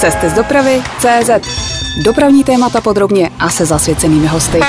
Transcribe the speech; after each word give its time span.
Cesty 0.00 0.30
z 0.30 0.32
dopravy 0.32 0.82
CZ. 0.98 1.30
Dopravní 2.04 2.44
témata 2.44 2.80
podrobně 2.80 3.30
a 3.38 3.50
se 3.50 3.66
zasvěcenými 3.66 4.26
hosty. 4.26 4.60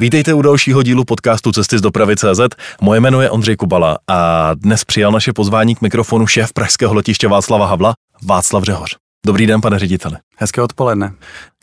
Vítejte 0.00 0.34
u 0.34 0.42
dalšího 0.42 0.82
dílu 0.82 1.04
podcastu 1.04 1.52
Cesty 1.52 1.78
z 1.78 1.80
dopravy 1.80 2.16
CZ. 2.16 2.40
Moje 2.80 3.00
jméno 3.00 3.20
je 3.20 3.30
Ondřej 3.30 3.56
Kubala 3.56 3.98
a 4.08 4.50
dnes 4.54 4.84
přijal 4.84 5.12
naše 5.12 5.32
pozvání 5.32 5.74
k 5.74 5.80
mikrofonu 5.80 6.26
šéf 6.26 6.52
pražského 6.52 6.94
letiště 6.94 7.28
Václava 7.28 7.66
Havla, 7.66 7.94
Václav 8.22 8.64
Řehoř. 8.64 8.96
Dobrý 9.26 9.46
den, 9.46 9.60
pane 9.60 9.78
řediteli. 9.78 10.16
Hezké 10.38 10.62
odpoledne. 10.62 11.12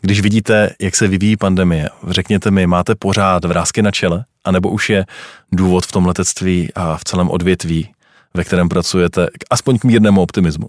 Když 0.02 0.20
vidíte, 0.20 0.70
jak 0.80 0.96
se 0.96 1.08
vyvíjí 1.08 1.36
pandemie, 1.36 1.88
řekněte 2.08 2.50
mi, 2.50 2.66
máte 2.66 2.94
pořád 2.94 3.44
vrázky 3.44 3.82
na 3.82 3.90
čele, 3.90 4.24
anebo 4.44 4.68
už 4.68 4.90
je 4.90 5.06
důvod 5.52 5.86
v 5.86 5.92
tom 5.92 6.06
letectví 6.06 6.68
a 6.74 6.96
v 6.96 7.04
celém 7.04 7.30
odvětví, 7.30 7.90
ve 8.34 8.44
kterém 8.44 8.68
pracujete, 8.68 9.26
aspoň 9.50 9.78
k 9.78 9.84
mírnému 9.84 10.22
optimismu? 10.22 10.66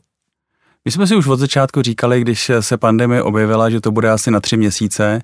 My 0.86 0.92
jsme 0.92 1.08
si 1.08 1.16
už 1.16 1.28
od 1.28 1.40
začátku 1.40 1.82
říkali, 1.82 2.22
když 2.22 2.52
se 2.60 2.78
pandemie 2.78 3.24
objevila, 3.24 3.70
že 3.70 3.82
to 3.82 3.92
bude 3.92 4.12
asi 4.12 4.32
na 4.32 4.40
tři 4.40 4.58
měsíce, 4.58 5.22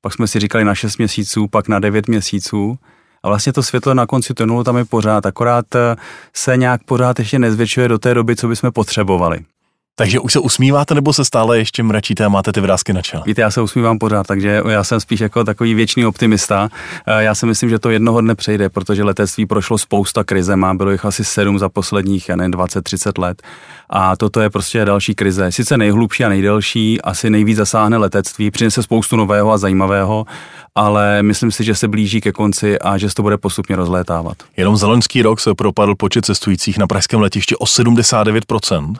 pak 0.00 0.14
jsme 0.14 0.26
si 0.26 0.40
říkali 0.40 0.64
na 0.64 0.74
šest 0.74 0.98
měsíců, 0.98 1.48
pak 1.48 1.68
na 1.68 1.78
devět 1.78 2.08
měsíců. 2.08 2.78
A 3.22 3.28
vlastně 3.28 3.52
to 3.52 3.62
světlo 3.62 3.94
na 3.94 4.06
konci 4.06 4.34
tunelu 4.34 4.64
tam 4.64 4.76
je 4.76 4.84
pořád, 4.84 5.26
akorát 5.26 5.66
se 6.36 6.56
nějak 6.56 6.84
pořád 6.84 7.18
ještě 7.18 7.38
nezvětšuje 7.38 7.88
do 7.88 7.98
té 7.98 8.14
doby, 8.14 8.36
co 8.36 8.48
bychom 8.48 8.72
potřebovali. 8.72 9.40
Takže 10.00 10.20
už 10.20 10.32
se 10.32 10.38
usmíváte 10.38 10.94
nebo 10.94 11.12
se 11.12 11.24
stále 11.24 11.58
ještě 11.58 11.82
mračíte 11.82 12.24
a 12.24 12.28
máte 12.28 12.52
ty 12.52 12.60
vrázky 12.60 12.92
na 12.92 13.02
čele? 13.02 13.22
Víte, 13.26 13.42
já 13.42 13.50
se 13.50 13.60
usmívám 13.60 13.98
pořád, 13.98 14.26
takže 14.26 14.62
já 14.68 14.84
jsem 14.84 15.00
spíš 15.00 15.20
jako 15.20 15.44
takový 15.44 15.74
věčný 15.74 16.06
optimista. 16.06 16.68
Eh, 17.06 17.22
já 17.22 17.34
si 17.34 17.46
myslím, 17.46 17.70
že 17.70 17.78
to 17.78 17.90
jednoho 17.90 18.20
dne 18.20 18.34
přejde, 18.34 18.68
protože 18.68 19.04
letectví 19.04 19.46
prošlo 19.46 19.78
spousta 19.78 20.24
krizema, 20.24 20.74
bylo 20.74 20.90
jich 20.90 21.04
asi 21.04 21.24
sedm 21.24 21.58
za 21.58 21.68
posledních, 21.68 22.28
já 22.28 22.36
20-30 22.36 23.18
let. 23.18 23.42
A 23.92 24.16
toto 24.16 24.40
je 24.40 24.50
prostě 24.50 24.84
další 24.84 25.14
krize. 25.14 25.52
Sice 25.52 25.76
nejhlubší 25.76 26.24
a 26.24 26.28
nejdelší, 26.28 27.00
asi 27.00 27.30
nejvíc 27.30 27.56
zasáhne 27.56 27.96
letectví, 27.96 28.50
přinese 28.50 28.82
spoustu 28.82 29.16
nového 29.16 29.52
a 29.52 29.58
zajímavého, 29.58 30.26
ale 30.74 31.22
myslím 31.22 31.52
si, 31.52 31.64
že 31.64 31.74
se 31.74 31.88
blíží 31.88 32.20
ke 32.20 32.32
konci 32.32 32.78
a 32.78 32.98
že 32.98 33.08
se 33.08 33.14
to 33.14 33.22
bude 33.22 33.38
postupně 33.38 33.76
rozlétávat. 33.76 34.36
Jenom 34.56 34.76
za 34.76 34.86
loňský 34.86 35.22
rok 35.22 35.40
se 35.40 35.54
propadl 35.54 35.94
počet 35.94 36.24
cestujících 36.24 36.78
na 36.78 36.86
pražském 36.86 37.20
letišti 37.20 37.56
o 37.56 37.64
79%. 37.64 38.94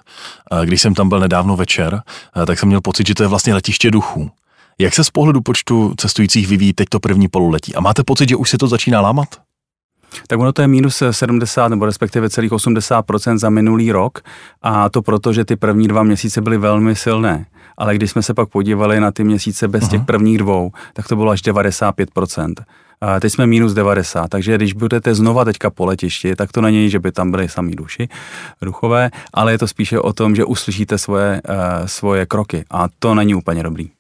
Když 0.65 0.83
jsem 0.83 0.95
tam 0.95 1.09
byl 1.09 1.21
nedávno 1.21 1.57
večer, 1.57 2.03
tak 2.47 2.59
jsem 2.59 2.69
měl 2.69 2.81
pocit, 2.81 3.07
že 3.07 3.15
to 3.15 3.23
je 3.23 3.29
vlastně 3.29 3.55
letiště 3.55 3.91
duchů. 3.91 4.31
Jak 4.79 4.95
se 4.95 5.05
z 5.05 5.11
pohledu 5.11 5.41
počtu 5.41 5.95
cestujících 5.97 6.49
vyvíjí 6.49 6.73
teď 6.73 6.89
to 6.89 7.01
první 7.01 7.29
pololetí? 7.29 7.75
A 7.75 7.81
máte 7.81 8.05
pocit, 8.05 8.29
že 8.29 8.37
už 8.37 8.51
se 8.51 8.59
to 8.59 8.69
začíná 8.69 9.01
lámat? 9.01 9.29
Tak 10.27 10.39
ono 10.39 10.53
to 10.53 10.63
je 10.63 10.69
minus 10.69 11.03
70 11.11 11.69
nebo 11.69 11.87
respektive 11.87 12.31
celých 12.31 12.51
80% 12.53 13.39
za 13.39 13.51
minulý 13.51 13.93
rok 13.93 14.19
a 14.63 14.89
to 14.89 15.03
proto, 15.03 15.33
že 15.33 15.45
ty 15.45 15.57
první 15.57 15.89
dva 15.89 16.03
měsíce 16.03 16.41
byly 16.41 16.59
velmi 16.59 16.97
silné. 16.97 17.47
Ale 17.79 17.95
když 17.95 18.11
jsme 18.11 18.23
se 18.23 18.35
pak 18.35 18.49
podívali 18.49 19.01
na 19.01 19.11
ty 19.11 19.25
měsíce 19.25 19.69
bez 19.69 19.85
uh-huh. 19.85 19.91
těch 19.91 20.03
prvních 20.03 20.39
dvou, 20.39 20.71
tak 20.93 21.09
to 21.09 21.17
bylo 21.17 21.31
až 21.31 21.43
95 21.43 22.11
a 23.01 23.21
teď 23.21 23.33
jsme 23.33 23.47
minus 23.47 23.73
90, 23.73 24.29
takže 24.29 24.57
když 24.57 24.73
budete 24.73 25.15
znova 25.15 25.45
teďka 25.45 25.71
po 25.71 25.87
letišti, 25.87 26.37
tak 26.37 26.53
to 26.53 26.61
není, 26.61 26.91
že 26.91 26.99
by 26.99 27.13
tam 27.13 27.31
byly 27.31 27.49
samý 27.49 27.77
duši, 27.77 28.09
duchové, 28.63 29.11
ale 29.35 29.53
je 29.53 29.59
to 29.59 29.69
spíše 29.69 30.01
o 30.01 30.13
tom, 30.13 30.37
že 30.37 30.45
uslyšíte 30.45 30.99
svoje, 30.99 31.41
uh, 31.49 31.87
svoje 31.87 32.27
kroky 32.27 32.65
a 32.71 32.89
to 32.99 33.15
není 33.15 33.35
úplně 33.35 33.63
dobrý. 33.63 33.91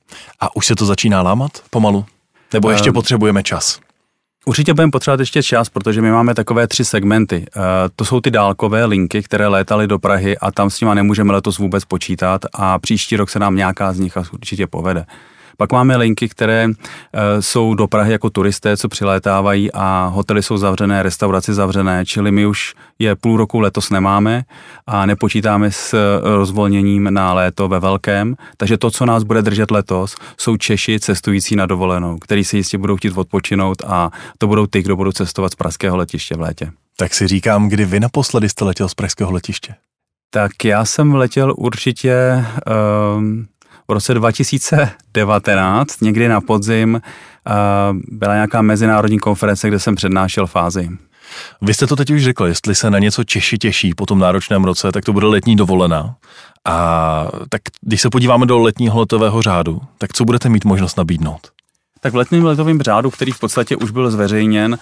A 0.41 0.56
už 0.56 0.66
se 0.66 0.75
to 0.75 0.86
začíná 0.86 1.22
lámat 1.22 1.50
pomalu? 1.70 2.05
Nebo 2.53 2.70
ještě 2.70 2.91
uh, 2.91 2.94
potřebujeme 2.94 3.42
čas? 3.42 3.81
Určitě 4.46 4.74
budeme 4.74 4.91
potřebovat 4.91 5.20
ještě 5.20 5.42
čas, 5.42 5.69
protože 5.69 6.02
my 6.02 6.10
máme 6.10 6.34
takové 6.34 6.66
tři 6.66 6.84
segmenty. 6.84 7.46
Uh, 7.56 7.62
to 7.96 8.05
jsou 8.05 8.20
ty 8.20 8.30
dálkové 8.30 8.84
linky, 8.84 9.22
které 9.22 9.47
létaly 9.47 9.86
do 9.86 9.98
Prahy 9.98 10.38
a 10.38 10.50
tam 10.50 10.70
s 10.70 10.80
nimi 10.80 10.94
nemůžeme 10.94 11.32
letos 11.32 11.58
vůbec 11.58 11.84
počítat 11.84 12.42
a 12.52 12.78
příští 12.78 13.16
rok 13.16 13.30
se 13.30 13.38
nám 13.38 13.56
nějaká 13.56 13.92
z 13.92 13.98
nich 13.98 14.16
určitě 14.32 14.66
povede. 14.66 15.06
Pak 15.61 15.72
máme 15.72 15.97
linky, 15.97 16.28
které 16.28 16.69
eh, 16.69 17.42
jsou 17.42 17.75
do 17.75 17.86
Prahy 17.86 18.12
jako 18.12 18.30
turisté, 18.30 18.76
co 18.76 18.88
přilétávají 18.88 19.72
a 19.72 20.06
hotely 20.06 20.43
jsou 20.43 20.56
zavřené, 20.56 21.03
restaurace 21.03 21.54
zavřené, 21.54 22.06
čili 22.06 22.32
my 22.32 22.47
už 22.47 22.75
je 22.98 23.16
půl 23.16 23.37
roku 23.37 23.60
letos 23.60 23.91
nemáme 23.91 24.44
a 24.87 25.06
nepočítáme 25.06 25.72
s 25.72 25.94
eh, 25.94 26.21
rozvolněním 26.37 27.15
na 27.15 27.32
léto 27.32 27.69
ve 27.69 27.81
velkém. 27.81 28.37
Takže 28.56 28.78
to, 28.78 28.91
co 28.91 29.06
nás 29.06 29.22
bude 29.22 29.43
držet 29.43 29.71
letos, 29.71 30.16
jsou 30.38 30.56
Češi 30.56 31.00
cestující 31.00 31.56
na 31.56 31.66
dovolenou, 31.66 32.19
který 32.19 32.44
si 32.44 32.56
jistě 32.56 32.78
budou 32.78 32.97
chtít 32.97 33.19
odpočinout 33.19 33.82
a 33.87 34.10
to 34.38 34.47
budou 34.47 34.66
ty, 34.66 34.82
kdo 34.82 34.97
budou 34.97 35.12
cestovat 35.12 35.53
z 35.53 35.56
pražského 35.56 35.97
letiště 35.97 36.34
v 36.37 36.41
létě. 36.41 36.71
Tak 36.97 37.15
si 37.15 37.27
říkám, 37.27 37.69
kdy 37.69 37.84
vy 37.84 38.00
naposledy 38.00 38.48
jste 38.48 38.65
letěl 38.65 38.88
z 38.88 38.94
pražského 38.94 39.32
letiště? 39.32 39.75
Tak 40.31 40.65
já 40.65 40.84
jsem 40.84 41.15
letěl 41.15 41.54
určitě 41.56 42.44
um, 43.16 43.47
v 43.91 43.93
roce 43.93 44.15
2019, 44.15 46.01
někdy 46.01 46.28
na 46.28 46.41
podzim, 46.41 47.01
byla 48.09 48.34
nějaká 48.34 48.62
mezinárodní 48.62 49.19
konference, 49.19 49.69
kde 49.69 49.78
jsem 49.78 49.95
přednášel 49.95 50.47
fázi. 50.47 50.89
Vy 51.62 51.75
jste 51.75 51.87
to 51.87 51.97
teď 51.97 52.11
už 52.11 52.25
řekl, 52.25 52.47
jestli 52.47 52.75
se 52.75 52.91
na 52.91 52.99
něco 52.99 53.25
Češi 53.25 53.59
těší 53.59 53.95
po 53.95 54.06
tom 54.06 54.19
náročném 54.19 54.65
roce, 54.65 54.93
tak 54.93 55.05
to 55.05 55.12
bude 55.12 55.27
letní 55.27 55.56
dovolená. 55.56 56.15
A 56.65 57.28
tak 57.49 57.62
když 57.81 58.01
se 58.01 58.11
podíváme 58.11 58.47
do 58.47 58.59
letního 58.59 59.01
letového 59.01 59.43
řádu, 59.43 59.81
tak 59.99 60.12
co 60.12 60.25
budete 60.25 60.49
mít 60.49 60.65
možnost 60.65 60.97
nabídnout? 60.97 61.41
Tak 62.01 62.12
v 62.12 62.17
letním 62.17 62.45
letovém 62.45 62.83
řádu, 62.83 63.11
který 63.11 63.33
v 63.33 63.39
podstatě 63.39 63.77
už 63.77 63.91
byl 63.91 64.11
zveřejněn, 64.11 64.78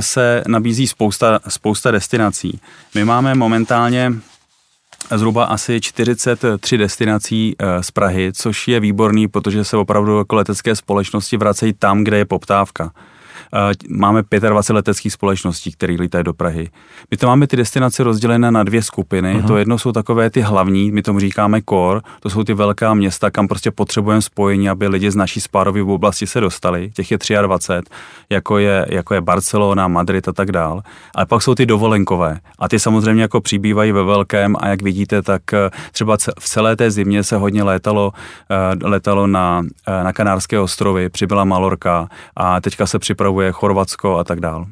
se 0.00 0.44
nabízí 0.48 0.86
spousta, 0.86 1.40
spousta 1.48 1.90
destinací. 1.90 2.60
My 2.94 3.04
máme 3.04 3.34
momentálně 3.34 4.12
zhruba 5.16 5.44
asi 5.44 5.80
43 5.80 6.78
destinací 6.78 7.56
eh, 7.58 7.82
z 7.82 7.90
Prahy, 7.90 8.32
což 8.32 8.68
je 8.68 8.80
výborný, 8.80 9.28
protože 9.28 9.64
se 9.64 9.76
opravdu 9.76 10.18
jako 10.18 10.36
letecké 10.36 10.76
společnosti 10.76 11.36
vracejí 11.36 11.72
tam, 11.72 12.04
kde 12.04 12.16
je 12.16 12.24
poptávka. 12.24 12.92
Eh, 13.54 13.74
máme 13.88 14.22
25 14.48 14.74
leteckých 14.74 15.12
společností, 15.12 15.72
které 15.72 15.96
lítají 16.00 16.24
do 16.24 16.34
Prahy. 16.34 16.68
My 17.10 17.16
to 17.16 17.26
máme 17.26 17.46
ty 17.46 17.56
destinace 17.56 18.02
rozdělené 18.02 18.50
na 18.50 18.62
dvě 18.62 18.82
skupiny. 18.82 19.34
Uh-huh. 19.34 19.46
To 19.46 19.56
jedno 19.56 19.78
jsou 19.78 19.92
takové 19.92 20.30
ty 20.30 20.40
hlavní, 20.40 20.90
my 20.90 21.02
tomu 21.02 21.20
říkáme 21.20 21.60
core, 21.68 22.00
to 22.20 22.30
jsou 22.30 22.44
ty 22.44 22.54
velká 22.54 22.94
města, 22.94 23.30
kam 23.30 23.48
prostě 23.48 23.70
potřebujeme 23.70 24.22
spojení, 24.22 24.68
aby 24.68 24.88
lidi 24.88 25.10
z 25.10 25.16
naší 25.16 25.40
spárové 25.40 25.82
oblasti 25.82 26.26
se 26.26 26.40
dostali. 26.40 26.90
Těch 26.94 27.10
je 27.10 27.18
23, 27.42 27.90
jako 28.30 28.58
je, 28.58 28.86
jako 28.88 29.14
je 29.14 29.20
Barcelona, 29.20 29.88
Madrid 29.88 30.28
a 30.28 30.32
tak 30.32 30.52
dál. 30.52 30.82
Ale 31.14 31.26
pak 31.26 31.42
jsou 31.42 31.54
ty 31.54 31.66
dovolenkové. 31.66 32.38
A 32.58 32.68
ty 32.68 32.78
samozřejmě 32.78 33.22
jako 33.22 33.40
přibývají 33.40 33.92
ve 33.92 34.02
velkém 34.02 34.56
a 34.60 34.68
jak 34.68 34.82
vidíte, 34.82 35.22
tak 35.22 35.42
eh, 35.52 35.70
třeba 35.92 36.16
v 36.40 36.48
celé 36.48 36.76
té 36.76 36.90
zimě 36.90 37.22
se 37.22 37.36
hodně 37.36 37.62
létalo, 37.62 38.12
eh, 38.50 38.88
létalo 38.88 39.26
na, 39.26 39.62
na 40.02 40.12
Kanárské 40.12 40.60
ostrovy, 40.60 41.08
přibyla 41.08 41.44
Malorka 41.44 42.08
a 42.36 42.60
teďka 42.60 42.86
se 42.86 42.98
připravuje 42.98 43.27
je 43.40 43.52
Chorvatsko 43.52 44.18
a 44.18 44.24
tak 44.24 44.40
dál. 44.40 44.66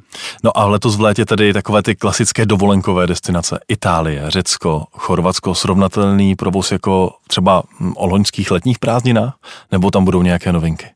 No 0.45 0.59
a 0.59 0.67
letos 0.67 0.97
v 0.97 1.01
létě 1.01 1.25
tedy 1.25 1.53
takové 1.53 1.83
ty 1.83 1.97
klasické 1.97 2.47
dovolenkové 2.47 3.07
destinace. 3.07 3.61
Itálie, 3.69 4.23
Řecko, 4.29 4.85
Chorvatsko, 4.93 5.55
srovnatelný 5.55 6.35
provoz 6.35 6.73
jako 6.73 7.15
třeba 7.27 7.63
o 7.95 8.07
loňských 8.07 8.51
letních 8.51 8.79
prázdninách? 8.79 9.35
Nebo 9.73 9.91
tam 9.91 10.05
budou 10.05 10.23
nějaké 10.23 10.53
novinky? 10.53 10.96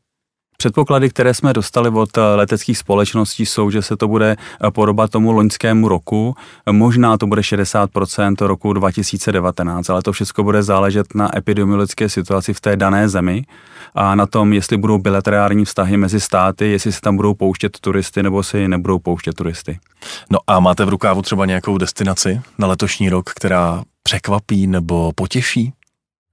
Předpoklady, 0.61 1.09
které 1.09 1.33
jsme 1.33 1.53
dostali 1.53 1.89
od 1.89 2.17
eh, 2.17 2.21
leteckých 2.21 2.77
společností, 2.77 3.45
jsou, 3.45 3.69
že 3.69 3.81
se 3.81 3.97
to 3.97 4.07
bude 4.07 4.35
eh, 4.67 4.71
podobat 4.71 5.11
tomu 5.11 5.31
loňskému 5.31 5.87
roku. 5.87 6.35
Možná 6.71 7.17
to 7.17 7.27
bude 7.27 7.41
60% 7.41 8.45
roku 8.45 8.73
2019, 8.73 9.89
ale 9.89 10.01
to 10.01 10.11
všechno 10.11 10.43
bude 10.43 10.63
záležet 10.63 11.15
na 11.15 11.37
epidemiologické 11.37 12.09
situaci 12.09 12.53
v 12.53 12.61
té 12.61 12.75
dané 12.75 13.09
zemi 13.09 13.45
a 13.95 14.15
na 14.15 14.25
tom, 14.25 14.53
jestli 14.53 14.77
budou 14.77 14.97
bilaterální 14.97 15.65
vztahy 15.65 15.97
mezi 15.97 16.19
státy, 16.19 16.71
jestli 16.71 16.91
se 16.91 17.01
tam 17.01 17.15
budou 17.15 17.33
pouštět 17.33 17.79
turisty 17.79 18.23
nebo 18.23 18.43
si 18.43 18.67
nebudou 18.67 18.99
pouštět 18.99 19.33
turisty. 19.33 19.79
No 20.29 20.39
a 20.47 20.59
máte 20.59 20.85
v 20.85 20.89
rukávu 20.89 21.21
třeba 21.21 21.45
nějakou 21.45 21.77
destinaci 21.77 22.41
na 22.57 22.67
letošní 22.67 23.09
rok, 23.09 23.29
která 23.29 23.83
překvapí 24.03 24.67
nebo 24.67 25.11
potěší? 25.15 25.73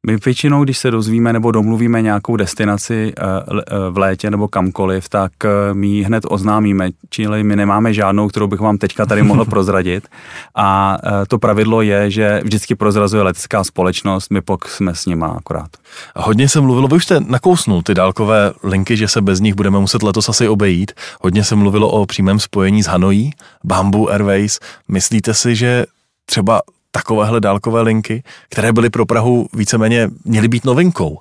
My 0.07 0.17
většinou, 0.25 0.65
když 0.65 0.79
se 0.79 0.91
dozvíme 0.91 1.33
nebo 1.33 1.53
domluvíme 1.53 2.03
nějakou 2.03 2.37
destinaci 2.37 3.13
eh, 3.19 3.23
eh, 3.51 3.91
v 3.91 3.99
létě 3.99 4.31
nebo 4.31 4.49
kamkoliv, 4.49 5.09
tak 5.09 5.33
eh, 5.45 5.49
my 5.75 5.87
ji 5.87 6.03
hned 6.03 6.25
oznámíme, 6.29 6.91
čili 7.11 7.45
my 7.45 7.57
nemáme 7.57 7.95
žádnou, 7.95 8.29
kterou 8.29 8.47
bych 8.47 8.61
vám 8.61 8.79
teďka 8.79 9.07
tady 9.07 9.23
mohl 9.23 9.45
prozradit. 9.55 10.09
A 10.55 10.99
to 11.29 11.39
pravidlo 11.39 11.83
je, 11.83 12.11
že 12.11 12.41
vždycky 12.45 12.75
prozrazuje 12.75 13.23
letecká 13.23 13.65
společnost, 13.65 14.31
my 14.31 14.41
pak 14.41 14.69
jsme 14.69 14.95
s 14.95 15.07
nima 15.07 15.27
akorát. 15.27 15.69
Hodně 16.17 16.49
se 16.49 16.61
mluvilo, 16.61 16.89
vy 16.89 16.97
už 16.97 17.05
jste 17.05 17.21
nakousnul 17.21 17.83
ty 17.83 17.95
dálkové 17.95 18.53
linky, 18.63 18.97
že 18.97 19.09
se 19.09 19.21
bez 19.21 19.41
nich 19.41 19.55
budeme 19.55 19.79
muset 19.79 20.03
letos 20.03 20.29
asi 20.29 20.49
obejít. 20.49 20.93
Hodně 21.21 21.45
se 21.45 21.57
mluvilo 21.57 21.91
o 21.91 22.07
přímém 22.07 22.39
spojení 22.39 22.83
s 22.83 22.87
Hanojí, 22.87 23.31
Bamboo 23.65 24.09
Airways. 24.09 24.61
Myslíte 24.89 25.35
si, 25.35 25.57
že 25.57 25.87
třeba 26.27 26.61
takovéhle 26.91 27.41
dálkové 27.41 27.83
linky, 27.83 28.23
které 28.51 28.73
byly 28.73 28.91
pro 28.91 29.07
Prahu 29.07 29.49
víceméně 29.53 30.11
měly 30.25 30.49
být 30.49 30.65
novinkou, 30.65 31.19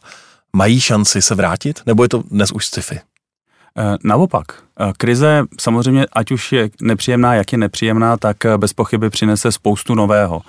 mají 0.54 0.82
šanci 0.82 1.22
se 1.22 1.36
vrátit, 1.36 1.82
nebo 1.86 2.04
je 2.04 2.10
to 2.10 2.24
dnes 2.32 2.52
už 2.52 2.66
sci-fi? 2.66 3.00
Eh, 3.80 3.98
naopak, 4.04 4.46
eh, 4.80 4.94
krize 4.98 5.44
samozřejmě, 5.60 6.06
ať 6.14 6.32
už 6.32 6.52
je 6.52 6.70
nepříjemná, 6.82 7.34
jak 7.34 7.52
je 7.52 7.58
nepříjemná, 7.58 8.18
tak 8.18 8.46
eh, 8.46 8.58
bez 8.58 8.74
pochyby 8.74 9.10
přinese 9.10 9.52
spoustu 9.52 9.96
nového. 9.96 10.42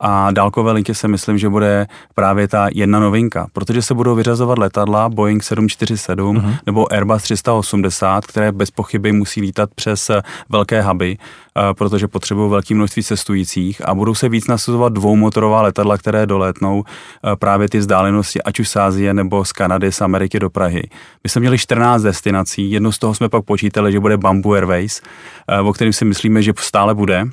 A 0.00 0.30
dálkové 0.30 0.72
linky 0.72 0.94
se 0.94 1.08
myslím, 1.08 1.38
že 1.38 1.48
bude 1.48 1.86
právě 2.14 2.48
ta 2.48 2.68
jedna 2.74 3.00
novinka, 3.00 3.46
protože 3.52 3.82
se 3.82 3.94
budou 3.94 4.14
vyřazovat 4.14 4.58
letadla 4.58 5.08
Boeing 5.08 5.42
747 5.42 6.36
uh-huh. 6.36 6.58
nebo 6.66 6.92
Airbus 6.92 7.22
380, 7.22 8.26
které 8.26 8.52
bez 8.52 8.70
pochyby 8.70 9.12
musí 9.12 9.40
lítat 9.40 9.70
přes 9.74 10.10
velké 10.48 10.82
huby, 10.82 11.18
eh, 11.18 11.74
protože 11.74 12.08
potřebují 12.08 12.50
velké 12.50 12.74
množství 12.74 13.02
cestujících 13.02 13.88
a 13.88 13.94
budou 13.94 14.14
se 14.14 14.28
víc 14.28 14.46
nasazovat 14.46 14.92
dvoumotorová 14.92 15.62
letadla, 15.62 15.98
které 15.98 16.26
dolétnou 16.26 16.84
eh, 16.84 17.36
právě 17.36 17.68
ty 17.68 17.78
vzdálenosti, 17.78 18.42
ať 18.42 18.60
už 18.60 18.68
z 18.68 18.76
Ázie 18.76 19.14
nebo 19.14 19.44
z 19.44 19.52
Kanady, 19.52 19.92
z 19.92 20.00
Ameriky 20.00 20.38
do 20.38 20.50
Prahy. 20.50 20.82
My 21.24 21.30
jsme 21.30 21.40
měli 21.40 21.58
14 21.58 22.02
destinací, 22.02 22.70
jedno 22.70 22.92
z 22.92 22.98
toho 22.98 23.14
jsme 23.14 23.28
pak 23.28 23.44
počítali, 23.44 23.92
že 23.92 24.00
bude 24.00 24.16
Bamboo 24.16 24.52
Airways, 24.52 25.02
eh, 25.48 25.60
o 25.60 25.72
kterém 25.72 25.92
si 25.92 26.04
myslíme, 26.04 26.42
že 26.42 26.52
stále 26.56 26.94
bude. 26.94 27.24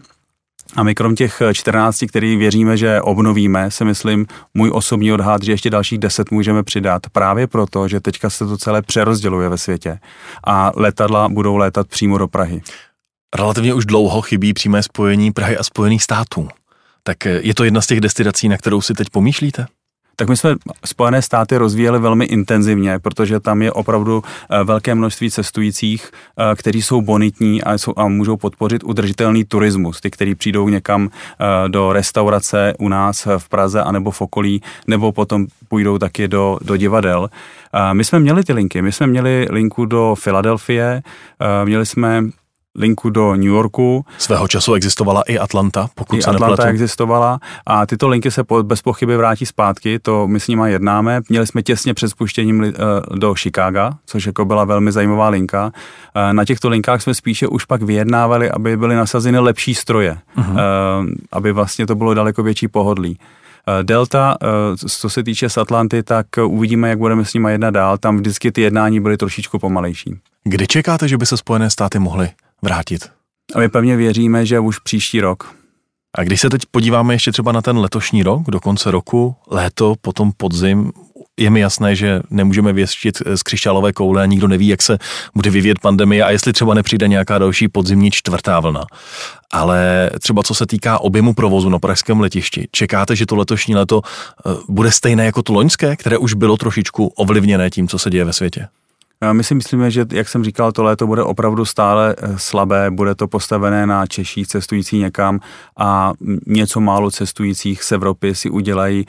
A 0.76 0.84
my 0.84 0.96
krom 0.96 1.16
těch 1.16 1.42
14, 1.54 2.04
který 2.08 2.36
věříme, 2.36 2.78
že 2.78 3.02
obnovíme, 3.02 3.72
si 3.72 3.86
myslím, 3.86 4.26
můj 4.54 4.72
osobní 4.74 5.14
odhad, 5.14 5.44
že 5.44 5.52
ještě 5.52 5.70
dalších 5.70 6.00
10 6.00 6.32
můžeme 6.32 6.64
přidat. 6.64 7.02
Právě 7.12 7.48
proto, 7.48 7.88
že 7.88 8.00
teďka 8.00 8.30
se 8.30 8.46
to 8.46 8.58
celé 8.58 8.82
přerozděluje 8.82 9.50
ve 9.50 9.58
světě 9.58 10.00
a 10.48 10.72
letadla 10.76 11.30
budou 11.30 11.58
létat 11.58 11.88
přímo 11.88 12.18
do 12.18 12.28
Prahy. 12.28 12.62
Relativně 13.36 13.74
už 13.74 13.86
dlouho 13.86 14.22
chybí 14.22 14.54
přímé 14.54 14.84
spojení 14.84 15.32
Prahy 15.32 15.58
a 15.58 15.64
Spojených 15.64 16.04
států. 16.04 16.48
Tak 17.04 17.26
je 17.26 17.54
to 17.54 17.64
jedna 17.64 17.82
z 17.82 17.88
těch 17.88 18.02
destinací, 18.02 18.50
na 18.50 18.58
kterou 18.58 18.82
si 18.82 18.94
teď 18.94 19.10
pomýšlíte? 19.10 19.66
Tak 20.16 20.30
my 20.30 20.38
jsme 20.38 20.56
Spojené 20.86 21.22
státy 21.22 21.58
rozvíjeli 21.58 22.00
velmi 22.00 22.26
intenzivně, 22.26 23.00
protože 23.00 23.40
tam 23.40 23.62
je 23.62 23.72
opravdu 23.72 24.24
eh, 24.50 24.64
velké 24.64 24.96
množství 24.96 25.32
cestujících, 25.32 26.12
eh, 26.12 26.56
kteří 26.56 26.82
jsou 26.82 27.02
bonitní 27.02 27.64
a, 27.64 27.78
jsou, 27.78 27.94
a 27.96 28.08
můžou 28.08 28.38
podpořit 28.38 28.84
udržitelný 28.84 29.46
turismus. 29.46 30.02
Ty, 30.02 30.12
kteří 30.12 30.36
přijdou 30.36 30.70
někam 30.70 31.10
eh, 31.10 31.70
do 31.70 31.94
restaurace 31.94 32.74
u 32.80 32.90
nás 32.90 33.28
v 33.38 33.50
Praze 33.50 33.82
anebo 33.82 34.12
v 34.12 34.22
okolí, 34.22 34.62
nebo 34.88 35.12
potom 35.12 35.48
půjdou 35.68 35.98
taky 35.98 36.28
do, 36.28 36.58
do 36.62 36.78
divadel. 36.78 37.30
My 37.94 38.04
jsme 38.04 38.20
měli 38.20 38.44
ty 38.44 38.54
linky. 38.54 38.82
My 38.82 38.92
jsme 38.92 39.08
měli 39.08 39.48
linku 39.50 39.86
do 39.86 40.16
Filadelfie, 40.16 41.02
měli 41.64 41.86
jsme 41.86 42.24
linku 42.76 43.10
do 43.10 43.36
New 43.36 43.44
Yorku. 43.44 44.06
Svého 44.18 44.48
času 44.48 44.74
existovala 44.74 45.22
i 45.22 45.40
Atlanta, 45.40 45.90
pokud 45.96 46.16
I 46.16 46.22
se 46.22 46.30
Atlanta 46.30 46.52
nepletu. 46.52 46.70
existovala 46.70 47.40
a 47.66 47.86
tyto 47.86 48.08
linky 48.08 48.32
se 48.32 48.44
bez 48.62 48.82
pochyby 48.82 49.18
vrátí 49.18 49.46
zpátky, 49.46 50.00
to 50.00 50.28
my 50.28 50.40
s 50.40 50.48
nimi 50.48 50.72
jednáme. 50.72 51.22
Měli 51.30 51.48
jsme 51.48 51.64
těsně 51.64 51.94
před 51.94 52.10
spuštěním 52.10 52.64
eh, 52.64 52.72
do 53.16 53.34
Chicaga, 53.36 53.94
což 54.06 54.26
jako 54.26 54.46
byla 54.46 54.66
velmi 54.66 54.92
zajímavá 54.92 55.30
linka. 55.30 55.72
Eh, 56.16 56.34
na 56.34 56.46
těchto 56.46 56.70
linkách 56.70 57.02
jsme 57.02 57.14
spíše 57.14 57.48
už 57.48 57.66
pak 57.66 57.82
vyjednávali, 57.82 58.52
aby 58.52 58.78
byly 58.78 58.96
nasazeny 58.96 59.40
lepší 59.40 59.76
stroje, 59.76 60.18
uh-huh. 60.38 61.16
aby 61.32 61.52
vlastně 61.52 61.88
to 61.88 61.96
bylo 61.96 62.14
daleko 62.14 62.44
větší 62.44 62.68
pohodlí. 62.68 63.20
Delta, 63.82 64.38
co 64.88 65.10
se 65.10 65.24
týče 65.24 65.50
z 65.50 65.58
Atlanty, 65.58 66.04
tak 66.04 66.26
uvidíme, 66.46 66.90
jak 66.90 66.98
budeme 66.98 67.26
s 67.26 67.34
nimi 67.34 67.52
jednat 67.52 67.70
dál. 67.70 67.98
Tam 67.98 68.18
vždycky 68.18 68.52
ty 68.52 68.62
jednání 68.62 69.00
byly 69.00 69.18
trošičku 69.18 69.60
pomalejší. 69.60 70.16
Kdy 70.44 70.68
čekáte, 70.68 71.08
že 71.08 71.18
by 71.18 71.26
se 71.26 71.38
Spojené 71.38 71.70
státy 71.70 72.00
mohly 72.00 72.30
vrátit. 72.64 73.10
A 73.56 73.60
my 73.60 73.70
pevně 73.70 73.98
věříme, 73.98 74.46
že 74.46 74.60
už 74.60 74.80
příští 74.80 75.22
rok. 75.22 75.56
A 76.18 76.24
když 76.24 76.42
se 76.42 76.50
teď 76.50 76.62
podíváme 76.72 77.14
ještě 77.14 77.32
třeba 77.32 77.52
na 77.52 77.62
ten 77.62 77.78
letošní 77.78 78.24
rok, 78.24 78.42
do 78.48 78.60
konce 78.60 78.92
roku, 78.92 79.36
léto, 79.48 79.96
potom 80.02 80.32
podzim, 80.38 80.92
je 81.40 81.50
mi 81.50 81.60
jasné, 81.60 81.96
že 81.96 82.22
nemůžeme 82.30 82.74
věštit 82.74 83.22
z 83.36 83.44
křišťálové 83.44 83.94
koule 83.94 84.24
a 84.24 84.26
nikdo 84.26 84.48
neví, 84.48 84.68
jak 84.68 84.82
se 84.82 84.98
bude 85.36 85.50
vyvíjet 85.50 85.80
pandemie 85.80 86.24
a 86.24 86.32
jestli 86.32 86.54
třeba 86.54 86.74
nepřijde 86.74 87.08
nějaká 87.08 87.38
další 87.38 87.68
podzimní 87.68 88.12
čtvrtá 88.12 88.60
vlna. 88.60 88.86
Ale 89.52 90.10
třeba 90.22 90.44
co 90.44 90.54
se 90.56 90.66
týká 90.66 91.00
objemu 91.00 91.34
provozu 91.34 91.70
na 91.70 91.80
pražském 91.80 92.20
letišti, 92.20 92.68
čekáte, 92.72 93.16
že 93.16 93.26
to 93.26 93.36
letošní 93.36 93.76
léto 93.76 94.02
eh, 94.06 94.50
bude 94.70 94.92
stejné 94.92 95.26
jako 95.26 95.42
to 95.44 95.54
loňské, 95.54 95.96
které 95.96 96.18
už 96.18 96.34
bylo 96.34 96.58
trošičku 96.58 97.08
ovlivněné 97.08 97.70
tím, 97.70 97.88
co 97.88 98.00
se 98.00 98.10
děje 98.10 98.26
ve 98.26 98.34
světě? 98.34 98.68
My 99.32 99.44
si 99.44 99.56
myslíme, 99.56 99.92
že, 99.92 100.06
jak 100.12 100.30
jsem 100.30 100.44
říkal, 100.44 100.72
to 100.72 100.84
léto 100.84 101.08
bude 101.08 101.24
opravdu 101.24 101.66
stále 101.66 102.16
eh, 102.18 102.40
slabé, 102.40 102.92
bude 102.92 103.16
to 103.16 103.28
postavené 103.28 103.86
na 103.88 104.08
Češích 104.08 104.48
cestující 104.48 104.98
někam 104.98 105.40
a 105.78 106.14
něco 106.48 106.82
málo 106.82 107.12
cestujících 107.12 107.84
z 107.84 107.92
Evropy 107.92 108.36
si 108.36 108.50
udělají 108.50 109.06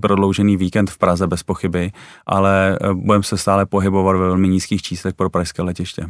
prodloužený 0.00 0.56
víkend 0.56 0.90
v 0.90 0.98
Praze 0.98 1.26
bez 1.26 1.42
pochyby, 1.42 1.92
ale 2.26 2.78
eh, 2.80 2.94
budeme 2.94 3.24
se 3.24 3.36
stále 3.36 3.66
pohybovat 3.66 4.12
ve 4.12 4.26
velmi 4.26 4.48
nízkých 4.48 4.82
číslech 4.82 5.14
pro 5.14 5.30
pražské 5.30 5.62
letiště. 5.62 6.06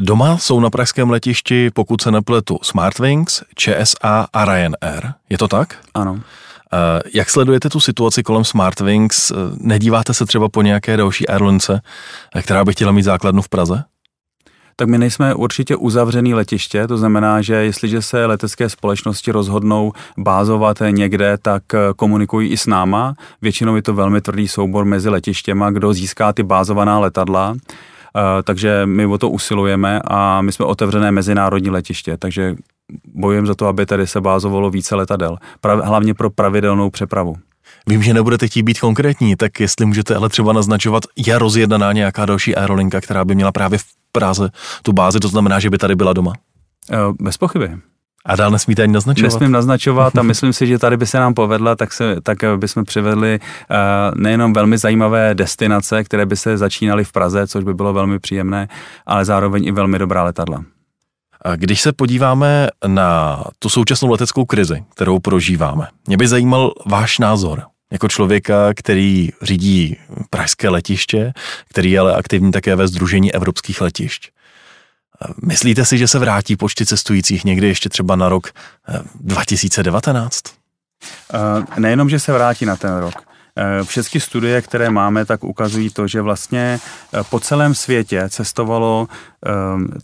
Doma 0.00 0.38
jsou 0.38 0.60
na 0.60 0.70
pražském 0.70 1.10
letišti, 1.10 1.70
pokud 1.70 2.00
se 2.00 2.10
nepletu, 2.10 2.58
Smartwings, 2.62 3.42
ČSA 3.56 4.26
a 4.32 4.44
Ryanair. 4.44 5.12
Je 5.30 5.38
to 5.38 5.48
tak? 5.48 5.76
Ano. 5.94 6.20
Eh, 6.74 7.00
jak 7.14 7.30
sledujete 7.30 7.68
tu 7.68 7.80
situaci 7.80 8.22
kolem 8.22 8.44
Smartwings? 8.44 9.30
Eh, 9.30 9.34
nedíváte 9.58 10.14
se 10.14 10.26
třeba 10.26 10.48
po 10.48 10.62
nějaké 10.62 10.96
další 10.96 11.28
airlince, 11.28 11.80
eh, 12.34 12.42
která 12.42 12.64
by 12.64 12.72
chtěla 12.72 12.92
mít 12.92 13.02
základnu 13.02 13.42
v 13.42 13.48
Praze? 13.48 13.84
tak 14.76 14.88
my 14.88 14.98
nejsme 14.98 15.34
určitě 15.34 15.76
uzavřený 15.76 16.34
letiště, 16.34 16.86
to 16.86 16.96
znamená, 16.96 17.42
že 17.42 17.54
jestliže 17.54 18.02
se 18.02 18.26
letecké 18.26 18.68
společnosti 18.68 19.32
rozhodnou 19.32 19.92
bázovat 20.18 20.82
někde, 20.90 21.38
tak 21.42 21.62
komunikují 21.96 22.50
i 22.50 22.56
s 22.56 22.66
náma. 22.66 23.14
Většinou 23.42 23.76
je 23.76 23.82
to 23.82 23.94
velmi 23.94 24.20
tvrdý 24.20 24.48
soubor 24.48 24.84
mezi 24.84 25.08
letištěma, 25.08 25.70
kdo 25.70 25.92
získá 25.92 26.32
ty 26.32 26.42
bázovaná 26.42 26.98
letadla. 26.98 27.54
Takže 28.44 28.82
my 28.86 29.06
o 29.06 29.18
to 29.18 29.30
usilujeme 29.30 30.00
a 30.04 30.42
my 30.42 30.52
jsme 30.52 30.64
otevřené 30.64 31.12
mezinárodní 31.12 31.70
letiště, 31.70 32.16
takže 32.16 32.56
bojujeme 33.14 33.46
za 33.46 33.54
to, 33.54 33.66
aby 33.66 33.86
tady 33.86 34.06
se 34.06 34.20
bázovalo 34.20 34.70
více 34.70 34.94
letadel, 34.94 35.36
hlavně 35.82 36.14
pro 36.14 36.30
pravidelnou 36.30 36.90
přepravu. 36.90 37.34
Vím, 37.86 38.02
že 38.02 38.14
nebudete 38.14 38.48
chtít 38.48 38.62
být 38.62 38.80
konkrétní, 38.80 39.36
tak 39.36 39.60
jestli 39.60 39.86
můžete 39.86 40.16
ale 40.16 40.28
třeba 40.28 40.52
naznačovat, 40.52 41.02
je 41.16 41.38
rozjednaná 41.38 41.92
nějaká 41.92 42.26
další 42.26 42.56
aerolinka, 42.56 43.00
která 43.00 43.24
by 43.24 43.34
měla 43.34 43.52
právě 43.52 43.78
v 43.78 43.84
Praze 44.12 44.50
tu 44.82 44.92
bázi, 44.92 45.20
to 45.20 45.28
znamená, 45.28 45.60
že 45.60 45.70
by 45.70 45.78
tady 45.78 45.96
byla 45.96 46.12
doma? 46.12 46.32
Eh, 46.92 46.96
bez 47.20 47.36
pochyby. 47.36 47.70
A 48.26 48.36
dál 48.36 48.50
nesmíte 48.50 48.82
ani 48.82 48.92
naznačovat? 48.92 49.32
Nesmím 49.32 49.52
naznačovat 49.52 50.18
a 50.18 50.22
myslím 50.22 50.52
si, 50.52 50.66
že 50.66 50.78
tady 50.78 50.96
by 50.96 51.06
se 51.06 51.18
nám 51.18 51.34
povedla, 51.34 51.76
tak, 51.76 51.92
se, 51.92 52.16
tak 52.22 52.38
bychom 52.56 52.84
přivedli 52.84 53.40
uh, 53.40 53.76
nejenom 54.20 54.52
velmi 54.52 54.78
zajímavé 54.78 55.34
destinace, 55.34 56.04
které 56.04 56.26
by 56.26 56.36
se 56.36 56.56
začínaly 56.56 57.04
v 57.04 57.12
Praze, 57.12 57.46
což 57.46 57.64
by 57.64 57.74
bylo 57.74 57.92
velmi 57.92 58.18
příjemné, 58.18 58.68
ale 59.06 59.24
zároveň 59.24 59.64
i 59.64 59.72
velmi 59.72 59.98
dobrá 59.98 60.24
letadla. 60.24 60.64
Když 61.56 61.80
se 61.80 61.92
podíváme 61.92 62.68
na 62.86 63.44
tu 63.58 63.68
současnou 63.68 64.10
leteckou 64.10 64.44
krizi, 64.44 64.84
kterou 64.94 65.18
prožíváme, 65.18 65.88
mě 66.06 66.16
by 66.16 66.28
zajímal 66.28 66.72
váš 66.86 67.18
názor 67.18 67.62
jako 67.92 68.08
člověka, 68.08 68.74
který 68.74 69.30
řídí 69.42 69.96
pražské 70.30 70.68
letiště, 70.68 71.32
který 71.70 71.90
je 71.90 72.00
ale 72.00 72.14
aktivní 72.14 72.52
také 72.52 72.76
ve 72.76 72.88
Združení 72.88 73.34
evropských 73.34 73.80
letišť. 73.80 74.30
Myslíte 75.46 75.84
si, 75.84 75.98
že 75.98 76.08
se 76.08 76.18
vrátí 76.18 76.56
počty 76.56 76.86
cestujících 76.86 77.44
někdy 77.44 77.66
ještě 77.66 77.88
třeba 77.88 78.16
na 78.16 78.28
rok 78.28 78.50
2019? 79.20 80.42
Uh, 81.34 81.64
nejenom, 81.78 82.10
že 82.10 82.20
se 82.20 82.32
vrátí 82.32 82.64
na 82.64 82.76
ten 82.76 82.96
rok. 82.96 83.14
Eh, 83.56 83.84
všechny 83.84 84.20
studie, 84.20 84.62
které 84.62 84.90
máme, 84.90 85.24
tak 85.24 85.44
ukazují 85.44 85.90
to, 85.90 86.06
že 86.06 86.20
vlastně 86.20 86.78
eh, 87.14 87.22
po 87.30 87.40
celém 87.40 87.74
světě 87.74 88.24
cestovalo 88.28 89.08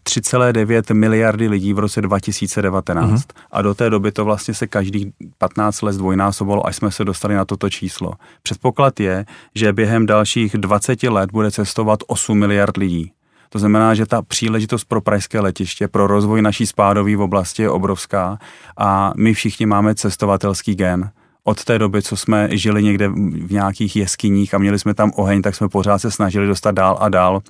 3,9 0.04 0.82
eh, 0.90 0.94
miliardy 0.94 1.48
lidí 1.48 1.72
v 1.72 1.78
roce 1.78 2.00
2019 2.00 3.10
uh-huh. 3.10 3.24
a 3.50 3.62
do 3.62 3.74
té 3.74 3.90
doby 3.90 4.12
to 4.12 4.24
vlastně 4.24 4.54
se 4.54 4.66
každých 4.66 5.06
15 5.38 5.82
let 5.82 5.96
dvojnásobilo, 5.96 6.66
až 6.66 6.76
jsme 6.76 6.90
se 6.90 7.04
dostali 7.04 7.34
na 7.34 7.44
toto 7.44 7.70
číslo. 7.70 8.12
Předpoklad 8.42 9.00
je, 9.00 9.26
že 9.54 9.72
během 9.72 10.06
dalších 10.06 10.52
20 10.56 11.02
let 11.02 11.30
bude 11.32 11.50
cestovat 11.50 11.98
8 12.06 12.38
miliard 12.38 12.76
lidí. 12.76 13.12
To 13.48 13.58
znamená, 13.58 13.94
že 13.94 14.06
ta 14.06 14.22
příležitost 14.22 14.84
pro 14.84 15.00
pražské 15.00 15.40
letiště, 15.40 15.88
pro 15.88 16.06
rozvoj 16.06 16.42
naší 16.42 16.66
spádové 16.66 17.16
oblasti 17.16 17.62
je 17.62 17.70
obrovská 17.70 18.38
a 18.76 19.12
my 19.16 19.34
všichni 19.34 19.66
máme 19.66 19.94
cestovatelský 19.94 20.74
gen 20.74 21.10
od 21.44 21.64
té 21.64 21.78
doby, 21.78 22.02
co 22.02 22.16
jsme 22.16 22.48
žili 22.52 22.82
někde 22.82 23.08
v 23.08 23.52
nějakých 23.52 23.96
jeskyních 23.96 24.54
a 24.54 24.58
měli 24.58 24.78
jsme 24.78 24.94
tam 24.94 25.12
oheň, 25.16 25.42
tak 25.42 25.54
jsme 25.54 25.68
pořád 25.68 25.98
se 25.98 26.10
snažili 26.10 26.46
dostat 26.46 26.70
dál 26.70 26.96
a 27.00 27.08
dál 27.08 27.42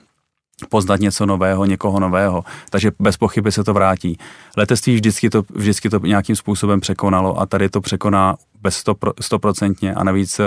poznat 0.68 1.00
něco 1.00 1.26
nového, 1.26 1.64
někoho 1.64 2.00
nového. 2.00 2.44
Takže 2.70 2.90
bez 2.98 3.16
pochyby 3.16 3.52
se 3.52 3.64
to 3.64 3.74
vrátí. 3.74 4.18
Letectví 4.56 4.94
vždycky 4.94 5.30
to, 5.30 5.42
vždycky 5.54 5.90
to 5.90 5.98
nějakým 5.98 6.36
způsobem 6.36 6.80
překonalo 6.80 7.40
a 7.40 7.46
tady 7.46 7.68
to 7.68 7.80
překoná 7.80 8.36
bez 8.62 8.84
stoprocentně 9.20 9.94
a 9.94 10.04
navíc, 10.04 10.40
uh, 10.40 10.46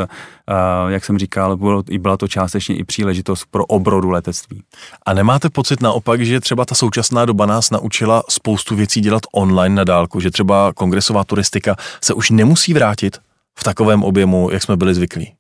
jak 0.87 1.05
jsem 1.05 1.17
říkal, 1.17 1.57
bylo, 1.57 1.83
byla 1.99 2.17
to 2.17 2.27
částečně 2.27 2.75
i 2.75 2.83
příležitost 2.83 3.45
pro 3.51 3.65
obrodu 3.65 4.09
letectví. 4.09 4.63
A 5.05 5.13
nemáte 5.13 5.49
pocit 5.49 5.81
naopak, 5.81 6.21
že 6.21 6.39
třeba 6.39 6.65
ta 6.65 6.75
současná 6.75 7.25
doba 7.25 7.45
nás 7.45 7.71
naučila 7.71 8.23
spoustu 8.29 8.75
věcí 8.75 9.01
dělat 9.01 9.21
online 9.33 9.75
na 9.75 9.83
dálku, 9.83 10.19
že 10.19 10.31
třeba 10.31 10.73
kongresová 10.73 11.23
turistika 11.23 11.75
se 12.01 12.13
už 12.13 12.29
nemusí 12.29 12.73
vrátit 12.73 13.17
v 13.59 13.63
takovém 13.63 14.03
objemu, 14.03 14.49
jak 14.51 14.63
jsme 14.63 14.77
byli 14.77 14.93
zvyklí? 14.93 15.33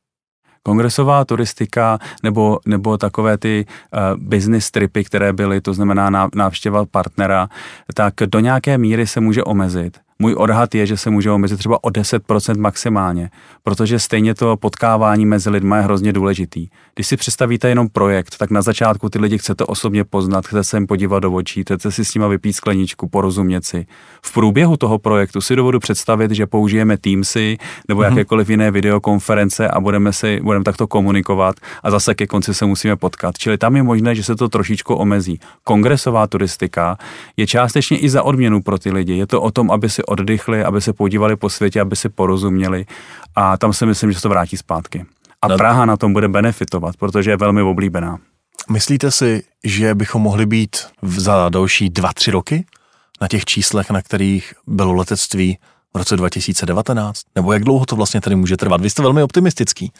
Kongresová 0.63 1.25
turistika 1.25 1.99
nebo, 2.23 2.59
nebo 2.65 2.97
takové 2.97 3.37
ty 3.37 3.65
uh, 3.65 3.99
business 4.23 4.71
tripy, 4.71 5.03
které 5.03 5.33
byly, 5.33 5.61
to 5.61 5.73
znamená 5.73 6.29
návštěva 6.35 6.85
partnera, 6.85 7.49
tak 7.93 8.13
do 8.25 8.39
nějaké 8.39 8.77
míry 8.77 9.07
se 9.07 9.19
může 9.19 9.43
omezit. 9.43 9.99
Můj 10.23 10.35
odhad 10.37 10.75
je, 10.75 10.85
že 10.85 10.97
se 10.97 11.09
může 11.09 11.31
omezit 11.31 11.57
třeba 11.57 11.83
o 11.83 11.89
10% 11.89 12.57
maximálně, 12.57 13.29
protože 13.63 13.99
stejně 13.99 14.35
to 14.35 14.57
potkávání 14.57 15.25
mezi 15.25 15.49
lidmi 15.49 15.75
je 15.75 15.81
hrozně 15.81 16.13
důležitý. 16.13 16.67
Když 16.95 17.07
si 17.07 17.17
představíte 17.17 17.69
jenom 17.69 17.89
projekt, 17.89 18.37
tak 18.37 18.51
na 18.51 18.61
začátku 18.61 19.09
ty 19.09 19.19
lidi 19.19 19.37
chcete 19.37 19.65
osobně 19.65 20.03
poznat, 20.03 20.47
chcete 20.47 20.63
se 20.63 20.77
jim 20.77 20.87
podívat 20.87 21.19
do 21.19 21.31
očí, 21.31 21.61
chcete 21.61 21.91
si 21.91 22.05
s 22.05 22.13
nimi 22.13 22.25
vypít 22.29 22.53
skleničku, 22.53 23.09
porozumět 23.09 23.65
si. 23.65 23.85
V 24.25 24.33
průběhu 24.33 24.77
toho 24.77 24.99
projektu 24.99 25.41
si 25.41 25.55
dovodu 25.55 25.79
představit, 25.79 26.31
že 26.31 26.47
použijeme 26.47 26.97
Teamsy 26.97 27.57
nebo 27.87 28.01
mm-hmm. 28.01 28.05
jakékoliv 28.05 28.49
jiné 28.49 28.71
videokonference 28.71 29.67
a 29.67 29.79
budeme 29.79 30.13
si 30.13 30.39
budeme 30.43 30.63
takto 30.63 30.87
komunikovat 30.87 31.55
a 31.83 31.91
zase 31.91 32.15
ke 32.15 32.27
konci 32.27 32.53
se 32.53 32.65
musíme 32.65 32.95
potkat. 32.95 33.37
Čili 33.37 33.57
tam 33.57 33.75
je 33.75 33.83
možné, 33.83 34.15
že 34.15 34.23
se 34.23 34.35
to 34.35 34.49
trošičku 34.49 34.95
omezí. 34.95 35.39
Kongresová 35.63 36.27
turistika 36.27 36.97
je 37.37 37.47
částečně 37.47 37.97
i 37.97 38.09
za 38.09 38.23
odměnu 38.23 38.61
pro 38.61 38.77
ty 38.77 38.91
lidi. 38.91 39.13
Je 39.13 39.27
to 39.27 39.41
o 39.41 39.51
tom, 39.51 39.71
aby 39.71 39.89
si 39.89 40.03
oddychli, 40.13 40.63
aby 40.63 40.81
se 40.81 40.93
podívali 40.93 41.35
po 41.35 41.49
světě, 41.49 41.81
aby 41.81 41.95
si 41.95 42.09
porozuměli 42.09 42.85
a 43.35 43.57
tam 43.57 43.73
si 43.73 43.85
myslím, 43.85 44.11
že 44.11 44.17
se 44.17 44.23
to 44.23 44.29
vrátí 44.29 44.57
zpátky. 44.57 45.05
A 45.41 45.47
no. 45.47 45.57
Praha 45.57 45.85
na 45.85 45.97
tom 45.97 46.13
bude 46.13 46.27
benefitovat, 46.27 46.97
protože 46.97 47.31
je 47.31 47.37
velmi 47.37 47.61
oblíbená. 47.61 48.17
Myslíte 48.69 49.11
si, 49.11 49.43
že 49.63 49.95
bychom 49.95 50.21
mohli 50.21 50.45
být 50.45 50.77
za 51.01 51.49
další 51.49 51.89
dva, 51.89 52.13
tři 52.13 52.31
roky 52.31 52.65
na 53.21 53.27
těch 53.27 53.45
číslech, 53.45 53.89
na 53.89 54.01
kterých 54.01 54.53
bylo 54.67 54.93
letectví 54.93 55.57
v 55.93 55.97
roce 55.97 56.17
2019? 56.17 57.21
Nebo 57.35 57.53
jak 57.53 57.63
dlouho 57.63 57.85
to 57.85 57.95
vlastně 57.95 58.21
tady 58.21 58.35
může 58.35 58.57
trvat? 58.57 58.81
Vy 58.81 58.89
jste 58.89 59.01
velmi 59.01 59.23
optimistický. 59.23 59.91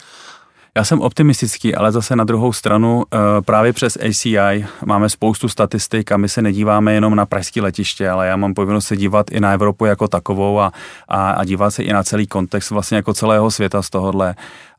Já 0.76 0.84
jsem 0.84 1.00
optimistický, 1.00 1.74
ale 1.74 1.92
zase 1.92 2.16
na 2.16 2.24
druhou 2.24 2.52
stranu 2.52 3.02
eh, 3.04 3.18
právě 3.42 3.72
přes 3.72 3.96
ACI 3.96 4.66
máme 4.86 5.08
spoustu 5.08 5.48
statistik 5.48 6.12
a 6.12 6.16
my 6.16 6.28
se 6.28 6.42
nedíváme 6.42 6.94
jenom 6.94 7.14
na 7.14 7.26
pražské 7.26 7.62
letiště, 7.62 8.10
ale 8.10 8.26
já 8.26 8.36
mám 8.36 8.54
povinnost 8.54 8.86
se 8.86 8.96
dívat 8.96 9.30
i 9.30 9.40
na 9.40 9.52
Evropu 9.52 9.84
jako 9.84 10.08
takovou 10.08 10.60
a, 10.60 10.72
a, 11.08 11.30
a 11.30 11.44
dívat 11.44 11.70
se 11.70 11.82
i 11.82 11.92
na 11.92 12.02
celý 12.02 12.26
kontext 12.26 12.70
vlastně 12.70 12.96
jako 12.96 13.14
celého 13.14 13.50
světa 13.50 13.82
z 13.82 13.90
tohohle. 13.90 14.34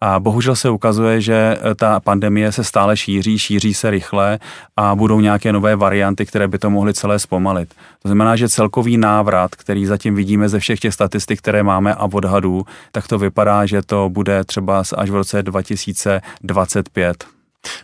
A 0.05 0.19
bohužel 0.19 0.55
se 0.55 0.69
ukazuje, 0.69 1.21
že 1.21 1.57
eh, 1.61 1.75
ta 1.75 1.99
pandemie 1.99 2.51
se 2.51 2.63
stále 2.63 2.97
šíří, 2.97 3.39
šíří 3.39 3.73
se 3.73 3.91
rychle 3.91 4.39
a 4.77 4.95
budou 4.95 5.19
nějaké 5.19 5.53
nové 5.53 5.75
varianty, 5.75 6.25
které 6.25 6.47
by 6.47 6.59
to 6.59 6.69
mohly 6.69 6.93
celé 6.93 7.19
zpomalit. 7.19 7.73
To 8.01 8.09
znamená, 8.09 8.35
že 8.35 8.49
celkový 8.49 8.97
návrat, 8.97 9.55
který 9.55 9.85
zatím 9.85 10.15
vidíme 10.15 10.49
ze 10.49 10.59
všech 10.59 10.79
těch 10.79 10.93
statistik, 10.93 11.39
které 11.39 11.63
máme 11.63 11.93
a 11.93 12.09
odhadů, 12.13 12.65
tak 12.91 13.07
to 13.07 13.19
vypadá, 13.19 13.65
že 13.65 13.81
to 13.81 14.09
bude 14.09 14.43
třeba 14.43 14.83
až 14.97 15.09
v 15.09 15.15
roce 15.15 15.43
2025. 15.43 17.25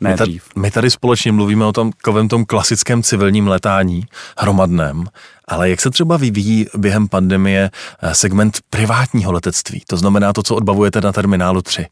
Ne 0.02 0.10
my, 0.10 0.18
tady, 0.18 0.40
my 0.56 0.72
tady 0.72 0.90
společně 0.90 1.32
mluvíme 1.32 1.66
o 1.66 1.72
tom, 1.72 1.92
tom 2.30 2.46
klasickém 2.46 3.04
civilním 3.04 3.48
letání, 3.48 4.06
hromadném, 4.38 5.06
ale 5.48 5.70
jak 5.70 5.82
se 5.82 5.90
třeba 5.90 6.18
vyvíjí 6.18 6.66
během 6.78 7.08
pandemie 7.08 7.72
eh, 8.02 8.16
segment 8.16 8.60
privátního 8.70 9.32
letectví, 9.32 9.84
to 9.88 9.98
znamená 9.98 10.34
to, 10.34 10.44
co 10.44 10.56
odbavujete 10.56 11.02
na 11.02 11.12
terminálu 11.12 11.62
3? 11.62 11.86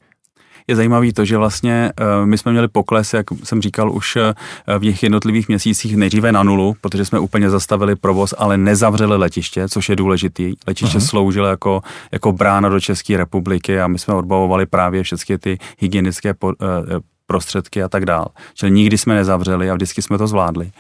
Je 0.70 0.76
zajímavý 0.76 1.14
to, 1.14 1.26
že 1.26 1.38
vlastně 1.38 1.92
eh, 1.98 2.26
my 2.26 2.38
jsme 2.38 2.52
měli 2.52 2.68
pokles, 2.68 3.14
jak 3.14 3.26
jsem 3.44 3.62
říkal, 3.62 3.92
už 3.92 4.16
eh, 4.16 4.34
v 4.80 4.82
těch 4.82 5.04
jednotlivých 5.04 5.48
měsících 5.48 5.98
nejdříve 5.98 6.32
na 6.32 6.44
nulu, 6.44 6.76
protože 6.82 7.06
jsme 7.06 7.20
úplně 7.20 7.50
zastavili 7.50 7.96
provoz, 7.96 8.34
ale 8.38 8.58
nezavřeli 8.58 9.18
letiště, 9.18 9.70
což 9.70 9.90
je 9.90 9.96
důležitý. 9.96 10.54
Letiště 10.68 10.98
uh-huh. 10.98 11.10
sloužilo 11.10 11.48
jako, 11.48 11.82
jako 12.12 12.32
brána 12.32 12.70
do 12.70 12.80
České 12.80 13.18
republiky 13.18 13.82
a 13.82 13.88
my 13.88 14.00
jsme 14.00 14.14
odbavovali 14.14 14.66
právě 14.66 15.04
všechny 15.04 15.38
ty 15.38 15.58
hygienické 15.80 16.34
po, 16.34 16.52
eh, 16.52 17.00
prostředky 17.28 17.84
a 17.84 17.90
tak 17.90 18.06
dál. 18.06 18.28
Čili 18.54 18.72
nikdy 18.72 18.98
jsme 18.98 19.16
nezavřeli 19.16 19.70
a 19.70 19.74
vždycky 19.74 20.02
jsme 20.02 20.18
to 20.18 20.28
zvládli. 20.28 20.72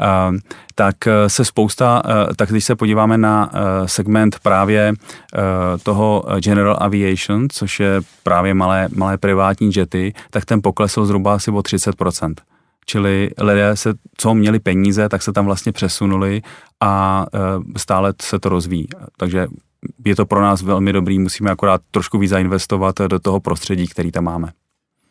Ehm, 0.00 0.38
tak 0.74 1.06
eh, 1.06 1.28
se 1.28 1.44
spousta, 1.44 2.02
eh, 2.04 2.34
tak 2.34 2.50
když 2.50 2.64
se 2.64 2.76
podíváme 2.76 3.18
na 3.18 3.50
eh, 3.52 3.88
segment 3.88 4.38
právě 4.42 4.92
toho 5.82 6.24
General 6.40 6.76
Aviation, 6.80 7.46
což 7.52 7.80
je 7.80 8.00
právě 8.22 8.54
malé, 8.54 8.88
malé 8.96 9.18
privátní 9.18 9.70
jety, 9.76 10.14
tak 10.30 10.44
ten 10.44 10.62
poklesl 10.62 11.06
zhruba 11.06 11.34
asi 11.34 11.50
o 11.50 11.54
30%. 11.54 12.34
Čili 12.86 13.30
lidé, 13.40 13.76
se, 13.76 13.94
co 14.16 14.34
měli 14.34 14.58
peníze, 14.58 15.08
tak 15.08 15.22
se 15.22 15.32
tam 15.32 15.46
vlastně 15.46 15.72
přesunuli 15.72 16.42
a 16.80 17.26
stále 17.76 18.14
se 18.22 18.38
to 18.38 18.48
rozvíjí. 18.48 18.86
Takže 19.16 19.46
je 20.04 20.16
to 20.16 20.26
pro 20.26 20.42
nás 20.42 20.62
velmi 20.62 20.92
dobrý, 20.92 21.18
musíme 21.18 21.50
akorát 21.50 21.80
trošku 21.90 22.18
víc 22.18 22.30
zainvestovat 22.30 22.98
do 22.98 23.18
toho 23.18 23.40
prostředí, 23.40 23.88
který 23.88 24.12
tam 24.12 24.24
máme. 24.24 24.52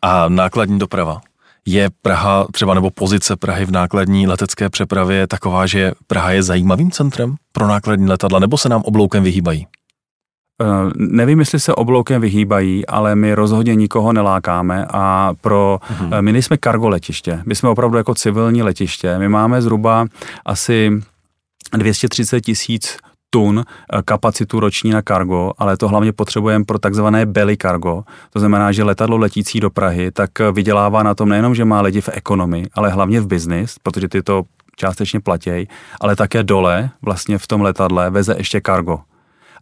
A 0.02 0.28
nákladní 0.28 0.78
doprava? 0.78 1.20
Je 1.66 1.88
Praha 2.02 2.46
třeba 2.52 2.74
nebo 2.74 2.90
pozice 2.90 3.36
Prahy 3.36 3.64
v 3.64 3.70
nákladní 3.70 4.26
letecké 4.26 4.70
přepravě 4.70 5.26
taková, 5.26 5.66
že 5.66 5.92
Praha 6.06 6.30
je 6.30 6.42
zajímavým 6.42 6.90
centrem 6.90 7.34
pro 7.52 7.66
nákladní 7.66 8.08
letadla, 8.08 8.38
nebo 8.38 8.58
se 8.58 8.68
nám 8.68 8.82
obloukem 8.82 9.24
vyhýbají? 9.24 9.66
Uh, 10.62 10.92
nevím, 10.96 11.38
jestli 11.38 11.60
se 11.60 11.74
obloukem 11.74 12.20
vyhýbají, 12.20 12.86
ale 12.86 13.14
my 13.14 13.34
rozhodně 13.34 13.74
nikoho 13.74 14.12
nelákáme 14.12 14.86
a 14.90 15.34
pro, 15.40 15.78
uh-huh. 15.90 16.22
my 16.22 16.32
nejsme 16.32 16.56
kargo 16.56 16.88
letiště, 16.88 17.42
my 17.46 17.54
jsme 17.54 17.68
opravdu 17.68 17.96
jako 17.96 18.14
civilní 18.14 18.62
letiště. 18.62 19.18
My 19.18 19.28
máme 19.28 19.62
zhruba 19.62 20.06
asi 20.44 21.02
230 21.72 22.40
tisíc 22.40 22.96
tun 23.36 23.60
eh, 23.60 24.02
kapacitu 24.04 24.60
roční 24.60 24.90
na 24.90 25.02
kargo, 25.02 25.52
ale 25.58 25.76
to 25.76 25.88
hlavně 25.88 26.12
potřebujeme 26.12 26.64
pro 26.64 26.78
takzvané 26.78 27.26
belly 27.26 27.56
cargo. 27.56 28.02
To 28.32 28.40
znamená, 28.40 28.72
že 28.72 28.84
letadlo 28.84 29.16
letící 29.16 29.60
do 29.60 29.70
Prahy 29.70 30.10
tak 30.10 30.40
eh, 30.40 30.52
vydělává 30.52 31.02
na 31.02 31.14
tom 31.14 31.28
nejenom, 31.28 31.54
že 31.54 31.64
má 31.64 31.80
lidi 31.80 32.00
v 32.00 32.08
ekonomii, 32.12 32.66
ale 32.72 32.90
hlavně 32.90 33.20
v 33.20 33.26
biznis, 33.26 33.76
protože 33.82 34.08
ty 34.08 34.22
to 34.22 34.42
částečně 34.76 35.20
platějí, 35.20 35.68
ale 36.00 36.16
také 36.16 36.42
dole 36.42 36.90
vlastně 37.02 37.38
v 37.38 37.46
tom 37.46 37.60
letadle 37.60 38.10
veze 38.10 38.34
ještě 38.38 38.60
kargo 38.60 39.00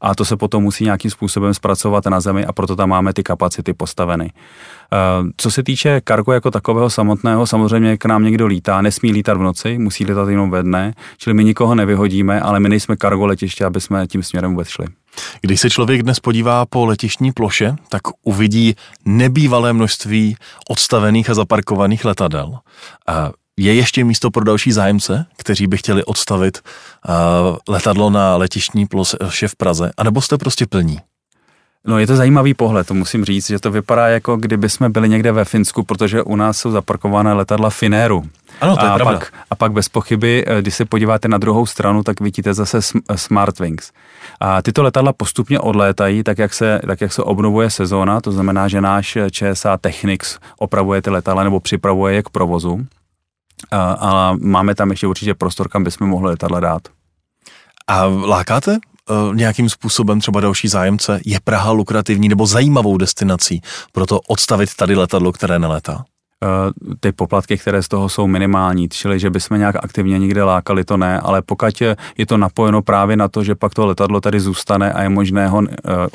a 0.00 0.14
to 0.14 0.24
se 0.24 0.36
potom 0.36 0.62
musí 0.62 0.84
nějakým 0.84 1.10
způsobem 1.10 1.54
zpracovat 1.54 2.06
na 2.06 2.20
zemi 2.20 2.44
a 2.44 2.52
proto 2.52 2.76
tam 2.76 2.88
máme 2.88 3.12
ty 3.12 3.22
kapacity 3.22 3.72
postaveny. 3.72 4.32
Eh, 4.32 4.96
co 5.36 5.50
se 5.50 5.62
týče 5.62 6.00
kargo 6.00 6.32
jako 6.32 6.50
takového 6.50 6.90
samotného, 6.90 7.46
samozřejmě 7.46 7.96
k 7.96 8.04
nám 8.04 8.24
někdo 8.24 8.46
lítá, 8.46 8.82
nesmí 8.82 9.12
lítat 9.12 9.36
v 9.36 9.42
noci, 9.42 9.78
musí 9.78 10.04
lítat 10.04 10.28
jenom 10.28 10.50
ve 10.50 10.62
dne, 10.62 10.94
čili 11.18 11.34
my 11.34 11.44
nikoho 11.44 11.74
nevyhodíme, 11.74 12.40
ale 12.40 12.60
my 12.60 12.68
nejsme 12.68 12.96
kargo 12.96 13.26
letiště, 13.26 13.64
aby 13.64 13.80
jsme 13.80 14.06
tím 14.06 14.22
směrem 14.22 14.50
vůbec 14.50 14.68
šli. 14.68 14.86
Když 15.40 15.60
se 15.60 15.70
člověk 15.70 16.02
dnes 16.02 16.20
podívá 16.20 16.66
po 16.66 16.86
letištní 16.86 17.32
ploše, 17.32 17.76
tak 17.88 18.02
uvidí 18.22 18.74
nebývalé 19.04 19.72
množství 19.72 20.36
odstavených 20.68 21.30
a 21.30 21.34
zaparkovaných 21.34 22.04
letadel. 22.04 22.58
Je 23.56 23.74
ještě 23.74 24.04
místo 24.04 24.30
pro 24.30 24.44
další 24.44 24.72
zájemce, 24.72 25.26
kteří 25.36 25.66
by 25.66 25.76
chtěli 25.76 26.04
odstavit 26.04 26.58
uh, 27.08 27.56
letadlo 27.68 28.10
na 28.10 28.36
letištní 28.36 28.86
ploše 28.86 29.48
v 29.48 29.56
Praze, 29.56 29.90
anebo 29.96 30.20
jste 30.20 30.38
prostě 30.38 30.66
plní? 30.66 30.98
No 31.86 31.98
je 31.98 32.06
to 32.06 32.16
zajímavý 32.16 32.54
pohled, 32.54 32.86
to 32.86 32.94
musím 32.94 33.24
říct, 33.24 33.46
že 33.46 33.58
to 33.58 33.70
vypadá 33.70 34.08
jako 34.08 34.36
kdyby 34.36 34.68
jsme 34.68 34.88
byli 34.88 35.08
někde 35.08 35.32
ve 35.32 35.44
Finsku, 35.44 35.82
protože 35.82 36.22
u 36.22 36.36
nás 36.36 36.58
jsou 36.58 36.70
zaparkované 36.70 37.32
letadla 37.32 37.70
Finéru. 37.70 38.24
Ano, 38.60 38.76
to 38.76 38.84
je 38.84 38.90
a 38.90 38.94
pravda. 38.94 39.18
Pak, 39.18 39.32
a 39.50 39.54
pak 39.54 39.72
bez 39.72 39.88
pochyby, 39.88 40.44
eh, 40.46 40.62
když 40.62 40.74
se 40.74 40.84
podíváte 40.84 41.28
na 41.28 41.38
druhou 41.38 41.66
stranu, 41.66 42.02
tak 42.02 42.20
vidíte 42.20 42.54
zase 42.54 42.78
eh, 42.78 43.18
Smartwings. 43.18 43.92
A 44.40 44.62
tyto 44.62 44.82
letadla 44.82 45.12
postupně 45.12 45.60
odlétají, 45.60 46.22
tak 46.22 46.38
jak, 46.38 46.54
se, 46.54 46.80
tak 46.86 47.00
jak 47.00 47.12
se 47.12 47.22
obnovuje 47.22 47.70
sezóna, 47.70 48.20
to 48.20 48.32
znamená, 48.32 48.68
že 48.68 48.80
náš 48.80 49.18
ČSA 49.30 49.76
Technics 49.76 50.38
opravuje 50.58 51.02
ty 51.02 51.10
letadla 51.10 51.44
nebo 51.44 51.60
připravuje 51.60 52.14
je 52.14 52.22
k 52.22 52.28
provozu 52.28 52.86
a, 53.70 53.92
a 53.92 54.36
máme 54.40 54.74
tam 54.74 54.90
ještě 54.90 55.06
určitě 55.06 55.34
prostor, 55.34 55.68
kam 55.68 55.84
bychom 55.84 56.08
mohli 56.08 56.28
letadla 56.28 56.60
dát. 56.60 56.82
A 57.86 58.04
lákáte 58.04 58.78
uh, 59.10 59.34
nějakým 59.34 59.70
způsobem 59.70 60.20
třeba 60.20 60.40
další 60.40 60.68
zájemce? 60.68 61.20
Je 61.26 61.40
Praha 61.44 61.70
lukrativní 61.70 62.28
nebo 62.28 62.46
zajímavou 62.46 62.96
destinací 62.96 63.62
pro 63.92 64.06
to 64.06 64.20
odstavit 64.28 64.74
tady 64.74 64.96
letadlo, 64.96 65.32
které 65.32 65.58
neletá? 65.58 66.04
ty 67.00 67.12
poplatky, 67.12 67.58
které 67.58 67.82
z 67.82 67.88
toho 67.88 68.08
jsou 68.08 68.26
minimální, 68.26 68.88
čili 68.88 69.20
že 69.20 69.30
bychom 69.30 69.58
nějak 69.58 69.76
aktivně 69.76 70.18
nikde 70.18 70.44
lákali, 70.44 70.84
to 70.84 70.96
ne, 70.96 71.20
ale 71.20 71.42
pokud 71.42 71.82
je 72.18 72.26
to 72.26 72.36
napojeno 72.36 72.82
právě 72.82 73.16
na 73.16 73.28
to, 73.28 73.44
že 73.44 73.54
pak 73.54 73.74
to 73.74 73.86
letadlo 73.86 74.20
tady 74.20 74.40
zůstane 74.40 74.92
a 74.92 75.02
je 75.02 75.08
možné 75.08 75.48
ho 75.48 75.62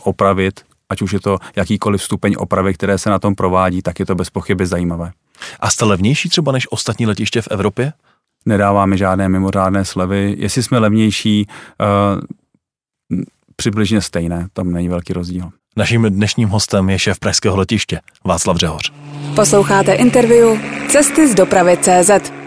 opravit, 0.04 0.62
ať 0.90 1.02
už 1.02 1.14
je 1.14 1.20
to 1.20 1.38
jakýkoliv 1.56 2.04
stupeň 2.04 2.36
opravy, 2.38 2.74
které 2.74 2.98
se 2.98 3.10
na 3.10 3.20
tom 3.20 3.36
provádí, 3.36 3.82
tak 3.82 4.00
je 4.00 4.06
to 4.06 4.16
bez 4.16 4.30
pochyby 4.30 4.66
zajímavé. 4.66 5.12
A 5.60 5.70
jste 5.70 5.86
levnější 5.86 6.30
třeba 6.30 6.52
než 6.52 6.68
ostatní 6.72 7.06
letiště 7.06 7.42
v 7.42 7.48
Evropě? 7.52 7.94
Nedáváme 8.46 8.98
žádné 8.98 9.30
mimořádné 9.30 9.86
slevy. 9.86 10.36
Jestli 10.38 10.64
jsme 10.64 10.80
levnější, 10.80 11.48
uh, 11.48 12.22
přibližně 13.56 14.02
stejné, 14.02 14.48
tam 14.54 14.72
není 14.72 14.90
velký 14.90 15.14
rozdíl. 15.14 15.50
Naším 15.78 16.04
dnešním 16.04 16.50
hostem 16.50 16.90
je 16.90 17.00
šéf 17.00 17.20
pražského 17.20 17.58
letiště 17.58 18.00
Václav 18.26 18.58
Řehoř. 18.58 18.94
Posloucháte 19.36 19.94
interview 19.94 20.58
Cesty 20.90 21.28
z 21.28 21.36
dopravy 21.36 21.78
CZ. 21.78 22.39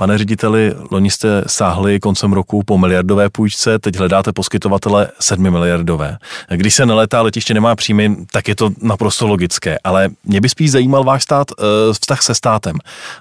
Pane 0.00 0.18
řediteli, 0.18 0.74
loni 0.90 1.10
jste 1.10 1.44
sáhli 1.46 2.00
koncem 2.00 2.32
roku 2.32 2.62
po 2.62 2.78
miliardové 2.78 3.30
půjčce, 3.30 3.78
teď 3.78 3.96
hledáte 3.96 4.32
poskytovatele 4.32 5.08
7 5.20 5.50
miliardové. 5.50 6.18
Když 6.48 6.74
se 6.74 6.86
neletá 6.86 7.22
letiště 7.22 7.54
nemá 7.54 7.76
příjmy, 7.76 8.16
tak 8.32 8.48
je 8.48 8.56
to 8.56 8.70
naprosto 8.82 9.26
logické, 9.26 9.78
ale 9.84 10.08
mě 10.24 10.40
by 10.40 10.48
spíš 10.48 10.70
zajímal 10.70 11.04
váš 11.04 11.22
stát, 11.22 11.46
eh, 11.50 11.64
vztah 11.92 12.22
se 12.22 12.34
státem. 12.34 12.76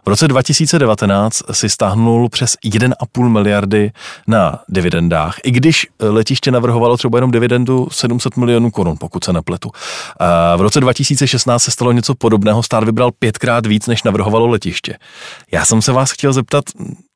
V 0.05 0.09
roce 0.09 0.27
2019 0.27 1.41
si 1.51 1.69
stáhnul 1.69 2.29
přes 2.29 2.55
1,5 2.63 3.29
miliardy 3.29 3.91
na 4.27 4.59
dividendách, 4.69 5.36
i 5.43 5.51
když 5.51 5.88
letiště 6.00 6.51
navrhovalo 6.51 6.98
třeba 6.98 7.17
jenom 7.17 7.31
dividendu 7.31 7.88
700 7.91 8.38
milionů 8.38 8.71
korun, 8.71 8.98
pokud 9.00 9.24
se 9.24 9.33
nepletu. 9.33 9.71
V 10.57 10.62
roce 10.62 10.79
2016 10.79 11.63
se 11.63 11.71
stalo 11.71 11.91
něco 11.91 12.15
podobného, 12.15 12.63
stát 12.63 12.83
vybral 12.83 13.12
pětkrát 13.19 13.65
víc, 13.65 13.88
než 13.88 14.03
navrhovalo 14.03 14.48
letiště. 14.48 14.95
Já 15.51 15.65
jsem 15.65 15.81
se 15.81 15.91
vás 15.91 16.12
chtěl 16.12 16.33
zeptat, 16.33 16.68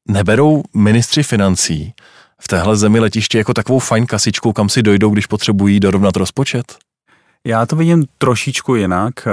neberou 0.08 0.64
ministři 0.76 1.24
financí 1.24 1.94
v 2.40 2.48
téhle 2.48 2.78
zemi 2.78 3.00
letiště 3.00 3.38
jako 3.38 3.54
takovou 3.54 3.80
fajn 3.80 4.06
kasičku, 4.06 4.54
kam 4.54 4.70
si 4.70 4.84
dojdou, 4.84 5.10
když 5.10 5.26
potřebují 5.26 5.80
dorovnat 5.80 6.16
rozpočet? 6.16 6.78
Já 7.48 7.66
to 7.66 7.76
vidím 7.76 8.04
trošičku 8.18 8.76
jinak. 8.76 9.14
Eh, 9.28 9.32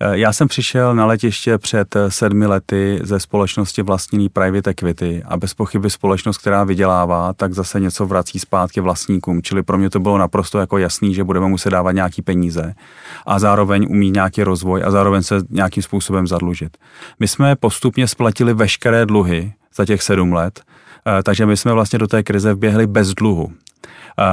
eh, 0.00 0.18
já 0.18 0.32
jsem 0.32 0.48
přišel 0.48 0.94
na 0.94 1.06
letiště 1.06 1.58
před 1.58 1.96
eh, 1.96 2.10
sedmi 2.10 2.46
lety 2.46 3.00
ze 3.02 3.20
společnosti 3.20 3.82
vlastněný 3.82 4.28
private 4.28 4.70
equity 4.70 5.22
a 5.24 5.36
bez 5.36 5.54
pochyby 5.54 5.90
společnost, 5.90 6.38
která 6.38 6.64
vydělává, 6.64 7.32
tak 7.32 7.52
zase 7.52 7.80
něco 7.80 8.06
vrací 8.06 8.38
zpátky 8.38 8.80
vlastníkům. 8.80 9.42
Čili 9.42 9.62
pro 9.62 9.78
mě 9.78 9.90
to 9.90 10.00
bylo 10.00 10.18
naprosto 10.18 10.58
jako 10.58 10.78
jasný, 10.78 11.14
že 11.14 11.24
budeme 11.24 11.48
muset 11.48 11.70
dávat 11.70 11.92
nějaký 11.92 12.22
peníze 12.22 12.74
a 13.26 13.38
zároveň 13.38 13.86
umí 13.90 14.10
nějaký 14.10 14.42
rozvoj 14.42 14.82
a 14.84 14.90
zároveň 14.90 15.22
se 15.22 15.40
nějakým 15.50 15.82
způsobem 15.82 16.26
zadlužit. 16.26 16.76
My 17.20 17.28
jsme 17.28 17.56
postupně 17.56 18.08
splatili 18.08 18.54
veškeré 18.54 19.06
dluhy 19.06 19.52
za 19.76 19.84
těch 19.84 20.02
sedm 20.02 20.32
let, 20.32 20.60
takže 21.22 21.46
my 21.46 21.56
jsme 21.56 21.72
vlastně 21.72 21.98
do 21.98 22.06
té 22.06 22.22
krize 22.22 22.54
vběhli 22.54 22.86
bez 22.86 23.14
dluhu. 23.14 23.52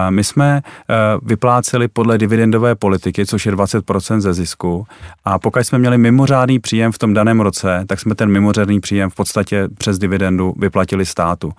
My 0.09 0.23
jsme 0.23 0.61
eh, 0.89 0.95
vypláceli 1.21 1.87
podle 1.87 2.17
dividendové 2.17 2.75
politiky, 2.75 3.25
což 3.25 3.45
je 3.45 3.51
20% 3.51 4.19
ze 4.19 4.33
zisku 4.33 4.87
a 5.25 5.39
pokud 5.39 5.59
jsme 5.59 5.79
měli 5.79 5.97
mimořádný 5.97 6.59
příjem 6.59 6.91
v 6.91 6.97
tom 6.97 7.13
daném 7.13 7.39
roce, 7.39 7.85
tak 7.87 7.99
jsme 7.99 8.15
ten 8.15 8.29
mimořádný 8.29 8.79
příjem 8.79 9.09
v 9.09 9.15
podstatě 9.15 9.67
přes 9.77 9.99
dividendu 9.99 10.53
vyplatili 10.57 11.05
státu. 11.05 11.51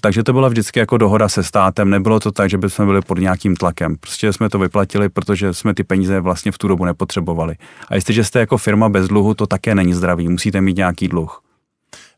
Takže 0.00 0.22
to 0.22 0.32
byla 0.32 0.48
vždycky 0.48 0.78
jako 0.78 0.98
dohoda 0.98 1.28
se 1.28 1.42
státem, 1.42 1.90
nebylo 1.90 2.20
to 2.20 2.32
tak, 2.32 2.50
že 2.50 2.58
bychom 2.58 2.86
byli 2.86 3.00
pod 3.00 3.18
nějakým 3.18 3.56
tlakem. 3.56 3.96
Prostě 3.96 4.32
jsme 4.32 4.48
to 4.48 4.58
vyplatili, 4.58 5.08
protože 5.08 5.54
jsme 5.54 5.74
ty 5.74 5.84
peníze 5.84 6.20
vlastně 6.20 6.52
v 6.52 6.58
tu 6.58 6.68
dobu 6.68 6.84
nepotřebovali. 6.84 7.56
A 7.88 7.94
jestliže 7.94 8.24
jste 8.24 8.40
jako 8.40 8.58
firma 8.58 8.88
bez 8.88 9.08
dluhu, 9.08 9.34
to 9.34 9.46
také 9.46 9.74
není 9.74 9.94
zdravý, 9.94 10.28
musíte 10.28 10.60
mít 10.60 10.76
nějaký 10.76 11.08
dluh. 11.08 11.42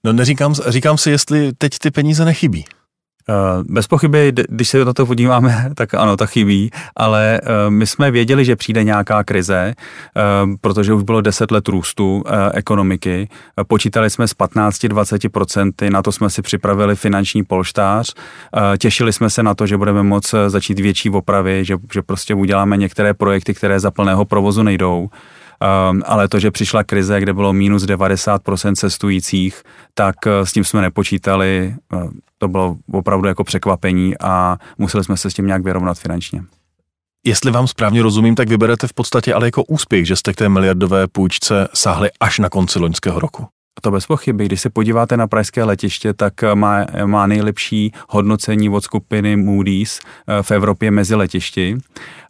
No 0.05 0.13
neříkám, 0.13 0.55
říkám 0.55 0.99
si, 0.99 1.11
jestli 1.11 1.53
teď 1.59 1.79
ty 1.79 1.91
peníze 1.91 2.25
nechybí. 2.25 2.65
Eh, 3.29 3.65
bez 3.69 3.87
pochyby, 3.87 4.33
když 4.49 4.69
se 4.69 4.85
na 4.85 4.93
to 4.93 5.07
podíváme, 5.07 5.71
tak 5.75 5.95
ano, 5.95 6.17
ta 6.17 6.27
chybí, 6.27 6.71
ale 6.97 7.41
eh, 7.43 7.71
my 7.71 7.87
jsme 7.87 8.11
věděli, 8.11 8.45
že 8.45 8.57
přijde 8.57 8.85
nějaká 8.85 9.25
krize, 9.25 9.75
eh, 9.75 10.23
protože 10.61 10.93
už 10.93 11.03
bylo 11.03 11.21
10 11.21 11.51
let 11.51 11.69
růstu 11.69 12.25
ekonomiky. 12.55 13.29
Počítali 13.69 14.11
jsme 14.11 14.29
s 14.29 14.35
15-20%, 14.35 15.91
na 15.91 16.03
to 16.03 16.13
jsme 16.13 16.31
si 16.31 16.43
připravili 16.43 16.97
finanční 16.97 17.45
polštář. 17.45 18.15
Těšili 18.79 19.13
jsme 19.13 19.31
se 19.31 19.43
na 19.43 19.55
to, 19.55 19.67
že 19.67 19.77
budeme 19.77 20.03
moct 20.03 20.35
začít 20.47 20.81
větší 20.81 21.11
opravy, 21.11 21.65
že, 21.65 21.77
že 21.93 22.03
prostě 22.03 22.35
uděláme 22.35 22.77
některé 22.77 23.15
projekty, 23.15 23.55
které 23.55 23.81
za 23.81 23.91
plného 23.91 24.25
provozu 24.25 24.63
nejdou. 24.63 25.09
Um, 25.91 26.03
ale 26.07 26.29
to, 26.29 26.39
že 26.39 26.51
přišla 26.51 26.85
krize, 26.85 27.21
kde 27.21 27.35
bylo 27.35 27.53
minus 27.53 27.85
90% 27.85 28.75
cestujících, 28.75 29.63
tak 29.95 30.17
s 30.27 30.53
tím 30.53 30.65
jsme 30.65 30.81
nepočítali 30.81 31.75
to 32.39 32.49
bylo 32.49 32.77
opravdu 32.93 33.29
jako 33.29 33.45
překvapení 33.45 34.19
a 34.21 34.57
museli 34.79 35.05
jsme 35.05 35.17
se 35.17 35.31
s 35.31 35.35
tím 35.35 35.47
nějak 35.47 35.63
vyrovnat 35.63 35.99
finančně. 35.99 36.45
Jestli 37.27 37.51
vám 37.51 37.67
správně 37.67 38.03
rozumím, 38.03 38.35
tak 38.35 38.49
vyberete 38.49 38.87
v 38.87 38.93
podstatě 38.93 39.35
ale 39.35 39.47
jako 39.47 39.65
úspěch, 39.65 40.07
že 40.07 40.17
jste 40.17 40.33
k 40.33 40.37
té 40.37 40.49
miliardové 40.49 41.07
půjčce 41.07 41.69
sáhli 41.75 42.11
až 42.21 42.39
na 42.39 42.49
konci 42.49 42.79
loňského 42.79 43.21
roku. 43.21 43.47
To 43.81 43.91
bez 43.91 44.07
pochyby. 44.07 44.47
Když 44.47 44.61
se 44.61 44.71
podíváte 44.71 45.17
na 45.17 45.27
pražské 45.27 45.65
letiště, 45.65 46.13
tak 46.13 46.35
má, 46.55 46.87
má 47.05 47.27
nejlepší 47.27 47.93
hodnocení 48.09 48.69
od 48.69 48.85
skupiny 48.85 49.37
Moody's 49.37 50.01
eh, 50.01 50.43
v 50.43 50.51
Evropě 50.51 50.91
mezi 50.91 51.15
letišti. 51.15 51.79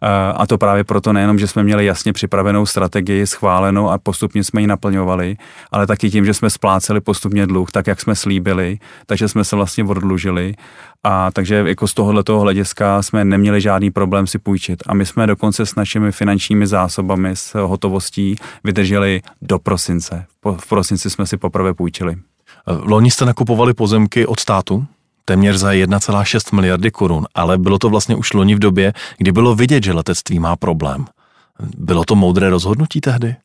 Eh, 0.03 0.33
a 0.37 0.47
to 0.47 0.59
právě 0.59 0.85
proto 0.85 1.13
nejenom, 1.13 1.39
že 1.39 1.47
jsme 1.47 1.63
měli 1.63 1.87
jasně 1.87 2.13
připravenou 2.13 2.67
strategii, 2.67 3.27
schválenou 3.27 3.91
a 3.91 3.99
postupně 3.99 4.45
jsme 4.45 4.61
ji 4.61 4.67
naplňovali, 4.67 5.37
ale 5.73 5.87
taky 5.87 6.11
tím, 6.11 6.25
že 6.25 6.35
jsme 6.35 6.51
spláceli 6.51 7.01
postupně 7.01 7.47
dluh, 7.47 7.71
tak 7.71 7.87
jak 7.87 8.01
jsme 8.01 8.15
slíbili, 8.15 8.79
takže 9.07 9.29
jsme 9.29 9.45
se 9.45 9.57
vlastně 9.57 9.85
odlužili 9.85 10.55
a 11.09 11.31
takže 11.31 11.65
jako 11.67 11.87
z 11.87 11.95
tohoto 11.95 12.41
hlediska 12.41 13.03
jsme 13.03 13.25
neměli 13.25 13.61
žádný 13.61 13.91
problém 13.91 14.27
si 14.27 14.39
půjčit. 14.39 14.83
A 14.87 14.95
my 14.95 15.07
jsme 15.07 15.27
dokonce 15.27 15.67
s 15.67 15.75
našimi 15.75 16.13
finančními 16.13 16.67
zásobami, 16.67 17.31
s 17.35 17.67
hotovostí 17.67 18.37
vydrželi 18.65 19.23
do 19.43 19.59
prosince. 19.59 20.27
V 20.57 20.69
prosinci 20.69 21.11
jsme 21.11 21.27
si 21.27 21.37
poprvé 21.37 21.75
půjčili. 21.75 22.17
Loni 22.67 23.11
jste 23.11 23.25
nakupovali 23.25 23.75
pozemky 23.75 24.27
od 24.27 24.41
státu? 24.41 24.87
téměř 25.29 25.57
za 25.57 25.73
1,6 25.73 26.55
miliardy 26.55 26.91
korun, 26.91 27.27
ale 27.35 27.59
bylo 27.59 27.79
to 27.79 27.91
vlastně 27.91 28.17
už 28.17 28.33
loni 28.33 28.55
v 28.55 28.59
době, 28.59 28.93
kdy 29.19 29.33
bylo 29.33 29.55
vidět, 29.55 29.85
že 29.85 29.93
letectví 29.93 30.39
má 30.39 30.57
problém. 30.57 31.05
Bylo 31.79 32.05
to 32.05 32.15
moudré 32.15 32.51
rozhodnutí 32.51 33.01
tehdy? 33.01 33.37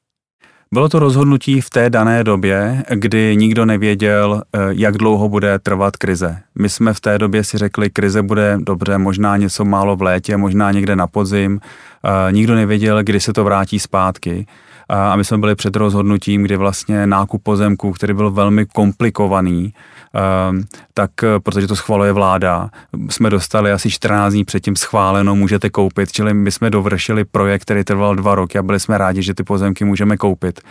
Bylo 0.73 0.89
to 0.89 0.99
rozhodnutí 0.99 1.61
v 1.61 1.69
té 1.69 1.89
dané 1.89 2.23
době, 2.23 2.83
kdy 2.89 3.35
nikdo 3.37 3.65
nevěděl, 3.65 4.41
eh, 4.53 4.59
jak 4.69 4.97
dlouho 4.97 5.29
bude 5.29 5.59
trvat 5.59 5.97
krize. 5.97 6.37
My 6.55 6.69
jsme 6.69 6.93
v 6.93 6.99
té 6.99 7.17
době 7.17 7.43
si 7.43 7.57
řekli, 7.57 7.89
krize 7.89 8.21
bude 8.21 8.57
dobře, 8.61 8.97
možná 8.97 9.37
něco 9.37 9.65
málo 9.65 9.95
v 9.95 10.01
létě, 10.01 10.37
možná 10.37 10.71
někde 10.71 10.95
na 10.95 11.07
podzim. 11.07 11.59
Eh, 12.05 12.31
nikdo 12.31 12.55
nevěděl, 12.55 13.03
kdy 13.03 13.19
se 13.19 13.33
to 13.33 13.43
vrátí 13.43 13.79
zpátky 13.79 14.47
a 14.91 15.15
my 15.15 15.25
jsme 15.25 15.37
byli 15.37 15.55
před 15.55 15.75
rozhodnutím, 15.75 16.43
kdy 16.43 16.57
vlastně 16.57 17.07
nákup 17.07 17.43
pozemků, 17.43 17.91
který 17.91 18.13
byl 18.13 18.31
velmi 18.31 18.65
komplikovaný, 18.65 19.73
ehm, 20.13 20.63
tak 20.93 21.11
eh, 21.23 21.39
protože 21.39 21.67
to 21.67 21.75
schvaluje 21.75 22.11
vláda, 22.11 22.69
jsme 23.09 23.29
dostali 23.29 23.71
asi 23.71 23.89
14 23.89 24.33
dní 24.33 24.43
předtím 24.45 24.75
schváleno, 24.75 25.35
můžete 25.35 25.69
koupit, 25.69 26.11
čili 26.11 26.33
my 26.33 26.51
jsme 26.51 26.69
dovršili 26.69 27.25
projekt, 27.25 27.61
který 27.61 27.83
trval 27.83 28.15
dva 28.15 28.35
roky 28.35 28.57
a 28.57 28.63
byli 28.63 28.79
jsme 28.79 28.97
rádi, 28.97 29.21
že 29.21 29.33
ty 29.33 29.43
pozemky 29.43 29.85
můžeme 29.85 30.17
koupit. 30.17 30.61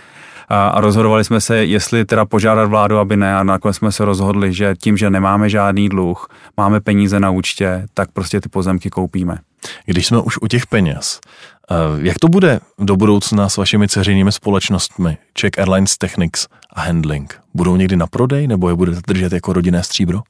A 0.52 0.80
rozhodovali 0.80 1.24
jsme 1.24 1.40
se, 1.40 1.64
jestli 1.64 2.04
teda 2.04 2.24
požádat 2.24 2.68
vládu, 2.68 2.98
aby 2.98 3.16
ne. 3.16 3.36
A 3.36 3.42
nakonec 3.42 3.76
jsme 3.76 3.92
se 3.92 4.04
rozhodli, 4.04 4.52
že 4.52 4.74
tím, 4.82 4.96
že 4.96 5.10
nemáme 5.10 5.48
žádný 5.48 5.88
dluh, 5.88 6.28
máme 6.56 6.80
peníze 6.80 7.20
na 7.20 7.30
účtě, 7.30 7.86
tak 7.94 8.10
prostě 8.12 8.40
ty 8.40 8.48
pozemky 8.48 8.90
koupíme. 8.90 9.38
Když 9.84 10.06
jsme 10.06 10.20
už 10.20 10.38
u 10.42 10.46
těch 10.46 10.66
peněz, 10.66 11.20
eh, 11.70 11.74
jak 11.98 12.18
to 12.18 12.28
bude 12.28 12.60
do 12.78 12.96
budoucna 12.96 13.48
s 13.48 13.56
vašimi 13.56 13.88
ceřinými 13.88 14.32
společnostmi 14.32 15.18
Czech 15.34 15.50
Airlines 15.58 15.98
Technics 15.98 16.46
a 16.72 16.80
Handling? 16.80 17.40
Budou 17.54 17.76
někdy 17.76 17.96
na 17.96 18.06
prodej 18.06 18.46
nebo 18.46 18.68
je 18.68 18.74
budete 18.74 19.00
držet 19.06 19.32
jako 19.32 19.52
rodinné 19.52 19.82
stříbro? 19.82 20.20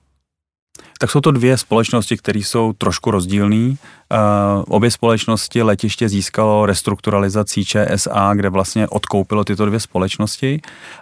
Tak 0.99 1.11
jsou 1.11 1.21
to 1.21 1.31
dvě 1.31 1.59
společnosti, 1.59 2.16
které 2.16 2.38
jsou 2.38 2.73
trošku 2.73 3.11
rozdílné. 3.11 3.77
Uh, 4.12 4.64
obě 4.68 4.90
společnosti 4.90 5.62
letiště 5.62 6.09
získalo 6.09 6.66
restrukturalizací 6.66 7.64
ČSA, 7.64 8.35
kde 8.35 8.49
vlastně 8.49 8.88
odkoupilo 8.88 9.44
tyto 9.44 9.66
dvě 9.66 9.81
společnosti. 9.81 10.61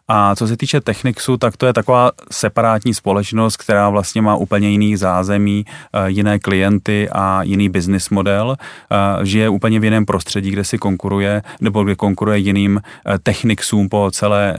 A 0.09 0.37
co 0.37 0.47
se 0.47 0.57
týče 0.57 0.81
Technixu, 0.81 1.37
tak 1.37 1.57
to 1.57 1.67
je 1.67 1.73
taková 1.73 2.11
separátní 2.31 2.95
společnost, 2.95 3.57
která 3.57 3.91
vlastně 3.91 4.23
má 4.23 4.37
úplně 4.37 4.71
jiný 4.71 4.97
zázemí, 4.97 5.65
uh, 5.67 6.07
jiné 6.07 6.39
klienty 6.39 7.09
a 7.13 7.43
jiný 7.43 7.69
business 7.69 8.11
model. 8.11 8.57
Uh, 8.59 9.25
žije 9.25 9.49
úplně 9.49 9.81
v 9.81 9.85
jiném 9.85 10.07
prostředí, 10.07 10.51
kde 10.51 10.65
si 10.65 10.79
konkuruje, 10.79 11.43
nebo 11.61 11.85
kde 11.85 11.95
konkuruje 11.95 12.39
jiným 12.39 12.81
Technixům 13.23 13.89
po 13.89 14.11
celé, 14.13 14.57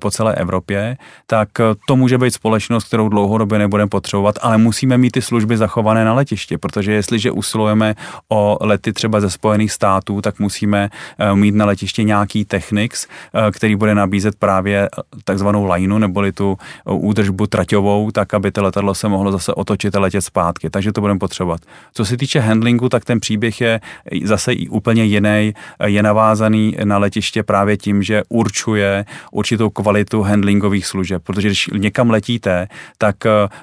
po 0.00 0.10
celé 0.10 0.34
Evropě. 0.34 0.96
Tak 1.26 1.48
to 1.88 1.96
může 1.96 2.18
být 2.18 2.34
společnost, 2.34 2.84
kterou 2.84 3.08
dlouhodobě 3.08 3.58
nebudeme 3.58 3.88
potřebovat, 3.88 4.38
ale 4.42 4.58
musíme 4.58 4.98
mít 4.98 5.10
ty 5.10 5.22
služby 5.22 5.56
zachované 5.56 6.04
na 6.04 6.14
letišti, 6.14 6.58
protože 6.58 6.92
jestliže 6.92 7.30
usilujeme 7.30 7.65
usilujeme 7.66 7.94
o 8.28 8.58
lety 8.60 8.92
třeba 8.92 9.20
ze 9.20 9.30
Spojených 9.30 9.72
států, 9.72 10.20
tak 10.20 10.38
musíme 10.38 10.88
eh, 11.18 11.34
mít 11.34 11.54
na 11.54 11.66
letišti 11.66 12.04
nějaký 12.04 12.44
Technics, 12.44 13.06
eh, 13.06 13.50
který 13.50 13.76
bude 13.76 13.94
nabízet 13.94 14.34
právě 14.38 14.86
eh, 14.86 15.02
takzvanou 15.24 15.64
lineu 15.64 15.98
neboli 15.98 16.32
tu 16.32 16.58
údržbu 16.84 17.46
traťovou, 17.46 18.10
tak 18.10 18.34
aby 18.34 18.50
to 18.50 18.62
letadlo 18.62 18.94
se 18.94 19.08
mohlo 19.08 19.32
zase 19.32 19.54
otočit 19.54 19.96
a 19.96 20.00
letět 20.00 20.24
zpátky. 20.24 20.70
Takže 20.70 20.92
to 20.92 21.00
budeme 21.00 21.18
potřebovat. 21.18 21.60
Co 21.94 22.04
se 22.04 22.16
týče 22.16 22.40
handlingu, 22.40 22.88
tak 22.88 23.04
ten 23.04 23.20
příběh 23.20 23.60
je 23.60 23.80
zase 24.24 24.52
i 24.52 24.68
úplně 24.68 25.04
jiný. 25.04 25.54
Je 25.86 26.02
navázaný 26.02 26.76
na 26.84 26.98
letiště 26.98 27.42
právě 27.42 27.76
tím, 27.76 28.02
že 28.02 28.22
určuje 28.28 29.04
určitou 29.32 29.70
kvalitu 29.70 30.22
handlingových 30.22 30.86
služeb, 30.86 31.22
protože 31.22 31.48
když 31.48 31.70
někam 31.72 32.10
letíte, 32.10 32.68
tak 32.98 33.16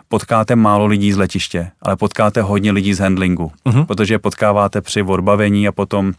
potkáte 0.07 0.55
málo 0.55 0.85
lidí 0.85 1.11
z 1.11 1.17
letiště, 1.17 1.71
ale 1.81 1.95
potkáte 1.95 2.41
hodně 2.41 2.71
lidí 2.71 2.93
z 2.93 2.99
handlingu. 2.99 3.51
Uh-huh 3.65 3.92
protože 3.93 4.19
potkáváte 4.19 4.81
při 4.81 5.01
odbavení 5.01 5.67
a 5.67 5.71
potom 5.71 6.13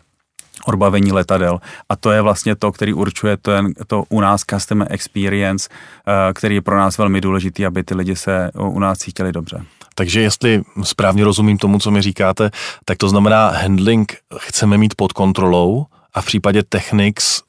odbavení 0.66 1.12
letadel. 1.12 1.58
A 1.88 1.96
to 1.96 2.10
je 2.10 2.22
vlastně 2.22 2.56
to, 2.56 2.72
který 2.72 2.92
určuje 2.92 3.37
to, 3.37 3.52
to 3.87 4.04
u 4.08 4.20
nás 4.20 4.42
customer 4.50 4.88
experience, 4.90 5.68
eh, 5.68 6.32
který 6.32 6.54
je 6.54 6.62
pro 6.62 6.78
nás 6.78 6.98
velmi 6.98 7.20
důležitý, 7.20 7.66
aby 7.66 7.82
ty 7.82 7.94
lidi 7.94 8.16
se 8.16 8.50
u 8.58 8.78
nás 8.78 8.98
cítili 8.98 9.32
dobře. 9.32 9.64
Takže 9.94 10.20
jestli 10.20 10.62
správně 10.82 11.24
rozumím 11.24 11.58
tomu, 11.58 11.78
co 11.78 11.90
mi 11.90 12.02
říkáte, 12.02 12.50
tak 12.84 12.98
to 12.98 13.08
znamená 13.08 13.48
handling 13.48 14.16
chceme 14.38 14.78
mít 14.78 14.94
pod 14.94 15.12
kontrolou 15.12 15.87
a 16.14 16.20
v 16.20 16.26
případě 16.26 16.62
Technics 16.62 17.42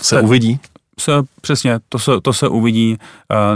se 0.00 0.20
uvidí? 0.20 0.60
Se, 1.00 1.12
přesně, 1.40 1.78
to 1.88 1.98
se, 1.98 2.20
to 2.22 2.32
se 2.32 2.48
uvidí. 2.48 2.98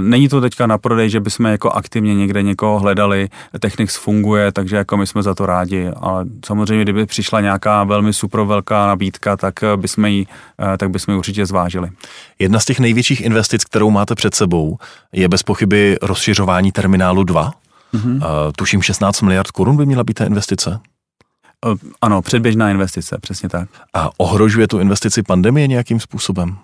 Není 0.00 0.28
to 0.28 0.40
teďka 0.40 0.66
na 0.66 0.78
prodej, 0.78 1.10
že 1.10 1.20
bychom 1.20 1.46
jako 1.46 1.70
aktivně 1.70 2.14
někde 2.14 2.42
někoho 2.42 2.78
hledali. 2.78 3.28
Technics 3.60 3.96
funguje, 3.96 4.52
takže 4.52 4.76
jako 4.76 4.96
my 4.96 5.06
jsme 5.06 5.22
za 5.22 5.34
to 5.34 5.46
rádi, 5.46 5.90
ale 5.96 6.24
samozřejmě, 6.46 6.82
kdyby 6.82 7.06
přišla 7.06 7.40
nějaká 7.40 7.84
velmi 7.84 8.12
super 8.12 8.40
velká 8.40 8.86
nabídka, 8.86 9.36
tak 9.36 9.54
bychom 9.76 10.04
ji, 10.04 10.26
tak 10.78 10.90
bychom 10.90 11.12
ji 11.12 11.18
určitě 11.18 11.46
zvážili. 11.46 11.90
Jedna 12.38 12.60
z 12.60 12.64
těch 12.64 12.80
největších 12.80 13.20
investic, 13.20 13.64
kterou 13.64 13.90
máte 13.90 14.14
před 14.14 14.34
sebou, 14.34 14.78
je 15.12 15.28
bez 15.28 15.42
pochyby 15.42 15.96
rozšiřování 16.02 16.72
terminálu 16.72 17.24
2. 17.24 17.52
Mm-hmm. 17.94 18.20
Tuším 18.56 18.82
16 18.82 19.22
miliard 19.22 19.50
korun 19.50 19.76
by 19.76 19.86
měla 19.86 20.04
být 20.04 20.14
ta 20.14 20.24
investice. 20.24 20.80
Ano, 22.00 22.22
předběžná 22.22 22.70
investice, 22.70 23.18
přesně 23.20 23.48
tak. 23.48 23.68
A 23.94 24.10
ohrožuje 24.16 24.68
tu 24.68 24.78
investici 24.78 25.22
pandemie 25.22 25.66
nějakým 25.66 26.00
způsobem? 26.00 26.56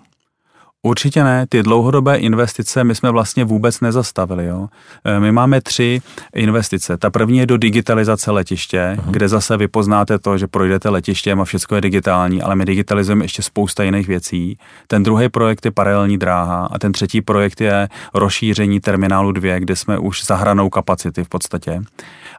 Určitě 0.83 1.23
ne. 1.23 1.45
Ty 1.49 1.63
dlouhodobé 1.63 2.17
investice 2.17 2.83
my 2.83 2.95
jsme 2.95 3.11
vlastně 3.11 3.45
vůbec 3.45 3.81
nezastavili. 3.81 4.45
Jo. 4.45 4.67
E, 5.05 5.19
my 5.19 5.31
máme 5.31 5.61
tři 5.61 6.01
investice. 6.35 6.97
Ta 6.97 7.09
první 7.09 7.37
je 7.37 7.45
do 7.45 7.57
digitalizace 7.57 8.31
letiště, 8.31 8.97
uh-huh. 8.97 9.11
kde 9.11 9.29
zase 9.29 9.57
vy 9.57 9.67
poznáte 9.67 10.19
to, 10.19 10.37
že 10.37 10.47
projdete 10.47 10.89
letištěm 10.89 11.41
a 11.41 11.45
všechno 11.45 11.77
je 11.77 11.81
digitální, 11.81 12.41
ale 12.41 12.55
my 12.55 12.65
digitalizujeme 12.65 13.25
ještě 13.25 13.41
spousta 13.41 13.83
jiných 13.83 14.07
věcí. 14.07 14.57
Ten 14.87 15.03
druhý 15.03 15.29
projekt 15.29 15.65
je 15.65 15.71
paralelní 15.71 16.17
dráha 16.17 16.65
a 16.71 16.79
ten 16.79 16.91
třetí 16.91 17.21
projekt 17.21 17.61
je 17.61 17.87
rozšíření 18.13 18.79
terminálu 18.79 19.31
2, 19.31 19.59
kde 19.59 19.75
jsme 19.75 19.97
už 19.97 20.25
za 20.25 20.35
hranou 20.35 20.69
kapacity 20.69 21.23
v 21.23 21.29
podstatě. 21.29 21.81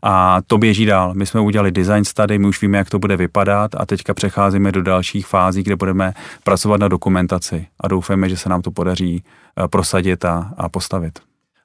A 0.03 0.39
to 0.47 0.59
běží 0.59 0.87
dál. 0.87 1.15
My 1.15 1.27
jsme 1.27 1.41
udělali 1.41 1.71
design 1.73 2.05
study, 2.05 2.39
my 2.39 2.47
už 2.47 2.63
víme, 2.63 2.79
jak 2.79 2.91
to 2.91 2.99
bude 2.99 3.17
vypadat 3.17 3.71
a 3.75 3.87
teďka 3.87 4.15
přecházíme 4.15 4.73
do 4.73 4.83
dalších 4.83 5.27
fází, 5.27 5.63
kde 5.63 5.77
budeme 5.77 6.13
pracovat 6.45 6.81
na 6.81 6.89
dokumentaci 6.89 7.67
a 7.81 7.89
doufáme, 7.89 8.29
že 8.29 8.36
se 8.37 8.49
nám 8.49 8.63
to 8.63 8.71
podaří 8.71 9.25
eh, 9.25 9.69
prosadit 9.69 10.25
a, 10.25 10.53
a 10.57 10.69
postavit. 10.69 11.19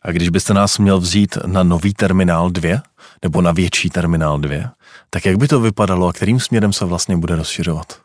A 0.04 0.12
když 0.12 0.30
byste 0.30 0.54
nás 0.54 0.78
měl 0.78 1.00
vzít 1.00 1.38
na 1.46 1.64
nový 1.64 1.94
terminál 1.94 2.50
2 2.50 2.82
nebo 3.22 3.42
na 3.42 3.52
větší 3.52 3.90
terminál 3.90 4.40
2, 4.40 4.72
tak 5.10 5.26
jak 5.26 5.38
by 5.38 5.48
to 5.48 5.60
vypadalo 5.60 6.08
a 6.08 6.14
kterým 6.14 6.40
směrem 6.40 6.74
se 6.74 6.86
vlastně 6.86 7.18
bude 7.18 7.36
rozšiřovat? 7.36 8.00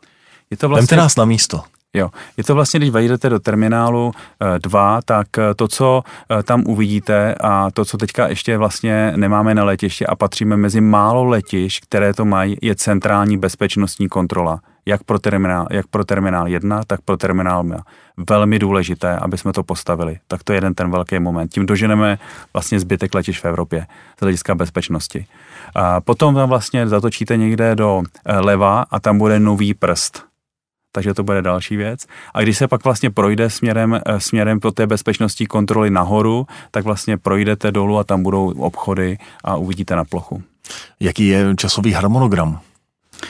Je 0.49 0.57
to 0.57 0.69
vlastně... 0.69 0.81
Vemte 0.81 0.95
nás 0.95 1.15
na 1.15 1.25
místo. 1.25 1.63
Jo, 1.93 2.09
je 2.37 2.43
to 2.43 2.55
vlastně, 2.55 2.79
když 2.79 2.89
vejdete 2.89 3.29
do 3.29 3.39
terminálu 3.39 4.11
2, 4.57 4.97
eh, 4.97 5.01
tak 5.05 5.27
eh, 5.37 5.53
to, 5.55 5.67
co 5.67 6.03
tam 6.43 6.63
uvidíte 6.67 7.35
a 7.41 7.71
to, 7.71 7.85
co 7.85 7.97
teďka 7.97 8.27
ještě 8.27 8.57
vlastně 8.57 9.13
nemáme 9.15 9.55
na 9.55 9.63
letiště 9.63 10.05
a 10.05 10.15
patříme 10.15 10.57
mezi 10.57 10.81
málo 10.81 11.25
letišť, 11.25 11.83
které 11.83 12.13
to 12.13 12.25
mají, 12.25 12.57
je 12.61 12.75
centrální 12.75 13.37
bezpečnostní 13.37 14.09
kontrola. 14.09 14.59
Jak 14.87 15.03
pro 15.03 15.19
terminál, 15.19 15.67
jak 15.71 15.87
pro 15.87 16.05
terminál 16.05 16.47
1, 16.47 16.83
tak 16.87 17.01
pro 17.01 17.17
terminál 17.17 17.63
2. 17.63 17.77
Velmi 18.29 18.59
důležité, 18.59 19.17
aby 19.17 19.37
jsme 19.37 19.53
to 19.53 19.63
postavili. 19.63 20.19
Tak 20.27 20.43
to 20.43 20.53
je 20.53 20.57
jeden 20.57 20.73
ten 20.73 20.91
velký 20.91 21.19
moment. 21.19 21.51
Tím 21.51 21.65
doženeme 21.65 22.19
vlastně 22.53 22.79
zbytek 22.79 23.13
letišť 23.13 23.43
v 23.43 23.45
Evropě 23.45 23.87
z 24.17 24.21
hlediska 24.21 24.55
bezpečnosti. 24.55 25.25
A 25.75 26.01
potom 26.01 26.35
tam 26.35 26.49
vlastně 26.49 26.87
zatočíte 26.87 27.37
někde 27.37 27.75
do 27.75 28.03
leva 28.25 28.85
a 28.91 28.99
tam 28.99 29.17
bude 29.17 29.39
nový 29.39 29.73
prst 29.73 30.27
takže 30.91 31.13
to 31.13 31.23
bude 31.23 31.41
další 31.41 31.77
věc. 31.77 32.05
A 32.33 32.41
když 32.41 32.57
se 32.57 32.67
pak 32.67 32.83
vlastně 32.83 33.09
projde 33.09 33.49
směrem, 33.49 33.99
eh, 34.05 34.19
směrem 34.19 34.59
po 34.59 34.71
té 34.71 34.87
bezpečnostní 34.87 35.45
kontroly 35.45 35.89
nahoru, 35.89 36.47
tak 36.71 36.83
vlastně 36.83 37.17
projdete 37.17 37.71
dolů 37.71 37.97
a 37.97 38.03
tam 38.03 38.23
budou 38.23 38.53
obchody 38.57 39.17
a 39.43 39.55
uvidíte 39.55 39.95
na 39.95 40.05
plochu. 40.05 40.43
Jaký 40.99 41.27
je 41.27 41.55
časový 41.55 41.91
harmonogram? 41.91 42.59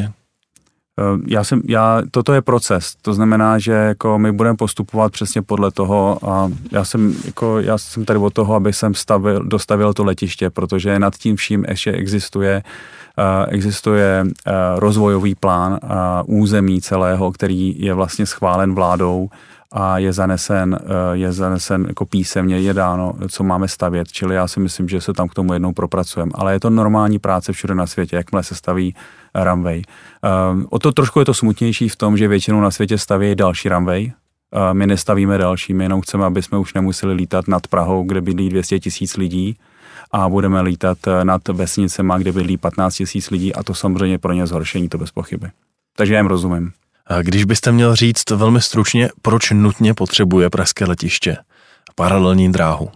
Eh, 0.99 1.19
já 1.27 1.43
jsem, 1.43 1.61
já, 1.67 2.01
toto 2.11 2.33
je 2.33 2.41
proces, 2.41 2.95
to 3.01 3.13
znamená, 3.13 3.59
že 3.59 3.71
jako 3.71 4.19
my 4.19 4.31
budeme 4.31 4.57
postupovat 4.57 5.11
přesně 5.11 5.41
podle 5.41 5.71
toho 5.71 6.29
a 6.29 6.51
já 6.71 6.85
jsem, 6.85 7.15
jako, 7.25 7.59
já 7.59 7.77
jsem 7.77 8.05
tady 8.05 8.19
od 8.19 8.33
toho, 8.33 8.55
aby 8.55 8.73
jsem 8.73 8.93
stavil, 8.93 9.43
dostavil 9.43 9.93
to 9.93 10.03
letiště, 10.03 10.49
protože 10.49 10.99
nad 10.99 11.15
tím 11.15 11.35
vším 11.35 11.65
ještě 11.67 11.91
existuje 11.91 12.63
uh, 12.65 12.98
existuje 13.47 14.23
uh, 14.23 14.53
rozvojový 14.79 15.35
plán 15.35 15.79
uh, 15.83 16.41
území 16.41 16.81
celého, 16.81 17.31
který 17.31 17.75
je 17.79 17.93
vlastně 17.93 18.25
schválen 18.25 18.75
vládou 18.75 19.29
a 19.71 19.97
je 19.97 20.13
zanesen, 20.13 20.79
eh, 20.81 21.17
je 21.17 21.31
zanesen 21.31 21.85
jako 21.87 22.05
písemně, 22.05 22.59
je 22.59 22.73
dáno, 22.73 23.13
co 23.29 23.43
máme 23.43 23.67
stavět, 23.67 24.11
čili 24.11 24.35
já 24.35 24.47
si 24.47 24.59
myslím, 24.59 24.89
že 24.89 25.01
se 25.01 25.13
tam 25.13 25.27
k 25.27 25.33
tomu 25.33 25.53
jednou 25.53 25.73
propracujeme. 25.73 26.31
Ale 26.35 26.53
je 26.53 26.59
to 26.59 26.69
normální 26.69 27.19
práce 27.19 27.53
všude 27.53 27.75
na 27.75 27.87
světě, 27.87 28.15
jakmile 28.15 28.43
se 28.43 28.55
staví 28.55 28.95
runway. 29.35 29.81
Eh, 29.81 30.29
o 30.69 30.79
to 30.79 30.91
trošku 30.91 31.19
je 31.19 31.25
to 31.25 31.33
smutnější 31.33 31.89
v 31.89 31.95
tom, 31.95 32.17
že 32.17 32.27
většinou 32.27 32.61
na 32.61 32.71
světě 32.71 32.97
staví 32.97 33.35
další 33.35 33.69
runway, 33.69 34.11
eh, 34.11 34.73
my 34.73 34.87
nestavíme 34.87 35.37
další, 35.37 35.73
my 35.73 35.83
jenom 35.83 36.01
chceme, 36.01 36.25
aby 36.25 36.41
jsme 36.41 36.57
už 36.57 36.73
nemuseli 36.73 37.13
lítat 37.13 37.47
nad 37.47 37.67
Prahou, 37.67 38.03
kde 38.03 38.21
bydlí 38.21 38.49
200 38.49 38.79
tisíc 38.79 39.17
lidí 39.17 39.57
a 40.11 40.29
budeme 40.29 40.61
lítat 40.61 40.97
nad 41.23 41.47
vesnicema, 41.47 42.17
kde 42.17 42.31
bydlí 42.31 42.57
15 42.57 42.95
tisíc 42.95 43.29
lidí 43.29 43.55
a 43.55 43.63
to 43.63 43.73
samozřejmě 43.73 44.17
pro 44.17 44.33
ně 44.33 44.47
zhoršení, 44.47 44.89
to 44.89 44.97
bez 44.97 45.11
pochyby. 45.11 45.49
Takže 45.97 46.13
já 46.13 46.19
jim 46.19 46.27
rozumím. 46.27 46.71
Když 47.21 47.45
byste 47.45 47.71
měl 47.71 47.95
říct 47.95 48.29
velmi 48.29 48.61
stručně, 48.61 49.09
proč 49.21 49.51
nutně 49.51 49.93
potřebuje 49.93 50.49
pražské 50.49 50.85
letiště 50.85 51.37
paralelní 51.95 52.51
dráhu? 52.51 52.89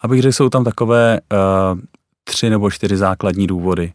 Abych 0.00 0.22
řekl, 0.22 0.32
jsou 0.32 0.48
tam 0.48 0.64
takové 0.64 1.20
uh, 1.32 1.80
tři 2.24 2.50
nebo 2.50 2.70
čtyři 2.70 2.96
základní 2.96 3.46
důvody. 3.46 3.92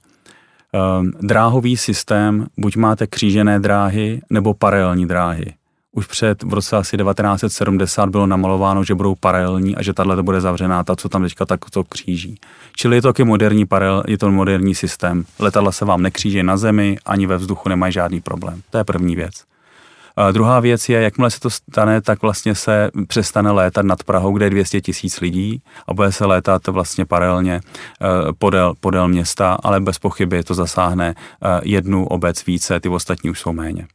Uh, 0.73 1.05
dráhový 1.21 1.77
systém, 1.77 2.45
buď 2.57 2.75
máte 2.75 3.07
křížené 3.07 3.59
dráhy 3.59 4.21
nebo 4.29 4.53
paralelní 4.53 5.07
dráhy 5.07 5.53
už 5.93 6.07
před 6.07 6.43
v 6.43 6.53
roce 6.53 6.77
asi 6.77 6.97
1970 6.97 8.09
bylo 8.09 8.25
namalováno, 8.27 8.83
že 8.83 8.95
budou 8.95 9.15
paralelní 9.15 9.75
a 9.75 9.83
že 9.83 9.93
tahle 9.93 10.23
bude 10.23 10.41
zavřená, 10.41 10.83
ta, 10.83 10.95
co 10.95 11.09
tam 11.09 11.23
teďka 11.23 11.45
tak 11.45 11.59
to 11.69 11.83
kříží. 11.83 12.35
Čili 12.75 12.95
je 12.95 13.01
to 13.01 13.07
taky 13.07 13.23
moderní 13.23 13.65
paralel, 13.65 14.03
je 14.07 14.17
to 14.17 14.31
moderní 14.31 14.75
systém. 14.75 15.25
Letadla 15.39 15.71
se 15.71 15.85
vám 15.85 16.01
nekříží 16.01 16.43
na 16.43 16.57
zemi, 16.57 16.97
ani 17.05 17.27
ve 17.27 17.37
vzduchu 17.37 17.69
nemají 17.69 17.93
žádný 17.93 18.21
problém. 18.21 18.61
To 18.69 18.77
je 18.77 18.83
první 18.83 19.15
věc. 19.15 19.33
A 20.15 20.31
druhá 20.31 20.59
věc 20.59 20.89
je, 20.89 21.01
jakmile 21.01 21.31
se 21.31 21.39
to 21.39 21.49
stane, 21.49 22.01
tak 22.01 22.21
vlastně 22.21 22.55
se 22.55 22.89
přestane 23.07 23.51
létat 23.51 23.85
nad 23.85 24.03
Prahou, 24.03 24.33
kde 24.33 24.45
je 24.45 24.49
200 24.49 24.81
tisíc 24.81 25.21
lidí 25.21 25.61
a 25.87 25.93
bude 25.93 26.11
se 26.11 26.25
létat 26.25 26.67
vlastně 26.67 27.05
paralelně 27.05 27.61
eh, 28.01 28.07
podél, 28.37 28.73
podél 28.79 29.07
města, 29.07 29.57
ale 29.63 29.79
bez 29.79 29.99
pochyby 29.99 30.43
to 30.43 30.53
zasáhne 30.53 31.15
eh, 31.17 31.61
jednu 31.63 32.07
obec 32.07 32.45
více, 32.45 32.79
ty 32.79 32.89
ostatní 32.89 33.29
už 33.29 33.39
jsou 33.39 33.53
méně. 33.53 33.87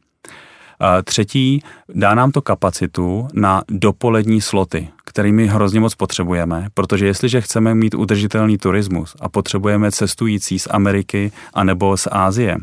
Třetí, 1.03 1.63
dá 1.93 2.15
nám 2.15 2.31
to 2.31 2.41
kapacitu 2.41 3.27
na 3.33 3.63
dopolední 3.69 4.41
sloty, 4.41 4.89
který 5.05 5.31
my 5.31 5.47
hrozně 5.47 5.79
moc 5.79 5.95
potřebujeme, 5.95 6.67
protože 6.73 7.05
jestliže 7.05 7.41
chceme 7.41 7.75
mít 7.75 7.95
udržitelný 7.95 8.57
turismus 8.57 9.15
a 9.19 9.29
potřebujeme 9.29 9.91
cestující 9.91 10.59
z 10.59 10.67
Ameriky 10.71 11.31
anebo 11.53 11.97
z 11.97 12.07
Ázie, 12.11 12.57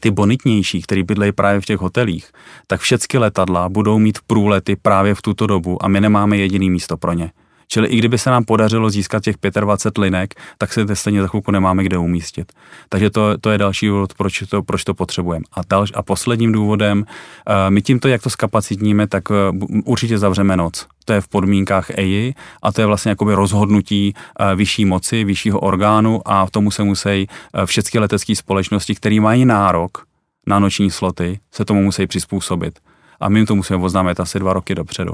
ty 0.00 0.10
bonitnější, 0.10 0.82
který 0.82 1.02
bydlejí 1.02 1.32
právě 1.32 1.60
v 1.60 1.64
těch 1.64 1.80
hotelích, 1.80 2.32
tak 2.66 2.80
všechny 2.80 3.18
letadla 3.18 3.68
budou 3.68 3.98
mít 3.98 4.18
průlety 4.26 4.76
právě 4.76 5.14
v 5.14 5.22
tuto 5.22 5.46
dobu 5.46 5.84
a 5.84 5.88
my 5.88 6.00
nemáme 6.00 6.36
jediný 6.36 6.70
místo 6.70 6.96
pro 6.96 7.12
ně. 7.12 7.30
Čili 7.68 7.88
i 7.88 7.96
kdyby 7.96 8.18
se 8.18 8.30
nám 8.30 8.44
podařilo 8.44 8.90
získat 8.90 9.22
těch 9.22 9.36
25 9.60 10.02
linek, 10.02 10.34
tak 10.58 10.72
se 10.72 10.86
to 10.86 10.96
stejně 10.96 11.22
za 11.22 11.28
chvilku 11.28 11.50
nemáme 11.50 11.84
kde 11.84 11.98
umístit. 11.98 12.52
Takže 12.88 13.10
to, 13.10 13.38
to 13.38 13.50
je 13.50 13.58
další 13.58 13.86
důvod, 13.86 14.14
proč 14.14 14.44
to, 14.48 14.62
proč 14.62 14.84
to 14.84 14.94
potřebujeme. 14.94 15.44
A, 15.52 15.60
dalš, 15.68 15.92
a 15.94 16.02
posledním 16.02 16.52
důvodem, 16.52 16.98
uh, 16.98 17.54
my 17.68 17.82
tímto, 17.82 18.08
jak 18.08 18.22
to 18.22 18.30
skapacitníme, 18.30 19.06
tak 19.06 19.30
uh, 19.30 19.36
určitě 19.84 20.18
zavřeme 20.18 20.56
noc. 20.56 20.86
To 21.04 21.12
je 21.12 21.20
v 21.20 21.28
podmínkách 21.28 21.90
EI 21.90 22.34
a 22.62 22.72
to 22.72 22.80
je 22.80 22.86
vlastně 22.86 23.08
jakoby 23.08 23.34
rozhodnutí 23.34 24.14
uh, 24.14 24.46
vyšší 24.58 24.84
moci, 24.84 25.24
vyššího 25.24 25.60
orgánu 25.60 26.20
a 26.24 26.46
tomu 26.50 26.70
se 26.70 26.84
musí 26.84 27.26
všechny 27.64 28.00
letecké 28.00 28.36
společnosti, 28.36 28.94
které 28.94 29.20
mají 29.20 29.44
nárok 29.44 30.04
na 30.46 30.58
noční 30.58 30.90
sloty, 30.90 31.40
se 31.52 31.64
tomu 31.64 31.82
musí 31.82 32.06
přizpůsobit. 32.06 32.78
A 33.20 33.28
my 33.28 33.38
jim 33.38 33.46
to 33.46 33.54
musíme 33.54 33.82
oznámit 33.82 34.20
asi 34.20 34.38
dva 34.38 34.52
roky 34.52 34.74
dopředu. 34.74 35.12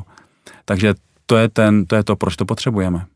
Takže 0.65 0.95
to 1.31 1.37
je, 1.37 1.49
ten, 1.49 1.87
to 1.87 1.97
je 1.97 2.05
to, 2.05 2.17
proč 2.17 2.37
to 2.37 2.45
potřebujeme. 2.45 3.07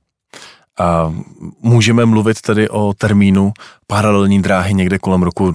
A 0.80 1.14
můžeme 1.60 2.06
mluvit 2.06 2.40
tedy 2.40 2.68
o 2.68 2.94
termínu 2.94 3.52
paralelní 3.86 4.42
dráhy 4.42 4.74
někde 4.74 4.98
kolem 4.98 5.22
roku, 5.22 5.54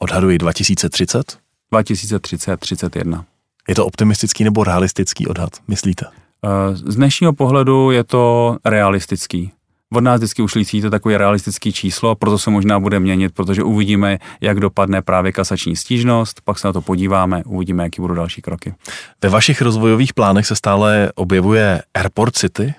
odhaduji, 0.00 0.38
2030? 0.38 1.38
2030, 1.72 2.56
31. 2.56 3.24
Je 3.68 3.74
to 3.74 3.86
optimistický 3.86 4.44
nebo 4.44 4.64
realistický 4.64 5.26
odhad, 5.26 5.50
myslíte? 5.68 6.06
Eh, 6.44 6.76
z 6.76 6.96
dnešního 6.96 7.32
pohledu 7.32 7.90
je 7.90 8.04
to 8.04 8.56
realistický. 8.64 9.52
Od 9.94 10.00
nás 10.00 10.20
vždycky 10.20 10.42
ušli 10.42 10.64
to 10.64 10.90
takové 10.90 11.18
realistické 11.18 11.72
číslo, 11.72 12.14
proto 12.14 12.38
se 12.38 12.50
možná 12.50 12.80
bude 12.80 13.00
měnit, 13.00 13.34
protože 13.34 13.62
uvidíme, 13.62 14.18
jak 14.40 14.60
dopadne 14.60 15.02
právě 15.02 15.32
kasační 15.32 15.76
stížnost, 15.76 16.40
pak 16.44 16.58
se 16.58 16.68
na 16.68 16.72
to 16.72 16.80
podíváme, 16.80 17.42
uvidíme, 17.46 17.82
jaký 17.82 18.00
budou 18.00 18.14
další 18.14 18.42
kroky. 18.42 18.74
Ve 19.22 19.28
vašich 19.28 19.62
rozvojových 19.62 20.14
plánech 20.14 20.46
se 20.46 20.56
stále 20.56 21.12
objevuje 21.14 21.82
Airport 21.94 22.36
City, 22.36 22.74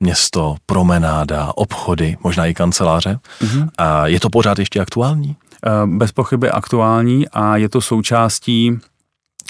město, 0.00 0.56
promenáda, 0.66 1.52
obchody, 1.54 2.16
možná 2.24 2.46
i 2.46 2.54
kanceláře. 2.54 3.18
Mm-hmm. 3.40 3.68
A 3.78 4.06
je 4.06 4.20
to 4.20 4.30
pořád 4.30 4.58
ještě 4.58 4.80
aktuální? 4.80 5.36
Eh, 5.66 5.86
bez 5.86 6.12
pochyby 6.12 6.50
aktuální 6.50 7.28
a 7.28 7.56
je 7.56 7.68
to 7.68 7.80
součástí 7.80 8.78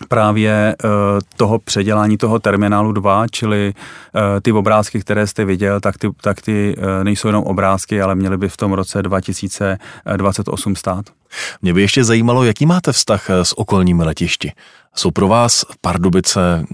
právě 0.09 0.77
uh, 0.85 0.91
toho 1.37 1.59
předělání 1.59 2.17
toho 2.19 2.39
terminálu 2.39 2.93
2, 2.93 3.29
čili 3.29 3.75
uh, 3.75 4.21
ty 4.43 4.53
obrázky, 4.53 5.01
které 5.01 5.27
jste 5.27 5.45
viděl, 5.45 5.81
tak 5.81 5.99
ty, 5.99 6.11
tak 6.21 6.43
ty 6.43 6.77
uh, 6.77 7.05
nejsou 7.05 7.29
jenom 7.29 7.45
obrázky, 7.45 8.03
ale 8.03 8.15
měly 8.15 8.37
by 8.37 8.49
v 8.49 8.57
tom 8.57 8.73
roce 8.73 9.03
2028 9.03 10.77
stát. 10.77 11.05
Mě 11.63 11.75
by 11.75 11.81
ještě 11.81 12.05
zajímalo, 12.05 12.45
jaký 12.45 12.67
máte 12.67 12.93
vztah 12.93 13.31
s 13.31 13.59
okolními 13.59 14.05
letišti. 14.05 14.53
Jsou 14.95 15.11
pro 15.11 15.29
vás 15.29 15.65
Pardubice, 15.81 16.65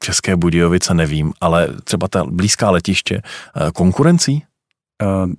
České 0.00 0.36
Budějovice, 0.36 0.94
nevím, 0.94 1.32
ale 1.40 1.68
třeba 1.84 2.08
ta 2.08 2.24
blízká 2.24 2.70
letiště 2.70 3.22
konkurencí? 3.74 4.42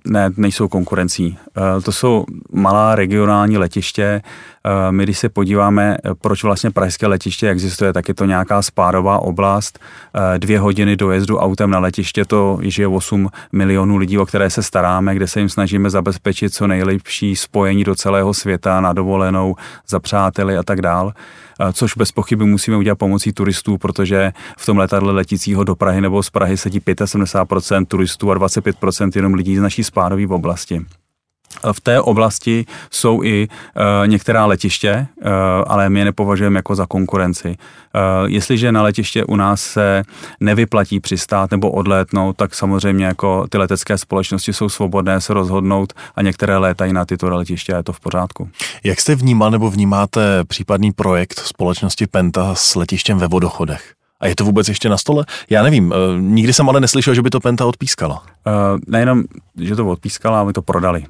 Ne, 0.06 0.30
nejsou 0.36 0.68
konkurencí. 0.68 1.38
To 1.84 1.92
jsou 1.92 2.24
malá 2.52 2.94
regionální 2.94 3.58
letiště. 3.58 4.22
Uh, 4.66 4.92
my, 4.92 5.02
když 5.02 5.18
se 5.18 5.28
podíváme, 5.28 5.96
proč 6.20 6.42
vlastně 6.42 6.70
pražské 6.70 7.06
letiště 7.06 7.50
existuje, 7.50 7.92
tak 7.92 8.08
je 8.08 8.14
to 8.14 8.24
nějaká 8.24 8.62
spádová 8.62 9.18
oblast. 9.18 9.78
Dvě 10.38 10.60
hodiny 10.60 10.96
dojezdu 10.96 11.38
autem 11.38 11.70
na 11.70 11.78
letiště, 11.78 12.24
to 12.24 12.58
je 12.78 12.88
8 12.88 13.28
milionů 13.52 13.96
lidí, 13.96 14.18
o 14.18 14.26
které 14.26 14.50
se 14.50 14.62
staráme, 14.62 15.14
kde 15.14 15.28
se 15.28 15.40
jim 15.40 15.48
snažíme 15.48 15.90
zabezpečit 15.90 16.54
co 16.54 16.66
nejlepší 16.66 17.36
spojení 17.36 17.84
do 17.84 17.94
celého 17.94 18.34
světa 18.34 18.80
na 18.80 18.92
dovolenou, 18.92 19.56
za 19.88 20.00
přáteli 20.00 20.56
a 20.56 20.62
tak 20.62 20.82
dále 20.82 21.12
což 21.72 21.96
bez 21.96 22.12
pochyby 22.12 22.44
musíme 22.44 22.76
udělat 22.76 22.98
pomocí 22.98 23.32
turistů, 23.32 23.78
protože 23.78 24.32
v 24.58 24.66
tom 24.66 24.78
letadle 24.78 25.12
letícího 25.12 25.64
do 25.64 25.74
Prahy 25.74 26.00
nebo 26.00 26.22
z 26.22 26.30
Prahy 26.30 26.56
sedí 26.56 26.80
75% 26.80 27.86
turistů 27.86 28.30
a 28.30 28.34
25% 28.34 29.10
jenom 29.14 29.34
lidí 29.34 29.56
z 29.56 29.60
naší 29.60 29.84
spádové 29.84 30.26
oblasti. 30.26 30.86
V 31.72 31.80
té 31.80 32.00
oblasti 32.00 32.66
jsou 32.90 33.22
i 33.22 33.48
uh, 33.48 34.08
některá 34.08 34.46
letiště, 34.46 35.06
uh, 35.16 35.30
ale 35.66 35.90
my 35.90 35.98
je 35.98 36.04
nepovažujeme 36.04 36.58
jako 36.58 36.74
za 36.74 36.86
konkurenci. 36.86 37.48
Uh, 37.48 38.30
jestliže 38.30 38.72
na 38.72 38.82
letiště 38.82 39.24
u 39.24 39.36
nás 39.36 39.60
se 39.60 40.02
nevyplatí 40.40 41.00
přistát 41.00 41.50
nebo 41.50 41.70
odlétnout, 41.70 42.36
tak 42.36 42.54
samozřejmě 42.54 43.06
jako 43.06 43.46
ty 43.50 43.58
letecké 43.58 43.98
společnosti 43.98 44.52
jsou 44.52 44.68
svobodné 44.68 45.20
se 45.20 45.34
rozhodnout 45.34 45.92
a 46.16 46.22
některé 46.22 46.56
létají 46.56 46.92
na 46.92 47.04
tyto 47.04 47.28
letiště 47.28 47.72
a 47.72 47.76
je 47.76 47.82
to 47.82 47.92
v 47.92 48.00
pořádku. 48.00 48.48
Jak 48.84 49.00
jste 49.00 49.14
vnímal 49.14 49.50
nebo 49.50 49.70
vnímáte 49.70 50.44
případný 50.44 50.92
projekt 50.92 51.38
společnosti 51.38 52.06
Penta 52.06 52.54
s 52.54 52.74
letištěm 52.74 53.18
ve 53.18 53.28
Vodochodech? 53.28 53.92
A 54.20 54.26
je 54.26 54.36
to 54.36 54.44
vůbec 54.44 54.68
ještě 54.68 54.88
na 54.88 54.98
stole? 54.98 55.24
Já 55.50 55.62
nevím, 55.62 55.94
nikdy 56.18 56.52
jsem 56.52 56.68
ale 56.68 56.80
neslyšel, 56.80 57.14
že 57.14 57.22
by 57.22 57.30
to 57.30 57.40
Penta 57.40 57.66
odpískala. 57.66 58.22
Uh, 58.46 58.52
nejenom, 58.86 59.24
že 59.60 59.76
to 59.76 59.86
odpískala, 59.86 60.38
ale 60.38 60.46
my 60.46 60.52
to 60.52 60.62
prodali. 60.62 61.04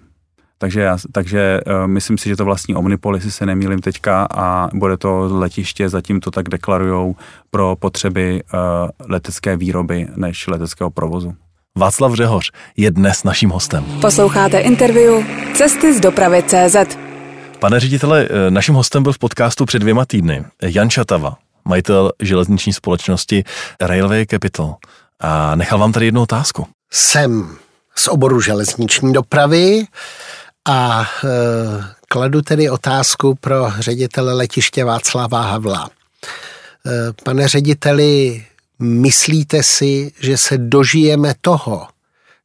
Takže, 0.58 0.80
já, 0.80 0.98
takže 1.12 1.60
uh, 1.66 1.86
myslím 1.86 2.18
si, 2.18 2.28
že 2.28 2.36
to 2.36 2.44
vlastní 2.44 2.74
Omnipol, 2.74 3.14
jestli 3.14 3.30
se 3.30 3.46
nemýlím 3.46 3.78
teďka, 3.78 4.26
a 4.30 4.68
bude 4.74 4.96
to 4.96 5.28
letiště, 5.30 5.88
zatím 5.88 6.20
to 6.20 6.30
tak 6.30 6.48
deklarujou 6.48 7.16
pro 7.50 7.76
potřeby 7.76 8.42
uh, 8.42 8.60
letecké 9.08 9.56
výroby 9.56 10.08
než 10.16 10.46
leteckého 10.46 10.90
provozu. 10.90 11.34
Václav 11.78 12.14
Řehoř 12.14 12.52
je 12.76 12.90
dnes 12.90 13.24
naším 13.24 13.50
hostem. 13.50 13.84
Posloucháte 14.00 14.58
interview 14.58 15.24
Cesty 15.54 15.94
z 15.94 16.00
dopravy 16.00 16.42
CZ. 16.42 16.98
Pane 17.58 17.80
ředitele, 17.80 18.28
eh, 18.30 18.50
naším 18.50 18.74
hostem 18.74 19.02
byl 19.02 19.12
v 19.12 19.18
podcastu 19.18 19.64
před 19.64 19.78
dvěma 19.78 20.04
týdny 20.04 20.44
Jan 20.62 20.90
Šatava, 20.90 21.36
majitel 21.64 22.12
železniční 22.22 22.72
společnosti 22.72 23.44
Railway 23.80 24.26
Capital. 24.26 24.76
A 25.20 25.54
nechal 25.54 25.78
vám 25.78 25.92
tady 25.92 26.06
jednu 26.06 26.22
otázku. 26.22 26.66
Jsem 26.90 27.56
z 27.94 28.08
oboru 28.08 28.40
železniční 28.40 29.12
dopravy 29.12 29.84
a 30.66 31.02
e, 31.02 31.29
kladu 32.09 32.42
tedy 32.42 32.70
otázku 32.70 33.35
pro 33.35 33.72
ředitele 33.79 34.35
letiště 34.35 34.85
Václava 34.85 35.42
Havla. 35.42 35.88
E, 36.87 37.12
pane 37.24 37.48
řediteli, 37.48 38.44
myslíte 38.79 39.62
si, 39.62 40.12
že 40.20 40.37
se 40.37 40.59
dožijeme 40.59 41.35
toho, 41.40 41.88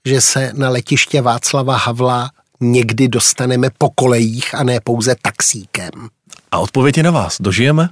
že 0.05 0.21
se 0.21 0.51
na 0.55 0.69
letiště 0.69 1.21
Václava 1.21 1.77
Havla 1.77 2.29
někdy 2.59 3.07
dostaneme 3.07 3.69
po 3.77 3.89
kolejích 3.89 4.55
a 4.55 4.63
ne 4.63 4.79
pouze 4.83 5.15
taxíkem? 5.21 5.91
A 6.51 6.59
odpověď 6.59 6.97
je 6.97 7.03
na 7.03 7.11
vás. 7.11 7.37
Dožijeme? 7.39 7.83
E, 7.83 7.89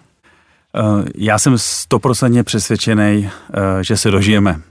já 1.15 1.39
jsem 1.39 1.57
stoprocentně 1.57 2.43
přesvědčený, 2.43 3.29
e, 3.53 3.83
že 3.83 3.97
se 3.97 4.11
dožijeme. 4.11 4.51
E, 4.51 4.61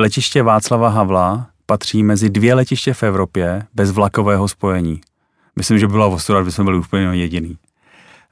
letiště 0.00 0.42
Václava 0.42 0.88
Havla 0.88 1.46
patří 1.70 2.02
mezi 2.02 2.30
dvě 2.30 2.54
letiště 2.54 2.94
v 2.94 3.02
Evropě 3.02 3.62
bez 3.74 3.90
vlakového 3.90 4.48
spojení. 4.48 5.00
Myslím, 5.56 5.78
že 5.78 5.88
byla 5.88 6.06
ostuda, 6.06 6.38
aby 6.38 6.52
jsme 6.52 6.64
byli 6.64 6.78
úplně 6.78 7.02
jediný. 7.02 7.56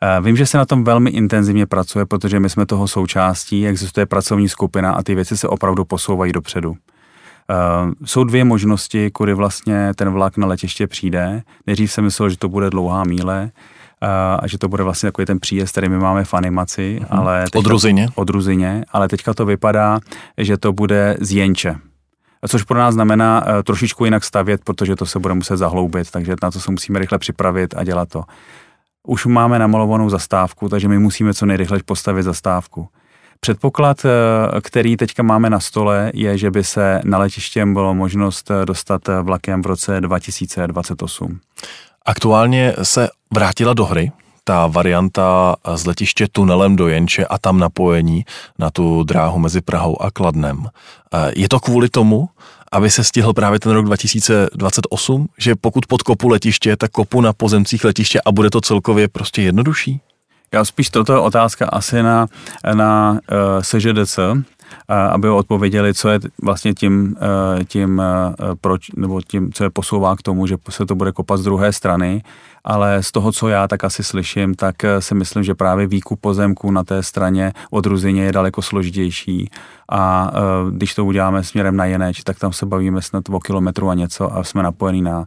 Eh, 0.02 0.20
vím, 0.20 0.36
že 0.36 0.46
se 0.46 0.58
na 0.58 0.64
tom 0.64 0.84
velmi 0.84 1.10
intenzivně 1.10 1.66
pracuje, 1.66 2.06
protože 2.06 2.40
my 2.40 2.50
jsme 2.50 2.66
toho 2.66 2.88
součástí, 2.88 3.66
existuje 3.66 4.06
pracovní 4.06 4.48
skupina 4.48 4.92
a 4.92 5.02
ty 5.02 5.14
věci 5.14 5.36
se 5.36 5.48
opravdu 5.48 5.84
posouvají 5.84 6.32
dopředu. 6.32 6.70
Uh, 6.70 7.92
jsou 8.04 8.24
dvě 8.24 8.44
možnosti, 8.44 9.10
kudy 9.10 9.34
vlastně 9.34 9.94
ten 9.94 10.10
vlak 10.10 10.36
na 10.36 10.46
letiště 10.46 10.86
přijde. 10.86 11.42
Nejdřív 11.66 11.92
jsem 11.92 12.04
myslel, 12.04 12.30
že 12.30 12.38
to 12.38 12.48
bude 12.48 12.70
dlouhá 12.70 13.04
míle 13.04 13.50
uh, 14.02 14.08
a 14.38 14.46
že 14.46 14.58
to 14.58 14.68
bude 14.68 14.82
vlastně 14.82 15.06
takový 15.06 15.26
ten 15.26 15.40
příjezd, 15.40 15.72
který 15.72 15.88
my 15.88 15.98
máme 15.98 16.24
v 16.24 16.34
animaci. 16.34 16.98
Uh-huh. 17.00 17.18
Ale 17.18 17.44
teďka, 17.44 17.58
od 17.58 17.66
Ruzině? 17.66 18.08
Od 18.14 18.30
Ruzině, 18.30 18.84
ale 18.92 19.08
teďka 19.08 19.34
to 19.34 19.46
vypadá, 19.46 20.00
že 20.38 20.56
to 20.56 20.72
bude 20.72 21.16
z 21.20 21.32
Jenče 21.32 21.76
což 22.48 22.62
pro 22.62 22.78
nás 22.78 22.94
znamená 22.94 23.46
uh, 23.46 23.62
trošičku 23.62 24.04
jinak 24.04 24.24
stavět, 24.24 24.60
protože 24.64 24.96
to 24.96 25.06
se 25.06 25.18
bude 25.18 25.34
muset 25.34 25.56
zahloubit, 25.56 26.10
takže 26.10 26.34
na 26.42 26.50
to 26.50 26.60
se 26.60 26.70
musíme 26.70 26.98
rychle 26.98 27.18
připravit 27.18 27.74
a 27.76 27.84
dělat 27.84 28.08
to. 28.08 28.22
Už 29.06 29.26
máme 29.26 29.58
namalovanou 29.58 30.10
zastávku, 30.10 30.68
takže 30.68 30.88
my 30.88 30.98
musíme 30.98 31.34
co 31.34 31.46
nejrychleji 31.46 31.82
postavit 31.82 32.22
zastávku. 32.22 32.88
Předpoklad, 33.40 34.04
uh, 34.04 34.10
který 34.60 34.96
teďka 34.96 35.22
máme 35.22 35.50
na 35.50 35.60
stole, 35.60 36.10
je, 36.14 36.38
že 36.38 36.50
by 36.50 36.64
se 36.64 37.00
na 37.04 37.18
letiště 37.18 37.66
bylo 37.66 37.94
možnost 37.94 38.50
eh, 38.50 38.66
dostat 38.66 39.02
vlakem 39.22 39.62
v 39.62 39.66
roce 39.66 40.00
2028. 40.00 41.40
Aktuálně 42.06 42.74
se 42.82 43.08
vrátila 43.34 43.74
do 43.74 43.84
hry 43.84 44.12
ta 44.48 44.66
varianta 44.66 45.56
z 45.74 45.86
letiště 45.86 46.28
tunelem 46.32 46.76
do 46.76 46.88
Jenče 46.88 47.26
a 47.26 47.38
tam 47.38 47.58
napojení 47.58 48.24
na 48.58 48.70
tu 48.70 49.02
dráhu 49.02 49.38
mezi 49.38 49.60
Prahou 49.60 50.02
a 50.02 50.10
Kladnem. 50.10 50.66
Je 51.36 51.48
to 51.48 51.60
kvůli 51.60 51.88
tomu, 51.88 52.28
aby 52.72 52.90
se 52.90 53.04
stihl 53.04 53.32
právě 53.32 53.60
ten 53.60 53.72
rok 53.72 53.84
2028, 53.84 55.28
že 55.38 55.54
pokud 55.54 55.86
pod 55.86 56.02
kopu 56.02 56.28
letiště, 56.28 56.76
tak 56.76 56.90
kopu 56.90 57.20
na 57.20 57.32
pozemcích 57.32 57.84
letiště 57.84 58.20
a 58.26 58.32
bude 58.32 58.50
to 58.50 58.60
celkově 58.60 59.08
prostě 59.08 59.42
jednodušší? 59.42 60.00
Já 60.52 60.64
spíš 60.64 60.90
toto 60.90 61.12
je 61.12 61.18
otázka 61.18 61.66
asi 61.66 62.02
na, 62.02 62.26
na 62.74 63.12
uh, 63.12 63.62
SŽDC, 63.62 64.18
aby 64.88 65.28
odpověděli, 65.28 65.94
co 65.94 66.08
je 66.08 66.20
vlastně 66.42 66.74
tím, 66.74 67.16
eh, 67.20 67.64
tím 67.64 68.00
eh, 68.00 68.34
proč, 68.60 68.90
nebo 68.96 69.22
tím, 69.22 69.52
co 69.52 69.64
je 69.64 69.70
posouvá 69.70 70.16
k 70.16 70.22
tomu, 70.22 70.46
že 70.46 70.56
se 70.70 70.86
to 70.86 70.94
bude 70.94 71.12
kopat 71.12 71.40
z 71.40 71.44
druhé 71.44 71.72
strany, 71.72 72.22
ale 72.66 73.02
z 73.02 73.12
toho, 73.12 73.32
co 73.32 73.48
já 73.48 73.68
tak 73.68 73.84
asi 73.84 74.02
slyším, 74.02 74.54
tak 74.54 74.84
eh, 74.84 75.00
si 75.00 75.14
myslím, 75.14 75.44
že 75.44 75.54
právě 75.54 75.86
výkup 75.86 76.20
pozemků 76.20 76.70
na 76.70 76.84
té 76.84 77.02
straně 77.02 77.52
od 77.70 77.86
Ruzině 77.86 78.24
je 78.24 78.32
daleko 78.32 78.62
složitější 78.62 79.50
a 79.90 80.30
když 80.70 80.94
to 80.94 81.04
uděláme 81.04 81.44
směrem 81.44 81.76
na 81.76 81.84
Jeneč, 81.84 82.22
tak 82.22 82.38
tam 82.38 82.52
se 82.52 82.66
bavíme 82.66 83.02
snad 83.02 83.24
o 83.30 83.40
kilometru 83.40 83.88
a 83.88 83.94
něco 83.94 84.36
a 84.36 84.44
jsme 84.44 84.62
napojení 84.62 85.02
na 85.02 85.26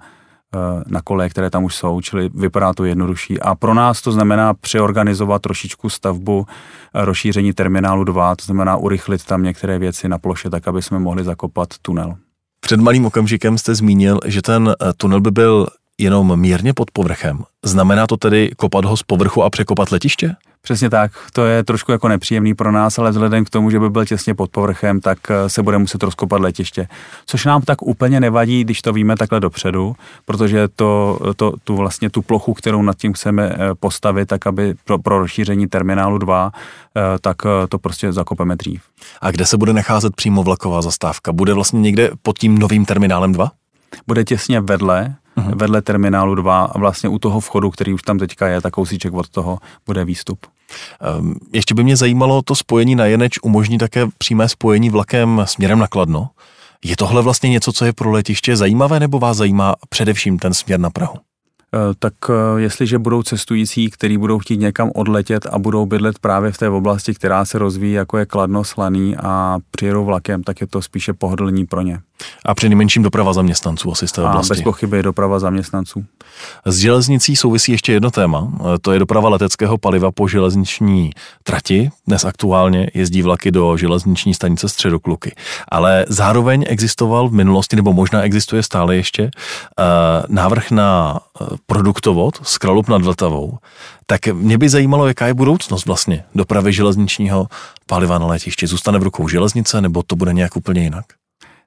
Eh, 0.55 0.83
na 0.87 1.01
kole, 1.01 1.29
které 1.29 1.49
tam 1.49 1.63
už 1.63 1.75
jsou, 1.75 2.01
čili 2.01 2.29
vypadá 2.33 2.73
to 2.73 2.85
jednodušší. 2.85 3.39
A 3.39 3.55
pro 3.55 3.73
nás 3.73 4.01
to 4.01 4.11
znamená 4.11 4.53
přeorganizovat 4.53 5.41
trošičku 5.41 5.89
stavbu 5.89 6.45
eh, 6.47 7.05
rozšíření 7.05 7.53
terminálu 7.53 8.03
2, 8.03 8.35
to 8.35 8.45
znamená 8.45 8.77
urychlit 8.77 9.25
tam 9.25 9.43
některé 9.43 9.79
věci 9.79 10.09
na 10.09 10.17
ploše, 10.17 10.49
tak 10.49 10.67
aby 10.67 10.81
jsme 10.81 10.99
mohli 10.99 11.23
zakopat 11.23 11.69
tunel. 11.81 12.15
Před 12.59 12.79
malým 12.79 13.05
okamžikem 13.05 13.57
jste 13.57 13.75
zmínil, 13.75 14.19
že 14.25 14.41
ten 14.41 14.69
eh, 14.69 14.93
tunel 14.97 15.21
by 15.21 15.31
byl 15.31 15.67
jenom 15.99 16.39
mírně 16.39 16.73
pod 16.73 16.91
povrchem. 16.91 17.43
Znamená 17.65 18.07
to 18.07 18.17
tedy 18.17 18.51
kopat 18.57 18.85
ho 18.85 18.97
z 18.97 19.03
povrchu 19.03 19.43
a 19.43 19.49
překopat 19.49 19.91
letiště? 19.91 20.35
Přesně 20.61 20.89
tak, 20.89 21.11
to 21.33 21.45
je 21.45 21.63
trošku 21.63 21.91
jako 21.91 22.07
nepříjemný 22.07 22.53
pro 22.53 22.71
nás, 22.71 22.99
ale 22.99 23.09
vzhledem 23.09 23.45
k 23.45 23.49
tomu, 23.49 23.69
že 23.69 23.79
by 23.79 23.89
byl 23.89 24.05
těsně 24.05 24.35
pod 24.35 24.49
povrchem, 24.49 25.01
tak 25.01 25.17
eh, 25.29 25.49
se 25.49 25.63
bude 25.63 25.77
muset 25.77 26.03
rozkopat 26.03 26.41
letiště. 26.41 26.87
Což 27.25 27.45
nám 27.45 27.61
tak 27.61 27.81
úplně 27.81 28.19
nevadí, 28.19 28.63
když 28.63 28.81
to 28.81 28.93
víme 28.93 29.15
takhle 29.15 29.39
dopředu, 29.39 29.95
protože 30.25 30.67
to, 30.67 31.19
to, 31.35 31.53
tu 31.63 31.75
vlastně 31.75 32.09
tu 32.09 32.21
plochu, 32.21 32.53
kterou 32.53 32.81
nad 32.81 32.97
tím 32.97 33.13
chceme 33.13 33.49
eh, 33.53 33.57
postavit, 33.79 34.25
tak 34.25 34.47
aby 34.47 34.75
pro, 34.85 34.99
pro 34.99 35.19
rozšíření 35.19 35.67
terminálu 35.67 36.17
2, 36.17 36.51
eh, 36.97 37.01
tak 37.21 37.37
to 37.69 37.79
prostě 37.79 38.13
zakopeme 38.13 38.55
dřív. 38.55 38.81
A 39.21 39.31
kde 39.31 39.45
se 39.45 39.57
bude 39.57 39.73
nacházet 39.73 40.15
přímo 40.15 40.43
vlaková 40.43 40.81
zastávka? 40.81 41.31
Bude 41.33 41.53
vlastně 41.53 41.81
někde 41.81 42.11
pod 42.21 42.39
tím 42.39 42.57
novým 42.57 42.85
terminálem 42.85 43.31
2? 43.31 43.51
Bude 44.07 44.23
těsně 44.23 44.61
vedle, 44.61 45.15
uh-huh. 45.39 45.57
vedle 45.57 45.81
terminálu 45.81 46.35
2 46.35 46.63
a 46.63 46.79
vlastně 46.79 47.09
u 47.09 47.19
toho 47.19 47.39
vchodu, 47.39 47.69
který 47.69 47.93
už 47.93 48.01
tam 48.01 48.19
teďka 48.19 48.47
je, 48.47 48.61
tak 48.61 48.73
kousíček 48.73 49.13
od 49.13 49.29
toho 49.29 49.59
bude 49.85 50.05
výstup. 50.05 50.45
Um, 51.19 51.35
ještě 51.53 51.73
by 51.73 51.83
mě 51.83 51.97
zajímalo, 51.97 52.41
to 52.41 52.55
spojení 52.55 52.95
na 52.95 53.05
Jeneč 53.05 53.39
umožní 53.41 53.77
také 53.77 54.07
přímé 54.17 54.49
spojení 54.49 54.89
vlakem 54.89 55.41
směrem 55.45 55.79
na 55.79 55.87
Kladno. 55.87 56.29
Je 56.83 56.97
tohle 56.97 57.21
vlastně 57.21 57.49
něco, 57.49 57.73
co 57.73 57.85
je 57.85 57.93
pro 57.93 58.11
letiště 58.11 58.55
zajímavé, 58.55 58.99
nebo 58.99 59.19
vás 59.19 59.37
zajímá 59.37 59.75
především 59.89 60.39
ten 60.39 60.53
směr 60.53 60.79
na 60.79 60.89
Prahu? 60.89 61.15
Eh, 61.73 61.93
tak 61.99 62.13
eh, 62.29 62.61
jestliže 62.61 62.99
budou 62.99 63.23
cestující, 63.23 63.89
kteří 63.89 64.17
budou 64.17 64.39
chtít 64.39 64.59
někam 64.59 64.91
odletět 64.95 65.45
a 65.51 65.59
budou 65.59 65.85
bydlet 65.85 66.19
právě 66.19 66.51
v 66.51 66.57
té 66.57 66.69
oblasti, 66.69 67.13
která 67.13 67.45
se 67.45 67.59
rozvíjí, 67.59 67.93
jako 67.93 68.17
je 68.17 68.25
Kladno, 68.25 68.63
Slaný 68.63 69.17
a 69.17 69.57
přijedou 69.71 70.05
vlakem, 70.05 70.43
tak 70.43 70.61
je 70.61 70.67
to 70.67 70.81
spíše 70.81 71.13
pohodlní 71.13 71.65
pro 71.65 71.81
ně. 71.81 71.99
A 72.45 72.55
při 72.55 72.69
nejmenším 72.69 73.03
doprava 73.03 73.33
zaměstnanců 73.33 73.91
asi 73.91 74.07
z 74.07 74.11
té 74.11 74.21
oblasti. 74.21 74.51
A 74.51 74.55
bez 74.55 74.63
pochyby 74.63 75.03
doprava 75.03 75.39
zaměstnanců. 75.39 76.05
S 76.65 76.77
železnicí 76.77 77.35
souvisí 77.35 77.71
ještě 77.71 77.93
jedno 77.93 78.11
téma, 78.11 78.51
to 78.81 78.91
je 78.91 78.99
doprava 78.99 79.29
leteckého 79.29 79.77
paliva 79.77 80.11
po 80.11 80.27
železniční 80.27 81.11
trati. 81.43 81.89
Dnes 82.07 82.25
aktuálně 82.25 82.91
jezdí 82.93 83.21
vlaky 83.21 83.51
do 83.51 83.77
železniční 83.77 84.33
stanice 84.33 84.69
Středokluky. 84.69 85.35
Ale 85.67 86.05
zároveň 86.09 86.65
existoval 86.67 87.29
v 87.29 87.33
minulosti, 87.33 87.75
nebo 87.75 87.93
možná 87.93 88.21
existuje 88.21 88.63
stále 88.63 88.95
ještě, 88.95 89.23
eh, 89.23 89.83
návrh 90.27 90.71
na 90.71 91.19
eh, 91.19 91.28
produktovod 91.65 92.39
z 92.43 92.57
Kralup 92.57 92.87
nad 92.87 93.01
Vltavou. 93.01 93.57
Tak 94.05 94.27
mě 94.27 94.57
by 94.57 94.69
zajímalo, 94.69 95.07
jaká 95.07 95.27
je 95.27 95.33
budoucnost 95.33 95.85
vlastně 95.85 96.23
dopravy 96.35 96.73
železničního 96.73 97.47
paliva 97.85 98.19
na 98.19 98.25
letišti. 98.25 98.67
Zůstane 98.67 98.99
v 98.99 99.03
rukou 99.03 99.27
železnice, 99.27 99.81
nebo 99.81 100.03
to 100.03 100.15
bude 100.15 100.33
nějak 100.33 100.55
úplně 100.55 100.83
jinak? 100.83 101.05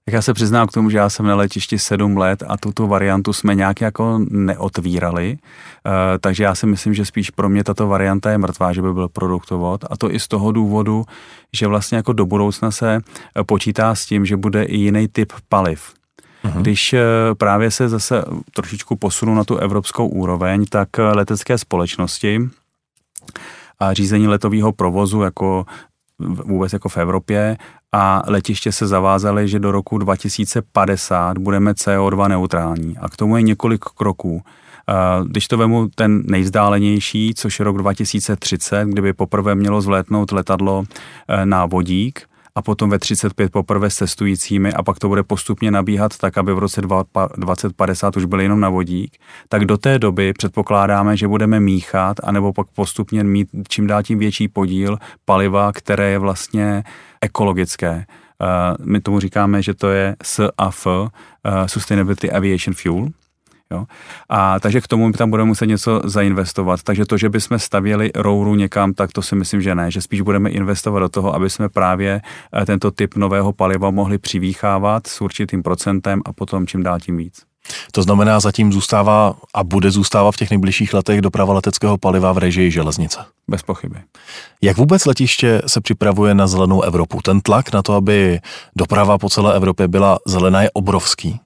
Tak 0.05 0.15
já 0.15 0.23
se 0.23 0.35
přiznám 0.35 0.67
k 0.67 0.73
tomu, 0.73 0.91
že 0.91 0.99
já 0.99 1.09
jsem 1.09 1.27
na 1.27 1.35
letišti 1.35 1.79
sedm 1.79 2.17
let 2.17 2.43
a 2.47 2.57
tuto 2.57 2.87
variantu 2.87 3.33
jsme 3.33 3.55
nějak 3.55 3.81
jako 3.81 4.21
neotvírali, 4.31 5.39
uh, 5.39 5.93
takže 6.21 6.45
já 6.45 6.55
si 6.55 6.67
myslím, 6.67 6.95
že 6.95 7.05
spíš 7.05 7.31
pro 7.31 7.49
mě 7.49 7.65
tato 7.65 7.89
varianta 7.89 8.31
je 8.31 8.39
mrtvá, 8.39 8.73
že 8.73 8.83
by 8.83 8.93
byl 8.93 9.09
produktovod 9.09 9.85
a 9.91 9.97
to 9.97 10.15
i 10.15 10.21
z 10.21 10.29
toho 10.29 10.53
důvodu, 10.53 11.05
že 11.57 11.67
vlastně 11.67 11.97
jako 11.97 12.13
do 12.13 12.27
budoucna 12.27 12.71
se 12.71 12.95
eh, 12.97 13.45
počítá 13.45 13.95
s 13.95 14.07
tím, 14.07 14.27
že 14.27 14.37
bude 14.37 14.63
i 14.63 14.77
jiný 14.77 15.09
typ 15.09 15.33
paliv. 15.49 15.95
Uh-huh. 16.45 16.61
Když 16.61 16.93
uh, 16.93 16.99
právě 17.35 17.71
se 17.71 17.89
zase 17.89 18.25
trošičku 18.55 18.97
posunu 18.97 19.35
na 19.35 19.45
tu 19.45 19.57
evropskou 19.57 20.09
úroveň, 20.09 20.65
tak 20.65 20.89
letecké 20.99 21.59
společnosti 21.59 22.41
a 23.81 23.93
řízení 23.93 24.29
letového 24.29 24.73
provozu 24.73 25.23
jako 25.23 25.67
vůbec 26.45 26.73
jako 26.73 26.89
v 26.89 26.97
Evropě 26.97 27.57
a 27.93 28.23
letiště 28.27 28.73
se 28.73 28.87
zavázaly, 28.87 29.49
že 29.49 29.59
do 29.59 29.73
roku 29.73 29.99
2050 29.99 31.39
budeme 31.39 31.73
CO2 31.73 32.29
neutrální. 32.29 32.99
A 32.99 33.09
k 33.09 33.17
tomu 33.17 33.37
je 33.37 33.43
několik 33.43 33.85
kroků. 33.85 34.43
Když 35.27 35.49
to 35.49 35.59
vemu 35.59 35.89
ten 35.95 36.23
nejzdálenější, 36.27 37.35
což 37.37 37.59
je 37.59 37.65
rok 37.65 37.79
2030, 37.79 38.85
kdyby 38.89 39.13
poprvé 39.13 39.55
mělo 39.55 39.81
zvlétnout 39.81 40.33
letadlo 40.33 40.85
na 41.45 41.67
vodík, 41.67 42.21
a 42.55 42.63
potom 42.63 42.91
ve 42.91 42.99
35 42.99 43.53
poprvé 43.53 43.91
s 43.91 43.95
cestujícími 43.95 44.73
a 44.73 44.83
pak 44.83 44.99
to 44.99 45.09
bude 45.09 45.23
postupně 45.23 45.71
nabíhat 45.71 46.19
tak, 46.19 46.39
aby 46.39 46.55
v 46.55 46.59
roce 46.59 46.81
2050 47.37 48.17
už 48.17 48.25
byly 48.25 48.45
jenom 48.45 48.61
na 48.61 48.69
vodík, 48.69 49.17
tak 49.49 49.65
do 49.65 49.79
té 49.79 49.99
doby 49.99 50.33
předpokládáme, 50.33 51.17
že 51.17 51.29
budeme 51.29 51.61
míchat 51.61 52.17
anebo 52.23 52.53
pak 52.53 52.67
postupně 52.75 53.25
mít 53.25 53.49
čím 53.69 53.87
dál 53.87 54.03
tím 54.03 54.19
větší 54.19 54.49
podíl 54.49 54.99
paliva, 55.25 55.73
které 55.73 56.11
je 56.11 56.19
vlastně 56.19 56.85
ekologické. 57.21 58.07
My 58.85 59.01
tomu 59.01 59.21
říkáme, 59.21 59.63
že 59.63 59.75
to 59.75 59.91
je 59.91 60.17
SAF, 60.23 60.87
Sustainability 61.67 62.31
Aviation 62.31 62.75
Fuel, 62.75 63.09
Jo? 63.73 63.85
A 64.29 64.61
takže 64.61 64.81
k 64.81 64.89
tomu 64.89 65.13
tam 65.13 65.31
budeme 65.31 65.47
muset 65.47 65.67
něco 65.67 66.01
zainvestovat. 66.05 66.83
Takže 66.83 67.05
to, 67.05 67.17
že 67.17 67.29
bychom 67.29 67.59
stavěli 67.59 68.11
rouru 68.15 68.55
někam, 68.55 68.95
tak 68.95 69.13
to 69.13 69.23
si 69.23 69.37
myslím, 69.37 69.63
že 69.63 69.75
ne. 69.75 69.91
Že 69.91 70.01
spíš 70.01 70.21
budeme 70.21 70.51
investovat 70.51 71.01
do 71.01 71.09
toho, 71.09 71.35
aby 71.35 71.51
jsme 71.51 71.69
právě 71.69 72.21
eh, 72.53 72.67
tento 72.67 72.91
typ 72.91 73.17
nového 73.17 73.53
paliva 73.53 73.91
mohli 73.91 74.19
přivýchávat 74.19 75.07
s 75.07 75.21
určitým 75.21 75.63
procentem 75.63 76.21
a 76.25 76.33
potom 76.33 76.67
čím 76.67 76.83
dál 76.83 77.01
tím 77.01 77.17
víc. 77.17 77.43
To 77.93 78.03
znamená, 78.03 78.41
zatím 78.41 78.73
zůstává 78.73 79.35
a 79.55 79.65
bude 79.65 79.91
zůstávat 79.91 80.35
v 80.35 80.37
těch 80.37 80.51
nejbližších 80.51 80.95
letech 80.95 81.21
doprava 81.21 81.55
leteckého 81.55 81.99
paliva 81.99 82.33
v 82.33 82.39
režii 82.39 82.71
železnice. 82.71 83.19
Bez 83.49 83.63
pochyby. 83.63 83.99
Jak 84.63 84.77
vůbec 84.77 85.07
letiště 85.07 85.63
se 85.67 85.81
připravuje 85.81 86.35
na 86.35 86.47
zelenou 86.47 86.83
Evropu? 86.83 87.21
Ten 87.23 87.41
tlak 87.41 87.73
na 87.73 87.83
to, 87.83 87.95
aby 87.95 88.41
doprava 88.77 89.19
po 89.19 89.31
celé 89.31 89.55
Evropě 89.55 89.89
byla 89.89 90.19
zelená, 90.27 90.63
je 90.63 90.71
obrovský. 90.71 91.41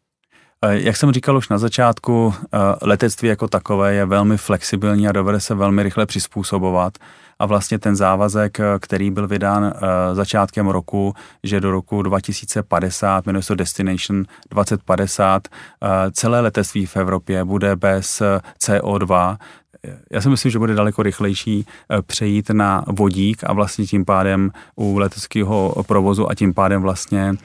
Eh, 0.64 0.80
jak 0.80 0.96
jsem 0.96 1.12
říkal 1.12 1.36
už 1.36 1.48
na 1.48 1.58
začátku, 1.58 2.34
eh, 2.44 2.58
letectví 2.82 3.28
jako 3.28 3.48
takové 3.48 3.94
je 3.94 4.06
velmi 4.06 4.36
flexibilní 4.36 5.08
a 5.08 5.12
dovede 5.12 5.40
se 5.40 5.54
velmi 5.54 5.82
rychle 5.82 6.06
přizpůsobovat. 6.06 6.98
A 7.38 7.46
vlastně 7.46 7.78
ten 7.78 7.96
závazek, 7.96 8.60
eh, 8.60 8.64
který 8.80 9.10
byl 9.10 9.28
vydán 9.28 9.74
začátkem 10.12 10.68
roku, 10.68 11.14
že 11.42 11.60
do 11.60 11.70
roku 11.70 12.02
2050, 12.02 13.26
jmenuje 13.26 13.42
se 13.42 13.56
Destination 13.56 14.24
2050, 14.50 15.48
celé 16.12 16.40
letectví 16.40 16.86
v 16.86 16.96
Evropě 16.96 17.44
bude 17.44 17.76
bez 17.76 18.22
CO2, 18.58 19.36
já 20.10 20.20
si 20.20 20.28
myslím, 20.28 20.52
že 20.52 20.58
bude 20.58 20.74
daleko 20.74 21.02
rychlejší 21.02 21.66
eh, 21.66 22.02
přejít 22.02 22.50
na 22.50 22.84
vodík 22.86 23.44
a 23.44 23.52
vlastně 23.52 23.86
tím 23.86 24.04
pádem 24.04 24.50
u 24.76 24.98
leteckého 24.98 25.84
provozu 25.86 26.30
a 26.30 26.34
tím 26.34 26.54
pádem 26.54 26.82
vlastně 26.82 27.30
uh, 27.30 27.36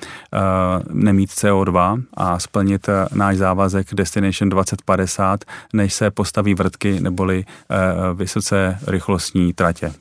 nemít 0.93 1.30
CO2 1.30 2.04
a 2.13 2.39
splnit 2.39 2.88
uh, 2.88 3.17
náš 3.17 3.38
závazek 3.38 3.93
Destination 3.93 4.49
2050, 4.49 5.45
než 5.73 5.93
se 5.93 6.12
postaví 6.12 6.54
vrtky 6.54 6.99
neboli 6.99 7.45
vysoce 8.13 8.80
rychlostní 8.88 9.54
tratě. 9.54 9.93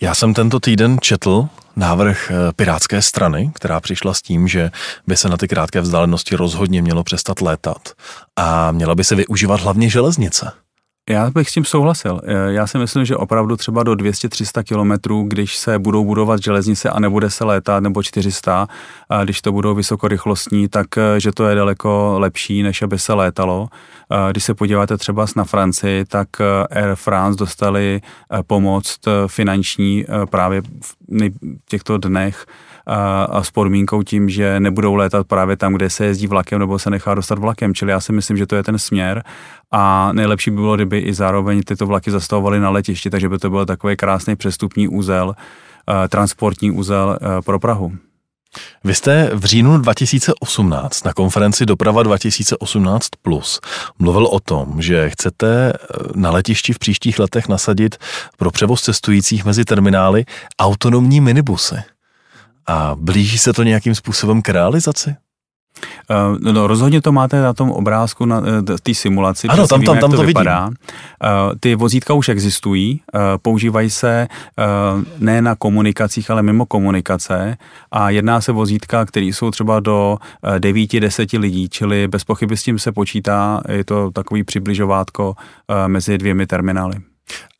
Já 0.00 0.14
jsem 0.14 0.34
tento 0.34 0.60
týden 0.60 0.98
četl 1.00 1.48
návrh 1.76 2.32
Pirátské 2.56 3.02
strany, 3.02 3.50
která 3.54 3.80
přišla 3.80 4.14
s 4.14 4.22
tím, 4.22 4.48
že 4.48 4.70
by 5.06 5.16
se 5.16 5.28
na 5.28 5.36
ty 5.36 5.48
krátké 5.48 5.80
vzdálenosti 5.80 6.36
rozhodně 6.36 6.82
mělo 6.82 7.04
přestat 7.04 7.40
létat 7.40 7.92
a 8.36 8.72
měla 8.72 8.94
by 8.94 9.04
se 9.04 9.14
využívat 9.14 9.60
hlavně 9.60 9.88
železnice. 9.88 10.52
Já 11.10 11.30
bych 11.30 11.50
s 11.50 11.52
tím 11.52 11.64
souhlasil. 11.64 12.20
Eh, 12.24 12.52
já 12.52 12.66
si 12.66 12.78
myslím, 12.78 13.04
že 13.04 13.16
opravdu 13.16 13.56
třeba 13.56 13.82
do 13.82 13.92
200-300 13.92 14.62
kilometrů, 14.62 15.22
když 15.22 15.56
se 15.56 15.78
budou 15.78 16.04
budovat 16.04 16.42
železnice 16.42 16.90
a 16.90 17.00
nebude 17.00 17.30
se 17.30 17.44
létat, 17.44 17.80
nebo 17.80 18.02
400, 18.02 18.68
a 19.08 19.24
když 19.24 19.42
to 19.42 19.52
budou 19.52 19.74
vysokorychlostní, 19.74 20.68
tak 20.68 20.86
eh, 20.98 21.20
že 21.20 21.32
to 21.32 21.48
je 21.48 21.54
daleko 21.54 22.14
lepší, 22.18 22.62
než 22.62 22.82
aby 22.82 22.98
se 22.98 23.12
létalo. 23.12 23.68
Eh, 24.10 24.30
když 24.30 24.44
se 24.44 24.54
podíváte 24.54 24.96
třeba 24.96 25.26
na 25.36 25.44
Francii, 25.44 26.04
tak 26.04 26.28
Air 26.70 26.94
France 26.94 27.38
dostali 27.38 28.00
pomoc 28.46 28.98
finanční 29.26 30.06
právě 30.30 30.62
v 30.62 30.96
těchto 31.68 31.98
dnech 31.98 32.46
a, 32.86 33.42
s 33.42 33.50
podmínkou 33.50 34.02
tím, 34.02 34.28
že 34.28 34.60
nebudou 34.60 34.94
létat 34.94 35.26
právě 35.26 35.56
tam, 35.56 35.74
kde 35.74 35.90
se 35.90 36.04
jezdí 36.04 36.26
vlakem 36.26 36.58
nebo 36.58 36.78
se 36.78 36.90
nechá 36.90 37.14
dostat 37.14 37.38
vlakem. 37.38 37.74
Čili 37.74 37.90
já 37.90 38.00
si 38.00 38.12
myslím, 38.12 38.36
že 38.36 38.46
to 38.46 38.56
je 38.56 38.62
ten 38.62 38.78
směr 38.78 39.24
a 39.70 40.12
nejlepší 40.12 40.50
by 40.50 40.56
bylo, 40.56 40.76
kdyby 40.76 40.98
i 40.98 41.14
zároveň 41.14 41.62
tyto 41.62 41.86
vlaky 41.86 42.10
zastavovaly 42.10 42.60
na 42.60 42.70
letišti, 42.70 43.10
takže 43.10 43.28
by 43.28 43.38
to 43.38 43.50
byl 43.50 43.66
takový 43.66 43.96
krásný 43.96 44.36
přestupní 44.36 44.88
úzel, 44.88 45.34
transportní 46.08 46.70
úzel 46.70 47.18
pro 47.44 47.58
Prahu. 47.58 47.92
Vy 48.84 48.94
jste 48.94 49.30
v 49.34 49.44
říjnu 49.44 49.78
2018 49.78 51.04
na 51.04 51.12
konferenci 51.12 51.66
Doprava 51.66 52.02
2018 52.02 53.08
Plus 53.22 53.60
mluvil 53.98 54.26
o 54.26 54.40
tom, 54.40 54.82
že 54.82 55.10
chcete 55.10 55.70
e, 55.70 55.74
na 56.14 56.30
letišti 56.30 56.72
v 56.72 56.78
příštích 56.78 57.18
letech 57.18 57.48
nasadit 57.48 57.96
pro 58.36 58.50
převoz 58.50 58.82
cestujících 58.82 59.44
mezi 59.44 59.64
terminály 59.64 60.24
autonomní 60.60 61.20
minibusy. 61.20 61.93
A 62.66 62.96
blíží 62.98 63.38
se 63.38 63.52
to 63.52 63.62
nějakým 63.62 63.94
způsobem 63.94 64.42
k 64.42 64.48
realizaci? 64.48 65.14
Uh, 66.10 66.52
no, 66.52 66.66
rozhodně 66.66 67.00
to 67.00 67.12
máte 67.12 67.42
na 67.42 67.52
tom 67.52 67.70
obrázku, 67.70 68.26
na 68.26 68.38
uh, 68.38 68.46
té 68.82 68.94
simulaci. 68.94 69.48
Ano, 69.48 69.66
tam, 69.66 69.80
víme, 69.80 69.86
tam, 69.86 70.00
tam 70.00 70.10
to, 70.10 70.16
to 70.16 70.22
vypadá. 70.22 70.66
Uh, 70.66 70.72
ty 71.60 71.74
vozítka 71.74 72.14
už 72.14 72.28
existují, 72.28 73.00
používají 73.42 73.90
se 73.90 74.28
ne 75.18 75.42
na 75.42 75.54
komunikacích, 75.54 76.30
ale 76.30 76.42
mimo 76.42 76.66
komunikace 76.66 77.56
a 77.92 78.10
jedná 78.10 78.40
se 78.40 78.52
vozítka, 78.52 79.04
které 79.04 79.26
jsou 79.26 79.50
třeba 79.50 79.80
do 79.80 80.18
uh, 80.46 80.50
9-10 80.56 81.40
lidí, 81.40 81.68
čili 81.68 82.08
bez 82.08 82.24
pochyby 82.24 82.56
s 82.56 82.62
tím 82.62 82.78
se 82.78 82.92
počítá, 82.92 83.62
je 83.68 83.84
to 83.84 84.10
takový 84.10 84.44
přibližovátko 84.44 85.34
mezi 85.86 86.18
dvěmi 86.18 86.46
terminály. 86.46 86.94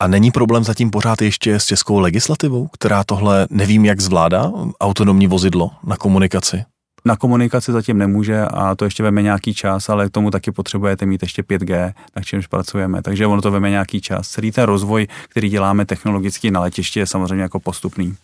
A 0.01 0.07
není 0.07 0.31
problém 0.31 0.65
zatím 0.65 0.91
pořád 0.91 1.23
ještě 1.23 1.61
s 1.61 1.65
českou 1.65 1.99
legislativou, 1.99 2.67
která 2.67 3.05
tohle 3.05 3.47
nevím, 3.51 3.85
jak 3.85 4.01
zvládá 4.01 4.53
autonomní 4.81 5.27
vozidlo 5.27 5.71
na 5.85 5.97
komunikaci? 5.97 6.65
Na 7.05 7.17
komunikaci 7.17 7.73
zatím 7.73 7.99
nemůže 7.99 8.45
a 8.45 8.75
to 8.75 8.85
ještě 8.85 9.03
veme 9.03 9.23
nějaký 9.23 9.55
čas, 9.55 9.89
ale 9.89 10.09
k 10.09 10.13
tomu 10.13 10.31
taky 10.31 10.53
potřebujete 10.53 11.07
mít 11.07 11.23
ještě 11.23 11.43
5G, 11.43 11.93
na 12.17 12.23
čemž 12.23 12.47
pracujeme. 12.47 13.03
Takže 13.03 13.27
ono 13.27 13.43
to 13.43 13.51
veme 13.51 13.71
nějaký 13.71 14.01
čas. 14.01 14.29
Celý 14.29 14.53
ten 14.53 14.65
rozvoj, 14.65 15.07
který 15.29 15.49
děláme 15.49 15.87
technologicky 15.87 16.51
na 16.51 16.61
letišti, 16.61 17.01
je 17.01 17.07
samozřejmě 17.07 17.43
jako 17.43 17.61
postupný. 17.61 18.17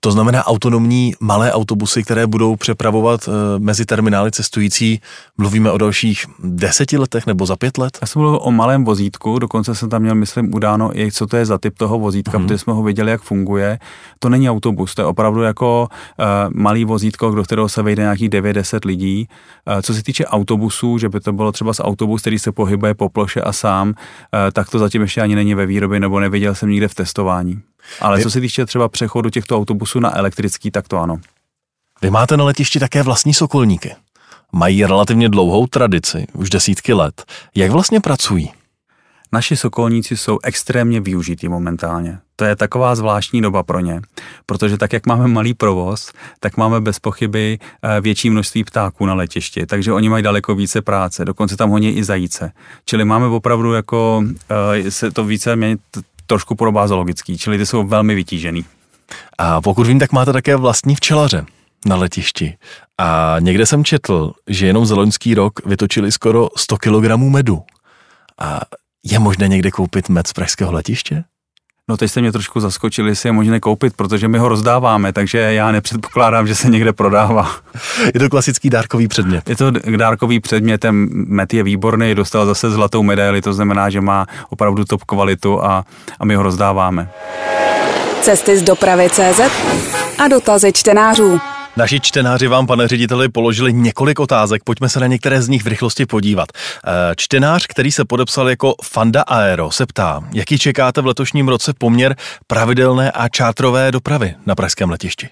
To 0.00 0.10
znamená 0.10 0.46
autonomní 0.46 1.14
malé 1.20 1.52
autobusy, 1.52 2.02
které 2.02 2.26
budou 2.26 2.56
přepravovat 2.56 3.28
e, 3.28 3.30
mezi 3.58 3.84
terminály 3.84 4.30
cestující. 4.30 5.00
Mluvíme 5.38 5.70
o 5.70 5.78
dalších 5.78 6.24
deseti 6.44 6.98
letech 6.98 7.26
nebo 7.26 7.46
za 7.46 7.56
pět 7.56 7.78
let? 7.78 7.98
Já 8.00 8.06
jsem 8.06 8.22
mluvil 8.22 8.40
o 8.42 8.50
malém 8.50 8.84
vozítku, 8.84 9.38
dokonce 9.38 9.74
jsem 9.74 9.90
tam 9.90 10.02
měl, 10.02 10.14
myslím, 10.14 10.54
udáno 10.54 10.98
i 10.98 11.12
co 11.12 11.26
to 11.26 11.36
je 11.36 11.46
za 11.46 11.58
typ 11.58 11.78
toho 11.78 11.98
vozítka, 11.98 12.38
hmm. 12.38 12.46
protože 12.46 12.58
jsme 12.58 12.72
ho 12.72 12.82
viděli, 12.82 13.10
jak 13.10 13.22
funguje. 13.22 13.78
To 14.18 14.28
není 14.28 14.50
autobus, 14.50 14.94
to 14.94 15.02
je 15.02 15.06
opravdu 15.06 15.42
jako 15.42 15.88
e, 16.20 16.24
malý 16.54 16.84
vozítko, 16.84 17.30
do 17.30 17.44
kterého 17.44 17.68
se 17.68 17.82
vejde 17.82 18.02
nějakých 18.02 18.30
9-10 18.30 18.86
lidí. 18.86 19.28
E, 19.66 19.82
co 19.82 19.94
se 19.94 20.02
týče 20.02 20.26
autobusů, 20.26 20.98
že 20.98 21.08
by 21.08 21.20
to 21.20 21.32
bylo 21.32 21.52
třeba 21.52 21.72
z 21.72 21.80
autobus, 21.80 22.20
který 22.20 22.38
se 22.38 22.52
pohybuje 22.52 22.94
po 22.94 23.08
ploše 23.08 23.40
a 23.40 23.52
sám, 23.52 23.94
e, 24.48 24.52
tak 24.52 24.70
to 24.70 24.78
zatím 24.78 25.02
ještě 25.02 25.20
ani 25.20 25.34
není 25.34 25.54
ve 25.54 25.66
výrobě 25.66 26.00
nebo 26.00 26.20
neviděl 26.20 26.54
jsem 26.54 26.70
nikde 26.70 26.88
v 26.88 26.94
testování. 26.94 27.60
Ale 28.00 28.22
co 28.22 28.30
se 28.30 28.40
týče 28.40 28.66
třeba 28.66 28.88
přechodu 28.88 29.30
těchto 29.30 29.56
autobusů 29.56 30.00
na 30.00 30.16
elektrický, 30.16 30.70
tak 30.70 30.88
to 30.88 30.98
ano. 30.98 31.16
Vy 32.02 32.10
máte 32.10 32.36
na 32.36 32.44
letišti 32.44 32.80
také 32.80 33.02
vlastní 33.02 33.34
sokolníky. 33.34 33.94
Mají 34.52 34.84
relativně 34.84 35.28
dlouhou 35.28 35.66
tradici, 35.66 36.26
už 36.32 36.50
desítky 36.50 36.92
let. 36.92 37.24
Jak 37.54 37.70
vlastně 37.70 38.00
pracují? 38.00 38.52
Naši 39.32 39.56
sokolníci 39.56 40.16
jsou 40.16 40.38
extrémně 40.42 41.00
využití 41.00 41.48
momentálně. 41.48 42.18
To 42.36 42.44
je 42.44 42.56
taková 42.56 42.94
zvláštní 42.94 43.42
doba 43.42 43.62
pro 43.62 43.80
ně, 43.80 44.00
protože 44.46 44.76
tak, 44.76 44.92
jak 44.92 45.06
máme 45.06 45.28
malý 45.28 45.54
provoz, 45.54 46.12
tak 46.40 46.56
máme 46.56 46.80
bez 46.80 46.98
pochyby 46.98 47.58
eh, 47.82 48.00
větší 48.00 48.30
množství 48.30 48.64
ptáků 48.64 49.06
na 49.06 49.14
letišti, 49.14 49.66
takže 49.66 49.92
oni 49.92 50.08
mají 50.08 50.22
daleko 50.22 50.54
více 50.54 50.82
práce, 50.82 51.24
dokonce 51.24 51.56
tam 51.56 51.70
honí 51.70 51.96
i 51.96 52.04
zajíce. 52.04 52.52
Čili 52.84 53.04
máme 53.04 53.26
opravdu 53.26 53.72
jako, 53.72 54.24
eh, 54.84 54.90
se 54.90 55.10
to 55.10 55.24
více 55.24 55.56
trošku 56.26 56.54
podobá 56.54 56.88
zoologický, 56.88 57.38
čili 57.38 57.58
ty 57.58 57.66
jsou 57.66 57.82
velmi 57.86 58.14
vytížený. 58.14 58.64
A 59.38 59.60
pokud 59.60 59.86
vím, 59.86 59.98
tak 59.98 60.12
máte 60.12 60.32
také 60.32 60.56
vlastní 60.56 60.94
včelaře 60.94 61.46
na 61.86 61.96
letišti. 61.96 62.56
A 62.98 63.36
někde 63.40 63.66
jsem 63.66 63.84
četl, 63.84 64.32
že 64.46 64.66
jenom 64.66 64.86
za 64.86 64.94
loňský 64.94 65.34
rok 65.34 65.66
vytočili 65.66 66.12
skoro 66.12 66.48
100 66.56 66.76
kg 66.76 67.16
medu. 67.16 67.62
A 68.38 68.60
je 69.04 69.18
možné 69.18 69.48
někde 69.48 69.70
koupit 69.70 70.08
med 70.08 70.26
z 70.26 70.32
pražského 70.32 70.72
letiště? 70.72 71.24
No 71.90 71.96
teď 71.96 72.10
jste 72.10 72.20
mě 72.20 72.32
trošku 72.32 72.60
zaskočili, 72.60 73.10
jestli 73.10 73.28
je 73.28 73.32
možné 73.32 73.60
koupit, 73.60 73.96
protože 73.96 74.28
my 74.28 74.38
ho 74.38 74.48
rozdáváme, 74.48 75.12
takže 75.12 75.38
já 75.38 75.72
nepředpokládám, 75.72 76.46
že 76.46 76.54
se 76.54 76.68
někde 76.68 76.92
prodává. 76.92 77.50
Je 78.14 78.20
to 78.20 78.28
klasický 78.28 78.70
dárkový 78.70 79.08
předmět. 79.08 79.48
Je 79.48 79.56
to 79.56 79.70
dárkový 79.96 80.40
předmět, 80.40 80.78
ten 80.78 81.08
met 81.10 81.54
je 81.54 81.62
výborný, 81.62 82.14
dostal 82.14 82.46
zase 82.46 82.70
zlatou 82.70 83.02
medaili, 83.02 83.42
to 83.42 83.52
znamená, 83.52 83.90
že 83.90 84.00
má 84.00 84.26
opravdu 84.50 84.84
top 84.84 85.04
kvalitu 85.04 85.64
a, 85.64 85.84
a 86.20 86.24
my 86.24 86.34
ho 86.34 86.42
rozdáváme. 86.42 87.10
Cesty 88.20 88.58
z 88.58 88.62
dopravy 88.62 89.10
CZ 89.10 89.40
a 90.18 90.28
dotazy 90.28 90.72
čtenářů. 90.72 91.40
Naši 91.76 92.00
čtenáři 92.00 92.46
vám, 92.48 92.66
pane 92.66 92.88
řediteli, 92.88 93.28
položili 93.28 93.72
několik 93.72 94.20
otázek, 94.20 94.64
pojďme 94.64 94.88
se 94.88 95.00
na 95.00 95.06
některé 95.06 95.42
z 95.42 95.48
nich 95.48 95.62
v 95.64 95.66
rychlosti 95.66 96.06
podívat. 96.06 96.48
Eh, 96.52 96.90
čtenář, 97.16 97.66
který 97.66 97.92
se 97.92 98.04
podepsal 98.04 98.48
jako 98.48 98.74
Fanda 98.84 99.22
Aero, 99.22 99.70
se 99.70 99.86
ptá, 99.86 100.20
jaký 100.32 100.58
čekáte 100.58 101.00
v 101.00 101.06
letošním 101.06 101.48
roce 101.48 101.72
poměr 101.78 102.16
pravidelné 102.46 103.10
a 103.10 103.28
čátrové 103.28 103.92
dopravy 103.92 104.34
na 104.46 104.54
pražském 104.54 104.90
letišti? 104.90 105.28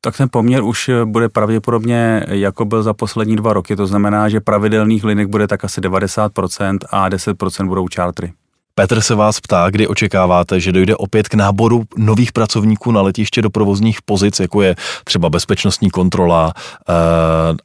tak 0.00 0.16
ten 0.16 0.28
poměr 0.32 0.62
už 0.62 0.90
bude 1.04 1.28
pravděpodobně, 1.28 2.24
jako 2.28 2.64
byl 2.64 2.82
za 2.82 2.94
poslední 2.94 3.36
dva 3.36 3.52
roky. 3.52 3.76
To 3.76 3.86
znamená, 3.86 4.28
že 4.28 4.40
pravidelných 4.40 5.04
linek 5.04 5.28
bude 5.28 5.46
tak 5.46 5.64
asi 5.64 5.80
90% 5.80 6.78
a 6.90 7.08
10% 7.08 7.68
budou 7.68 7.88
čártry. 7.88 8.32
Petr 8.78 9.00
se 9.00 9.14
vás 9.14 9.40
ptá, 9.40 9.70
kdy 9.70 9.86
očekáváte, 9.86 10.60
že 10.60 10.72
dojde 10.72 10.96
opět 10.96 11.28
k 11.28 11.34
náboru 11.34 11.84
nových 11.96 12.32
pracovníků 12.32 12.92
na 12.92 13.02
letiště 13.02 13.42
do 13.42 13.50
provozních 13.50 14.02
pozic, 14.02 14.40
jako 14.40 14.62
je 14.62 14.76
třeba 15.04 15.30
bezpečnostní 15.30 15.90
kontrola 15.90 16.52
e, 16.56 16.92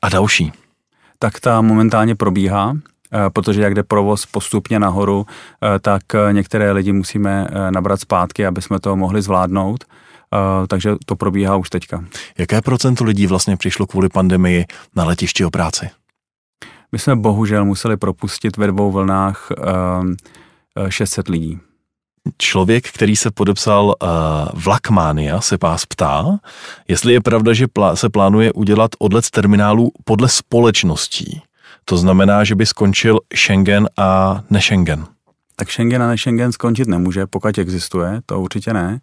a 0.02 0.10
další. 0.10 0.52
Tak 1.20 1.40
ta 1.40 1.62
momentálně 1.62 2.16
probíhá, 2.16 2.78
eh, 3.14 3.30
protože 3.30 3.62
jak 3.62 3.74
jde 3.74 3.84
provoz 3.84 4.26
postupně 4.26 4.80
nahoru, 4.80 5.26
eh, 5.26 5.80
tak 5.80 6.02
některé 6.32 6.72
lidi 6.72 6.94
musíme 6.94 7.48
nabrat 7.70 8.00
zpátky, 8.00 8.46
aby 8.46 8.62
jsme 8.62 8.80
to 8.80 8.96
mohli 8.96 9.22
zvládnout. 9.22 9.84
Takže 10.68 10.96
to 11.06 11.16
probíhá 11.16 11.56
už 11.56 11.70
teďka. 11.70 12.04
Jaké 12.38 12.62
procento 12.62 13.04
lidí 13.04 13.28
vlastně 13.28 13.58
přišlo 13.58 13.88
kvůli 13.88 14.10
pandemii 14.10 14.66
na 14.96 15.06
letišti 15.06 15.46
o 15.46 15.50
práci? 15.50 15.90
My 16.92 17.00
jsme 17.00 17.16
bohužel 17.16 17.66
museli 17.66 17.98
propustit 17.98 18.58
ve 18.58 18.68
dvou 18.68 18.92
vlnách 18.92 19.52
600 20.90 21.30
eh, 21.30 21.32
lidí. 21.32 21.60
Člověk, 22.38 22.92
který 22.92 23.16
se 23.16 23.32
podepsal 23.32 23.86
uh, 23.86 24.10
Vlakmania, 24.54 25.42
se 25.42 25.58
vás 25.62 25.86
ptá, 25.86 26.40
jestli 26.88 27.14
je 27.14 27.22
pravda, 27.22 27.54
že 27.54 27.68
plá, 27.68 27.96
se 27.96 28.10
plánuje 28.10 28.54
udělat 28.54 28.92
odlet 29.00 29.26
z 29.26 29.32
terminálu 29.32 29.92
podle 30.04 30.30
společností. 30.30 31.42
To 31.86 31.98
znamená, 31.98 32.44
že 32.44 32.56
by 32.56 32.66
skončil 32.66 33.20
Schengen 33.36 33.90
a 33.98 34.42
ne 34.50 34.62
Schengen. 34.62 35.06
Tak 35.56 35.72
Schengen 35.72 36.04
a 36.04 36.08
ne 36.08 36.18
Schengen 36.18 36.52
skončit 36.52 36.88
nemůže, 36.88 37.28
pokud 37.28 37.58
existuje, 37.58 38.22
to 38.26 38.40
určitě 38.40 38.74
ne 38.74 39.00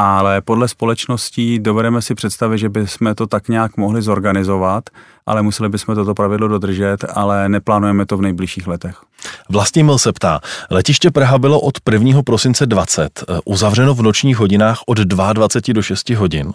ale 0.00 0.40
podle 0.40 0.68
společností 0.68 1.58
dovedeme 1.58 2.02
si 2.02 2.14
představit, 2.14 2.58
že 2.58 2.68
bychom 2.68 3.14
to 3.14 3.26
tak 3.26 3.48
nějak 3.48 3.76
mohli 3.76 4.02
zorganizovat, 4.02 4.84
ale 5.26 5.42
museli 5.42 5.68
bychom 5.68 5.94
toto 5.94 6.14
pravidlo 6.14 6.48
dodržet, 6.48 7.04
ale 7.14 7.48
neplánujeme 7.48 8.06
to 8.06 8.16
v 8.16 8.22
nejbližších 8.22 8.66
letech. 8.66 8.96
Vlastimil 9.48 9.98
se 9.98 10.12
ptá, 10.12 10.40
letiště 10.70 11.10
Praha 11.10 11.38
bylo 11.38 11.60
od 11.60 11.74
1. 11.92 12.22
prosince 12.22 12.66
20 12.66 13.24
eh, 13.28 13.38
uzavřeno 13.44 13.94
v 13.94 14.02
nočních 14.02 14.36
hodinách 14.36 14.78
od 14.86 14.98
22 14.98 15.74
do 15.74 15.82
6 15.82 16.10
hodin. 16.10 16.52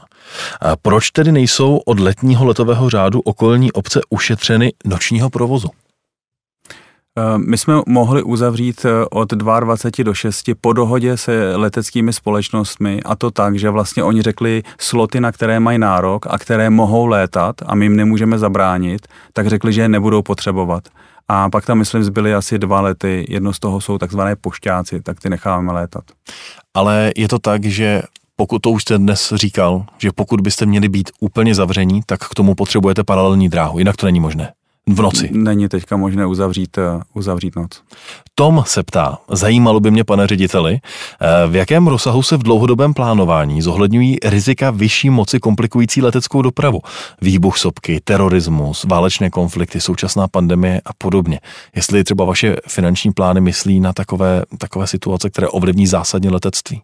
Proč 0.81 1.11
tedy 1.11 1.31
nejsou 1.31 1.77
od 1.85 1.99
letního 1.99 2.45
letového 2.45 2.89
řádu 2.89 3.21
okolní 3.21 3.71
obce 3.71 4.01
ušetřeny 4.09 4.73
nočního 4.85 5.29
provozu? 5.29 5.67
Eh, 7.17 7.37
my 7.37 7.57
jsme 7.57 7.73
mohli 7.87 8.23
uzavřít 8.23 8.85
eh, 8.85 9.05
od 9.11 9.33
22 9.33 10.03
do 10.03 10.13
6 10.13 10.49
po 10.61 10.73
dohodě 10.73 11.17
se 11.17 11.55
leteckými 11.55 12.13
společnostmi 12.13 13.01
a 13.05 13.15
to 13.15 13.31
tak, 13.31 13.59
že 13.59 13.69
vlastně 13.69 14.03
oni 14.03 14.21
řekli 14.21 14.63
sloty, 14.79 15.19
na 15.19 15.31
které 15.31 15.59
mají 15.59 15.79
nárok 15.79 16.25
a 16.29 16.37
které 16.37 16.69
mohou 16.69 17.05
létat 17.05 17.55
a 17.65 17.75
my 17.75 17.85
jim 17.85 17.95
nemůžeme 17.95 18.39
zabránit, 18.39 19.07
tak 19.33 19.47
řekli, 19.47 19.73
že 19.73 19.81
je 19.81 19.89
nebudou 19.89 20.21
potřebovat. 20.21 20.83
A 21.27 21.49
pak 21.49 21.65
tam, 21.65 21.77
myslím, 21.77 22.03
zbyly 22.03 22.33
asi 22.33 22.59
dva 22.59 22.81
lety. 22.81 23.25
Jedno 23.29 23.53
z 23.53 23.59
toho 23.59 23.81
jsou 23.81 23.97
takzvané 23.97 24.35
pošťáci, 24.35 25.01
tak 25.01 25.19
ty 25.19 25.29
necháváme 25.29 25.71
létat. 25.71 26.03
Ale 26.73 27.11
je 27.15 27.27
to 27.27 27.39
tak, 27.39 27.65
že 27.65 28.01
pokud 28.35 28.59
to 28.59 28.71
už 28.71 28.81
jste 28.81 28.97
dnes 28.97 29.33
říkal, 29.35 29.85
že 29.97 30.11
pokud 30.15 30.41
byste 30.41 30.65
měli 30.65 30.89
být 30.89 31.11
úplně 31.19 31.55
zavření, 31.55 32.01
tak 32.05 32.19
k 32.19 32.35
tomu 32.35 32.55
potřebujete 32.55 33.03
paralelní 33.03 33.49
dráhu, 33.49 33.79
jinak 33.79 33.95
to 33.95 34.05
není 34.05 34.19
možné. 34.19 34.53
V 34.89 35.01
noci. 35.01 35.29
Není 35.33 35.69
teďka 35.69 35.97
možné 35.97 36.25
uzavřít, 36.25 36.77
eh, 36.77 37.01
uzavřít 37.13 37.55
noc. 37.55 37.81
Tom 38.35 38.63
se 38.67 38.83
ptá, 38.83 39.17
zajímalo 39.29 39.79
by 39.79 39.91
mě, 39.91 40.03
pane 40.03 40.27
řediteli, 40.27 40.79
eh, 41.21 41.47
v 41.47 41.55
jakém 41.55 41.87
rozsahu 41.87 42.23
se 42.23 42.37
v 42.37 42.43
dlouhodobém 42.43 42.93
plánování 42.93 43.61
zohledňují 43.61 44.17
rizika 44.23 44.71
vyšší 44.71 45.09
moci 45.09 45.39
komplikující 45.39 46.01
leteckou 46.01 46.41
dopravu, 46.41 46.79
výbuch 47.21 47.57
sopky, 47.57 48.01
terorismus, 48.03 48.83
válečné 48.83 49.29
konflikty, 49.29 49.81
současná 49.81 50.27
pandemie 50.27 50.81
a 50.85 50.89
podobně. 50.97 51.39
Jestli 51.75 52.03
třeba 52.03 52.25
vaše 52.25 52.55
finanční 52.67 53.11
plány 53.11 53.41
myslí 53.41 53.79
na 53.79 53.93
takové, 53.93 54.43
takové 54.57 54.87
situace, 54.87 55.29
které 55.29 55.47
ovlivní 55.47 55.87
zásadně 55.87 56.29
letectví. 56.29 56.81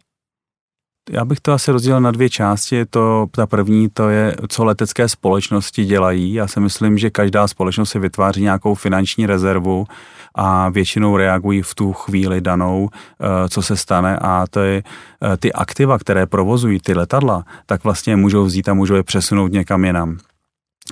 Já 1.10 1.24
bych 1.24 1.40
to 1.40 1.52
asi 1.52 1.72
rozdělil 1.72 2.00
na 2.00 2.10
dvě 2.10 2.30
části. 2.30 2.86
To, 2.86 3.26
ta 3.30 3.46
první, 3.46 3.88
to 3.88 4.08
je, 4.08 4.36
co 4.48 4.64
letecké 4.64 5.08
společnosti 5.08 5.84
dělají. 5.84 6.34
Já 6.34 6.46
si 6.46 6.60
myslím, 6.60 6.98
že 6.98 7.10
každá 7.10 7.48
společnost 7.48 7.90
si 7.90 7.98
vytváří 7.98 8.42
nějakou 8.42 8.74
finanční 8.74 9.26
rezervu 9.26 9.86
a 10.34 10.68
většinou 10.68 11.16
reagují 11.16 11.62
v 11.62 11.74
tu 11.74 11.92
chvíli 11.92 12.40
danou, 12.40 12.88
eh, 12.92 13.48
co 13.48 13.62
se 13.62 13.76
stane 13.76 14.18
a 14.18 14.46
to 14.50 14.60
je, 14.60 14.82
eh, 15.22 15.36
ty 15.36 15.52
aktiva, 15.52 15.98
které 15.98 16.26
provozují 16.26 16.80
ty 16.80 16.94
letadla, 16.94 17.44
tak 17.66 17.84
vlastně 17.84 18.16
můžou 18.16 18.44
vzít 18.44 18.68
a 18.68 18.74
můžou 18.74 18.94
je 18.94 19.02
přesunout 19.02 19.52
někam 19.52 19.84
jinam. 19.84 20.18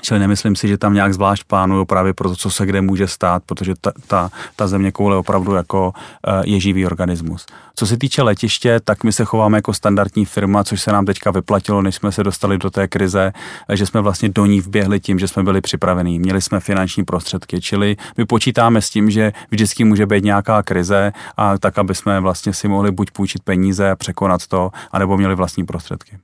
Čili 0.00 0.20
nemyslím 0.20 0.56
si, 0.56 0.68
že 0.68 0.78
tam 0.78 0.94
nějak 0.94 1.14
zvlášť 1.14 1.44
plánují 1.44 1.86
právě 1.86 2.14
pro 2.14 2.28
to, 2.28 2.36
co 2.36 2.50
se 2.50 2.66
kde 2.66 2.80
může 2.80 3.08
stát, 3.08 3.42
protože 3.46 3.74
ta, 3.80 3.92
ta, 4.06 4.30
ta 4.56 4.68
země 4.68 4.92
koule 4.92 5.16
opravdu 5.16 5.54
jako 5.54 5.92
uh, 6.28 6.42
je 6.44 6.60
živý 6.60 6.86
organismus. 6.86 7.46
Co 7.74 7.86
se 7.86 7.96
týče 7.96 8.22
letiště, 8.22 8.80
tak 8.84 9.04
my 9.04 9.12
se 9.12 9.24
chováme 9.24 9.58
jako 9.58 9.74
standardní 9.74 10.24
firma, 10.24 10.64
což 10.64 10.80
se 10.80 10.92
nám 10.92 11.06
teďka 11.06 11.30
vyplatilo, 11.30 11.82
než 11.82 11.94
jsme 11.94 12.12
se 12.12 12.24
dostali 12.24 12.58
do 12.58 12.70
té 12.70 12.88
krize, 12.88 13.32
že 13.72 13.86
jsme 13.86 14.00
vlastně 14.00 14.28
do 14.28 14.46
ní 14.46 14.60
vběhli 14.60 15.00
tím, 15.00 15.18
že 15.18 15.28
jsme 15.28 15.42
byli 15.42 15.60
připravení. 15.60 16.18
Měli 16.18 16.42
jsme 16.42 16.60
finanční 16.60 17.04
prostředky, 17.04 17.60
čili 17.60 17.96
my 18.16 18.24
počítáme 18.24 18.82
s 18.82 18.90
tím, 18.90 19.10
že 19.10 19.32
vždycky 19.50 19.84
může 19.84 20.06
být 20.06 20.24
nějaká 20.24 20.62
krize 20.62 21.12
a 21.36 21.58
tak, 21.58 21.78
aby 21.78 21.94
jsme 21.94 22.20
vlastně 22.20 22.52
si 22.52 22.68
mohli 22.68 22.90
buď 22.90 23.10
půjčit 23.10 23.42
peníze 23.42 23.90
a 23.90 23.96
překonat 23.96 24.46
to, 24.46 24.70
anebo 24.92 25.16
měli 25.16 25.34
vlastní 25.34 25.66
prostředky. 25.66 26.18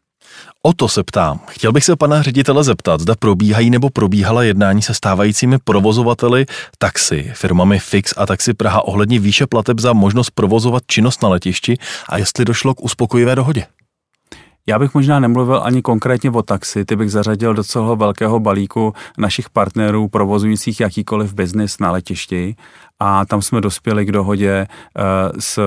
O 0.62 0.72
to 0.72 0.88
se 0.88 1.02
ptám. 1.02 1.40
Chtěl 1.48 1.72
bych 1.72 1.84
se 1.84 1.96
pana 1.96 2.22
ředitele 2.22 2.64
zeptat, 2.64 3.00
zda 3.00 3.14
probíhají 3.18 3.70
nebo 3.70 3.90
probíhala 3.90 4.42
jednání 4.42 4.82
se 4.82 4.94
stávajícími 4.94 5.58
provozovateli 5.64 6.46
taxi, 6.78 7.32
firmami 7.34 7.78
Fix 7.78 8.14
a 8.16 8.26
Taxi 8.26 8.54
Praha 8.54 8.84
ohledně 8.84 9.18
výše 9.18 9.46
plateb 9.46 9.80
za 9.80 9.92
možnost 9.92 10.30
provozovat 10.30 10.82
činnost 10.86 11.22
na 11.22 11.28
letišti 11.28 11.78
a 12.08 12.18
jestli 12.18 12.44
došlo 12.44 12.74
k 12.74 12.84
uspokojivé 12.84 13.34
dohodě. 13.34 13.66
Já 14.66 14.78
bych 14.78 14.94
možná 14.94 15.20
nemluvil 15.20 15.60
ani 15.64 15.82
konkrétně 15.82 16.30
o 16.30 16.42
taxi, 16.42 16.84
ty 16.84 16.96
bych 16.96 17.10
zařadil 17.10 17.54
do 17.54 17.64
celého 17.64 17.96
velkého 17.96 18.40
balíku 18.40 18.94
našich 19.18 19.50
partnerů 19.50 20.08
provozujících 20.08 20.80
jakýkoliv 20.80 21.34
biznis 21.34 21.78
na 21.78 21.90
letišti 21.90 22.56
a 23.00 23.24
tam 23.24 23.42
jsme 23.42 23.60
dospěli 23.60 24.06
k 24.06 24.12
dohodě 24.12 24.66
uh, 24.98 25.04
s 25.38 25.58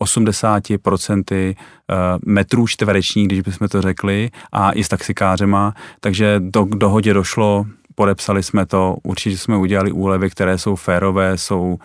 80% 0.00 1.54
uh, 1.54 1.96
metrů 2.26 2.66
čtverečních, 2.66 3.26
když 3.26 3.40
bychom 3.40 3.68
to 3.68 3.82
řekli, 3.82 4.30
a 4.52 4.72
i 4.72 4.84
s 4.84 4.88
taxikářema, 4.88 5.74
takže 6.00 6.36
do, 6.38 6.64
k 6.64 6.74
dohodě 6.74 7.14
došlo 7.14 7.66
podepsali 7.94 8.42
jsme 8.42 8.66
to, 8.66 8.96
určitě 9.02 9.38
jsme 9.38 9.56
udělali 9.56 9.92
úlevy, 9.92 10.30
které 10.30 10.58
jsou 10.58 10.76
férové, 10.76 11.38
jsou, 11.38 11.78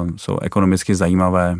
uh, 0.00 0.08
jsou 0.16 0.38
ekonomicky 0.38 0.94
zajímavé. 0.94 1.56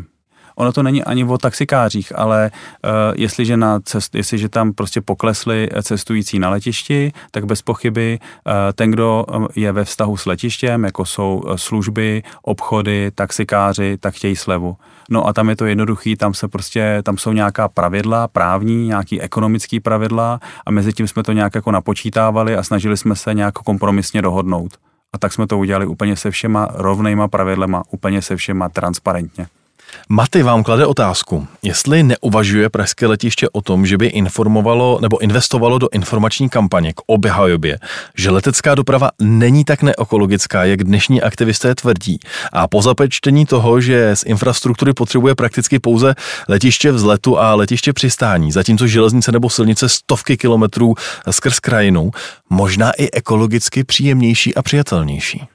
Ono 0.55 0.71
to 0.71 0.83
není 0.83 1.03
ani 1.03 1.25
o 1.25 1.37
taxikářích, 1.37 2.19
ale 2.19 2.51
uh, 2.83 2.91
jestliže, 3.15 3.57
na 3.57 3.79
cest, 3.79 4.15
jestliže 4.15 4.49
tam 4.49 4.73
prostě 4.73 5.01
poklesli 5.01 5.69
cestující 5.83 6.39
na 6.39 6.49
letišti, 6.49 7.11
tak 7.31 7.45
bez 7.45 7.61
pochyby 7.61 8.19
uh, 8.19 8.53
ten, 8.73 8.91
kdo 8.91 9.25
je 9.55 9.71
ve 9.71 9.85
vztahu 9.85 10.17
s 10.17 10.25
letištěm, 10.25 10.83
jako 10.83 11.05
jsou 11.05 11.43
služby, 11.55 12.23
obchody, 12.41 13.11
taxikáři, 13.15 13.97
tak 13.97 14.13
chtějí 14.13 14.35
slevu. 14.35 14.77
No 15.09 15.27
a 15.27 15.33
tam 15.33 15.49
je 15.49 15.55
to 15.55 15.65
jednoduchý, 15.65 16.15
tam 16.15 16.33
se 16.33 16.47
prostě, 16.47 17.01
tam 17.03 17.17
jsou 17.17 17.31
nějaká 17.31 17.67
pravidla 17.67 18.27
právní, 18.27 18.87
nějaký 18.87 19.21
ekonomický 19.21 19.79
pravidla 19.79 20.39
a 20.65 20.71
mezi 20.71 20.93
tím 20.93 21.07
jsme 21.07 21.23
to 21.23 21.31
nějak 21.31 21.55
jako 21.55 21.71
napočítávali 21.71 22.55
a 22.55 22.63
snažili 22.63 22.97
jsme 22.97 23.15
se 23.15 23.33
nějak 23.33 23.53
kompromisně 23.53 24.21
dohodnout. 24.21 24.77
A 25.13 25.17
tak 25.17 25.33
jsme 25.33 25.47
to 25.47 25.57
udělali 25.57 25.85
úplně 25.85 26.15
se 26.15 26.31
všema 26.31 26.67
rovnejma 26.73 27.27
pravidlema, 27.27 27.83
úplně 27.91 28.21
se 28.21 28.35
všema 28.35 28.69
transparentně. 28.69 29.47
Maty 30.09 30.43
vám 30.43 30.63
klade 30.63 30.85
otázku, 30.85 31.47
jestli 31.63 32.03
neuvažuje 32.03 32.69
pražské 32.69 33.07
letiště 33.07 33.49
o 33.49 33.61
tom, 33.61 33.85
že 33.85 33.97
by 33.97 34.07
informovalo 34.07 34.99
nebo 35.01 35.21
investovalo 35.21 35.79
do 35.79 35.89
informační 35.91 36.49
kampaně 36.49 36.93
k 36.93 37.01
obhajobě, 37.05 37.79
že 38.17 38.29
letecká 38.29 38.75
doprava 38.75 39.11
není 39.21 39.65
tak 39.65 39.83
neekologická, 39.83 40.63
jak 40.63 40.83
dnešní 40.83 41.21
aktivisté 41.21 41.75
tvrdí. 41.75 42.19
A 42.53 42.67
po 42.67 42.81
zapečtení 42.81 43.45
toho, 43.45 43.81
že 43.81 44.15
z 44.15 44.23
infrastruktury 44.23 44.93
potřebuje 44.93 45.35
prakticky 45.35 45.79
pouze 45.79 46.15
letiště 46.49 46.91
vzletu 46.91 47.39
a 47.39 47.55
letiště 47.55 47.93
přistání, 47.93 48.51
zatímco 48.51 48.87
železnice 48.87 49.31
nebo 49.31 49.49
silnice 49.49 49.89
stovky 49.89 50.37
kilometrů 50.37 50.95
skrz 51.31 51.59
krajinu, 51.59 52.11
možná 52.49 52.91
i 52.91 53.11
ekologicky 53.11 53.83
příjemnější 53.83 54.55
a 54.55 54.61
přijatelnější. 54.61 55.54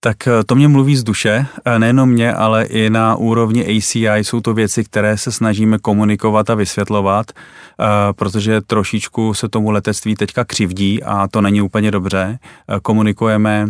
Tak 0.00 0.26
eh, 0.26 0.44
to 0.46 0.54
mě 0.54 0.68
mluví 0.68 0.96
z 0.96 1.04
duše, 1.04 1.46
eh, 1.64 1.78
nejenom 1.78 2.08
mě, 2.08 2.32
ale 2.32 2.64
i 2.64 2.90
na 2.90 3.16
úrovni 3.16 3.64
ACI 3.64 4.08
jsou 4.16 4.40
to 4.40 4.54
věci, 4.54 4.84
které 4.84 5.18
se 5.18 5.32
snažíme 5.32 5.78
komunikovat 5.78 6.50
a 6.50 6.54
vysvětlovat, 6.54 7.26
eh, 7.30 7.84
protože 8.12 8.60
trošičku 8.60 9.34
se 9.34 9.48
tomu 9.48 9.70
letectví 9.70 10.14
teďka 10.14 10.44
křivdí 10.44 11.02
a 11.02 11.28
to 11.28 11.40
není 11.40 11.62
úplně 11.62 11.90
dobře. 11.90 12.38
Komunikujeme 12.82 13.68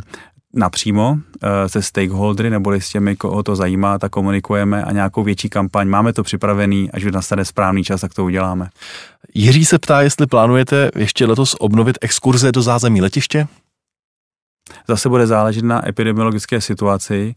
napřímo 0.55 1.19
se 1.67 1.83
stakeholdery 1.83 2.51
neboli 2.51 2.81
s 2.81 2.89
těmi, 2.89 3.17
koho 3.17 3.43
to 3.43 3.57
zajímá, 3.57 3.99
tak 3.99 4.13
komunikujeme 4.13 4.85
a 4.85 4.93
nějakou 4.93 5.23
větší 5.23 5.49
kampaň. 5.49 5.89
Máme 5.89 6.13
to 6.13 6.23
připravený, 6.23 6.91
až 6.93 7.05
nastane 7.05 7.45
správný 7.45 7.85
čas, 7.85 8.01
tak 8.01 8.15
to 8.15 8.25
uděláme. 8.25 8.69
Jiří 9.35 9.65
se 9.65 9.79
ptá, 9.79 10.03
jestli 10.03 10.27
plánujete 10.27 10.91
ještě 10.97 11.27
letos 11.27 11.57
obnovit 11.59 11.99
exkurze 12.01 12.53
do 12.53 12.63
zázemí 12.63 13.01
letiště? 13.01 13.47
Zase 14.89 15.09
bude 15.09 15.27
záležet 15.27 15.65
na 15.65 15.89
epidemiologické 15.89 16.61
situaci, 16.61 17.35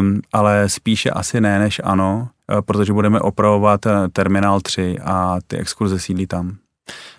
um, 0.00 0.20
ale 0.32 0.68
spíše 0.68 1.10
asi 1.10 1.40
ne 1.40 1.58
než 1.58 1.80
ano, 1.84 2.28
eh, 2.50 2.62
protože 2.62 2.92
budeme 2.92 3.20
opravovat 3.20 3.86
eh, 3.86 4.08
terminál 4.12 4.60
3 4.60 4.98
a 5.04 5.36
ty 5.46 5.56
exkurze 5.56 5.98
sídlí 5.98 6.26
tam. 6.26 6.56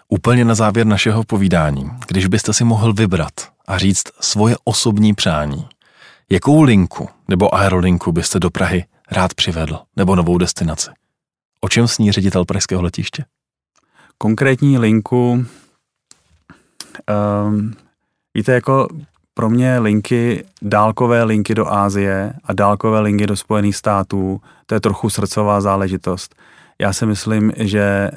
Úplně 0.08 0.46
na 0.46 0.56
závěr 0.56 0.88
našeho 0.88 1.24
povídání, 1.24 1.92
když 2.08 2.28
byste 2.28 2.54
si 2.54 2.64
mohl 2.64 2.94
vybrat 2.94 3.34
a 3.68 3.78
říct 3.78 4.04
svoje 4.20 4.56
osobní 4.64 5.14
přání, 5.14 5.68
jakou 6.30 6.62
linku 6.62 7.10
nebo 7.28 7.56
aerolinku 7.56 8.12
byste 8.12 8.40
do 8.40 8.50
Prahy 8.50 8.86
rád 9.12 9.34
přivedl, 9.34 9.80
nebo 9.96 10.16
novou 10.16 10.38
destinaci? 10.38 10.90
O 11.62 11.70
čem 11.70 11.88
sní 11.88 12.12
ředitel 12.12 12.46
pražského 12.46 12.82
letiště? 12.82 13.26
Konkrétní 14.18 14.78
linku, 14.78 15.46
um, 17.48 17.74
víte, 18.34 18.52
jako 18.52 18.88
pro 19.34 19.50
mě 19.50 19.80
linky, 19.80 20.46
dálkové 20.62 21.24
linky 21.24 21.56
do 21.56 21.74
Ázie 21.74 22.34
a 22.44 22.54
dálkové 22.54 23.00
linky 23.00 23.28
do 23.28 23.36
Spojených 23.36 23.76
států, 23.76 24.42
to 24.66 24.76
je 24.76 24.80
trochu 24.80 25.10
srdcová 25.10 25.62
záležitost. 25.62 26.36
Já 26.80 26.94
si 26.94 27.06
myslím, 27.06 27.52
že 27.58 27.82
eh, 27.82 28.12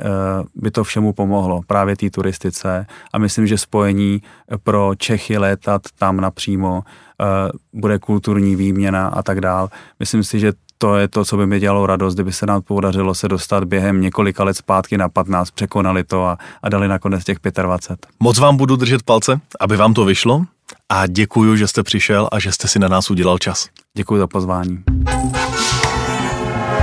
by 0.54 0.70
to 0.70 0.84
všemu 0.84 1.12
pomohlo, 1.12 1.60
právě 1.66 1.96
té 1.96 2.10
turistice 2.10 2.86
a 3.12 3.18
myslím, 3.18 3.46
že 3.46 3.58
spojení 3.58 4.22
pro 4.62 4.92
Čechy 4.98 5.38
létat 5.38 5.82
tam 5.98 6.16
napřímo 6.16 6.82
eh, 6.84 7.24
bude 7.72 7.98
kulturní 7.98 8.56
výměna 8.56 9.08
a 9.08 9.22
tak 9.22 9.40
dál. 9.40 9.70
Myslím 10.00 10.24
si, 10.24 10.40
že 10.40 10.52
to 10.78 10.96
je 10.96 11.08
to, 11.08 11.24
co 11.24 11.36
by 11.36 11.46
mi 11.46 11.60
dělalo 11.60 11.86
radost, 11.86 12.14
kdyby 12.14 12.32
se 12.32 12.46
nám 12.46 12.62
podařilo 12.62 13.14
se 13.14 13.28
dostat 13.28 13.64
během 13.64 14.00
několika 14.00 14.44
let 14.44 14.56
zpátky 14.56 14.98
na 14.98 15.08
15, 15.08 15.50
překonali 15.50 16.04
to 16.04 16.24
a, 16.24 16.38
a 16.62 16.68
dali 16.68 16.88
nakonec 16.88 17.24
těch 17.24 17.38
25. 17.62 18.10
Moc 18.20 18.38
vám 18.38 18.56
budu 18.56 18.76
držet 18.76 19.02
palce, 19.02 19.40
aby 19.60 19.76
vám 19.76 19.94
to 19.94 20.04
vyšlo 20.04 20.44
a 20.88 21.06
děkuji, 21.06 21.56
že 21.56 21.68
jste 21.68 21.82
přišel 21.82 22.28
a 22.32 22.38
že 22.38 22.52
jste 22.52 22.68
si 22.68 22.78
na 22.78 22.88
nás 22.88 23.10
udělal 23.10 23.38
čas. 23.38 23.68
Děkuji 23.96 24.18
za 24.18 24.26
pozvání. 24.26 24.84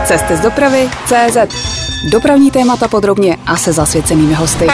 Cesty 0.06 0.38
z 0.38 0.40
dopravy 0.40 0.90
CZ. 1.06 1.38
Dopravní 2.12 2.52
témata 2.52 2.88
podrobně 2.88 3.38
a 3.46 3.58
se 3.58 3.74
zasvěcenými 3.74 4.34
hosty. 4.34 4.68